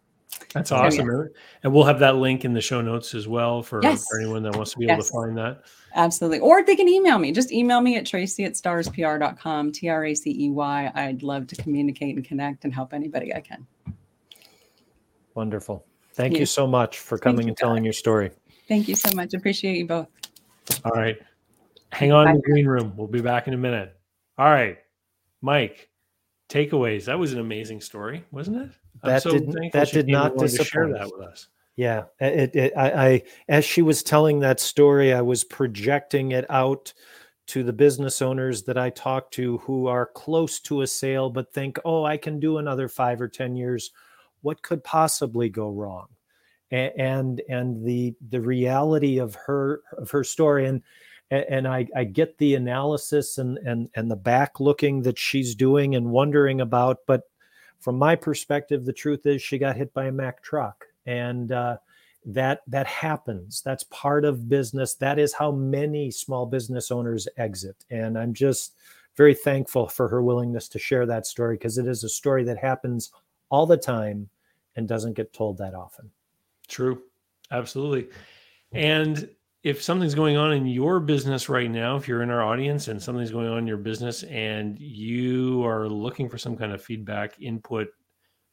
That's 0.55 0.71
So, 0.71 0.77
yeah. 0.77 0.83
awesome. 0.87 1.29
And 1.63 1.73
we'll 1.73 1.85
have 1.85 1.99
that 2.01 2.17
link 2.17 2.45
in 2.45 2.53
the 2.53 2.61
show 2.61 2.81
notes 2.81 3.15
as 3.15 3.29
well 3.29 3.63
for, 3.63 3.81
Yes. 3.83 4.07
for 4.09 4.19
anyone 4.19 4.43
that 4.43 4.57
wants 4.57 4.73
to 4.73 4.79
be 4.79 4.87
able 4.91 5.03
to 5.03 5.09
find 5.11 5.37
that. 5.39 5.63
Absolutely. 5.95 6.41
Or 6.41 6.63
they 6.65 6.75
can 6.75 6.89
email 6.89 7.19
me. 7.19 7.33
Just 7.33 7.53
email 7.53 7.81
me 7.81 7.97
at 7.97 8.05
tracey 8.07 8.45
at 8.45 8.55
starspr.com, 8.55 9.73
T 9.73 9.89
R 9.89 10.05
A 10.07 10.15
C 10.15 10.35
E 10.47 10.51
Y. 10.51 10.91
I'd 10.95 11.23
love 11.23 11.47
to 11.49 11.57
communicate 11.57 12.17
and 12.17 12.25
connect 12.25 12.65
and 12.65 12.75
help 12.75 12.93
anybody 12.93 13.35
I 13.35 13.41
can. 13.41 13.67
Wonderful. 15.35 15.85
Thank 16.15 16.35
Yeah. 16.35 16.41
you 16.41 16.47
so 16.47 16.67
much 16.67 16.99
for 16.99 17.17
Thank 17.17 17.25
coming 17.25 17.47
you, 17.47 17.51
and 17.51 17.57
telling 17.57 17.85
your 17.85 17.93
story. 17.95 18.31
Thank 18.69 18.89
you 18.89 18.97
so 18.97 19.15
much. 19.15 19.35
Appreciate 19.35 19.77
you 19.77 19.87
both. 19.87 20.09
All 20.85 20.93
right. 20.93 21.19
Hang 21.93 22.13
on 22.13 22.29
in 22.29 22.37
the 22.37 22.43
green 22.43 22.67
room. 22.67 22.95
We'll 22.97 23.07
be 23.07 23.21
back 23.21 23.49
in 23.49 23.55
a 23.55 23.59
minute. 23.59 23.97
All 24.39 24.51
right. 24.51 24.79
Mike, 25.41 25.91
takeaways. 26.49 27.07
That 27.07 27.19
was 27.19 27.33
an 27.33 27.41
amazing 27.41 27.81
story, 27.81 28.25
wasn't 28.31 28.59
it? 28.59 28.71
That 29.03 29.23
that 29.73 29.89
she 29.89 29.95
did 29.97 30.07
came 30.07 30.15
and 30.15 30.23
not 30.23 30.37
wanted 30.37 30.57
to 30.57 30.65
share 30.65 30.87
disappoint. 30.87 31.11
that 31.11 31.19
with 31.19 31.27
us. 31.29 31.49
Yeah, 31.77 32.05
it, 32.21 32.55
it 32.55 32.73
I, 32.77 32.91
I 33.07 33.23
as 33.49 33.65
she 33.65 33.83
was 33.83 34.03
telling 34.03 34.41
that 34.41 34.61
story, 34.61 35.13
I 35.13 35.23
was 35.23 35.43
projecting 35.43 36.33
it 36.33 36.45
out 36.51 36.93
to 37.49 37.63
the 37.65 37.73
business 37.73 38.23
owners 38.23 38.63
that 38.65 38.79
I 38.79 38.91
talk 38.91 39.31
to 39.33 39.59
who 39.59 39.87
are 39.87 40.07
close 40.07 40.61
to 40.61 40.83
a 40.83 40.87
sale 40.87 41.31
but 41.31 41.53
think, 41.53 41.79
"Oh, 41.85 42.05
I 42.05 42.17
can 42.17 42.39
do 42.39 42.59
another 42.59 42.89
5 42.89 43.21
or 43.21 43.29
10 43.29 43.57
years. 43.57 43.91
What 44.43 44.63
could 44.63 44.85
possibly 44.85 45.49
go 45.49 45.71
wrong?" 45.71 46.09
A- 46.71 46.93
And 46.99 47.41
and 47.49 47.85
the 47.85 48.15
the 48.29 48.41
reality 48.41 49.19
of 49.19 49.35
her 49.35 49.83
of 49.97 50.11
her 50.11 50.25
story 50.25 50.67
and 50.67 50.83
and 51.33 51.67
I, 51.67 51.87
I 51.97 52.05
get 52.05 52.39
the 52.39 52.55
analysis 52.55 53.39
and 53.39 53.59
and 53.59 53.89
and 53.95 54.11
the 54.11 54.17
back 54.17 54.61
looking 54.61 55.03
that 55.03 55.19
she's 55.19 55.55
doing 55.55 55.95
and 55.95 56.11
wondering 56.11 56.61
about, 56.61 56.99
but 57.07 57.23
from 57.79 57.99
my 57.99 58.15
perspective, 58.15 58.85
the 58.85 58.93
truth 58.93 59.27
is 59.27 59.43
she 59.43 59.59
got 59.59 59.77
hit 59.77 59.93
by 59.93 60.07
a 60.07 60.13
Mack 60.13 60.43
truck, 60.43 60.87
and 61.07 61.51
uh, 61.51 61.79
that 62.27 62.61
that 62.69 62.87
happens. 62.87 63.63
That's 63.63 63.85
part 63.85 64.25
of 64.25 64.49
business. 64.49 64.95
That 64.95 65.19
is 65.19 65.33
how 65.33 65.51
many 65.51 66.11
small 66.11 66.47
business 66.47 66.91
owners 66.91 67.27
exit. 67.37 67.85
And 67.91 68.19
i'm 68.19 68.33
just 68.33 68.75
very 69.17 69.35
thankful 69.35 69.89
for 69.89 70.09
her 70.09 70.23
willingness 70.23 70.69
to 70.69 70.79
share 70.79 71.07
that 71.07 71.27
story 71.27 71.57
because 71.57 71.79
it 71.79 71.87
is 71.87 72.05
a 72.05 72.09
story 72.09 72.45
that 72.45 72.59
happens 72.59 73.13
all 73.51 73.67
the 73.67 73.77
time 73.77 74.29
and 74.77 74.89
doesn't 74.89 75.15
get 75.15 75.33
told 75.33 75.59
that 75.59 75.75
often. 75.75 76.11
True. 76.69 77.03
Absolutely. 77.51 78.09
And 78.73 79.29
if 79.63 79.83
something's 79.83 80.15
going 80.15 80.37
on 80.37 80.53
in 80.53 80.67
your 80.67 80.99
business 80.99 81.49
right 81.49 81.71
now 81.71 81.97
if 81.97 82.09
you're 82.09 82.23
in 82.23 82.31
our 82.31 82.43
audience 82.43 82.89
and 82.89 83.01
something's 83.01 83.31
going 83.31 83.49
on 83.49 83.59
in 83.59 83.67
your 83.67 83.77
business 83.77 84.23
and 84.25 84.79
you 84.79 85.65
are 85.65 85.89
looking 85.89 86.29
for 86.29 86.39
some 86.39 86.57
kind 86.57 86.73
of 86.73 86.83
feedback 86.83 87.41
input 87.41 87.89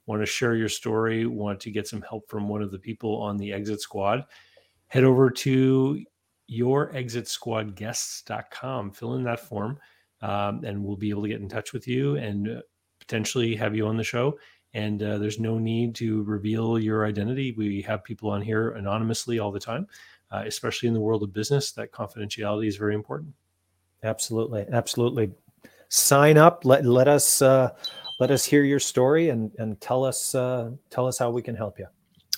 want 0.09 0.21
to 0.23 0.25
share 0.25 0.55
your 0.55 0.67
story, 0.67 1.27
want 1.27 1.59
to 1.59 1.69
get 1.69 1.87
some 1.87 2.01
help 2.01 2.27
from 2.27 2.49
one 2.49 2.63
of 2.63 2.71
the 2.71 2.79
people 2.79 3.21
on 3.21 3.37
the 3.37 3.53
Exit 3.53 3.79
Squad, 3.79 4.25
head 4.87 5.03
over 5.03 5.29
to 5.29 6.03
yourexitsquadguests.com. 6.51 8.91
Fill 8.91 9.13
in 9.13 9.23
that 9.23 9.39
form, 9.39 9.77
um, 10.21 10.63
and 10.63 10.83
we'll 10.83 10.97
be 10.97 11.11
able 11.11 11.21
to 11.21 11.27
get 11.27 11.41
in 11.41 11.47
touch 11.47 11.73
with 11.73 11.87
you 11.87 12.17
and 12.17 12.59
potentially 12.99 13.55
have 13.55 13.75
you 13.75 13.85
on 13.85 13.97
the 13.97 14.03
show. 14.03 14.39
And 14.73 15.03
uh, 15.03 15.19
there's 15.19 15.39
no 15.39 15.59
need 15.59 15.93
to 15.95 16.23
reveal 16.23 16.79
your 16.79 17.05
identity. 17.05 17.53
We 17.55 17.83
have 17.83 18.03
people 18.03 18.31
on 18.31 18.41
here 18.41 18.71
anonymously 18.71 19.37
all 19.37 19.51
the 19.51 19.59
time, 19.59 19.85
uh, 20.31 20.43
especially 20.45 20.87
in 20.87 20.93
the 20.93 20.99
world 20.99 21.23
of 21.23 21.33
business. 21.33 21.71
That 21.73 21.91
confidentiality 21.91 22.67
is 22.67 22.77
very 22.77 22.95
important. 22.95 23.33
Absolutely, 24.03 24.65
absolutely. 24.71 25.31
Sign 25.89 26.37
up. 26.37 26.65
Let 26.65 26.85
let 26.85 27.07
us 27.07 27.41
uh, 27.41 27.71
let 28.19 28.31
us 28.31 28.45
hear 28.45 28.63
your 28.63 28.79
story 28.79 29.29
and 29.29 29.51
and 29.57 29.79
tell 29.81 30.05
us 30.05 30.35
uh, 30.35 30.71
tell 30.89 31.07
us 31.07 31.17
how 31.17 31.31
we 31.31 31.41
can 31.41 31.55
help 31.55 31.79
you. 31.79 31.87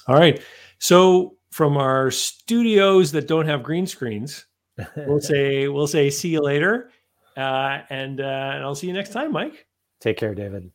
All 0.07 0.15
right. 0.15 0.41
So 0.79 1.35
from 1.51 1.77
our 1.77 2.09
studios 2.11 3.11
that 3.11 3.27
don't 3.27 3.45
have 3.45 3.61
green 3.61 3.85
screens, 3.85 4.45
we'll 4.95 5.19
say 5.19 5.67
we'll 5.67 5.87
say 5.87 6.09
see 6.09 6.29
you 6.29 6.41
later, 6.41 6.91
uh, 7.37 7.79
and 7.89 8.21
uh, 8.21 8.51
and 8.53 8.63
I'll 8.63 8.75
see 8.75 8.87
you 8.87 8.93
next 8.93 9.11
time, 9.11 9.31
Mike. 9.31 9.67
Take 9.99 10.17
care, 10.17 10.33
David. 10.33 10.71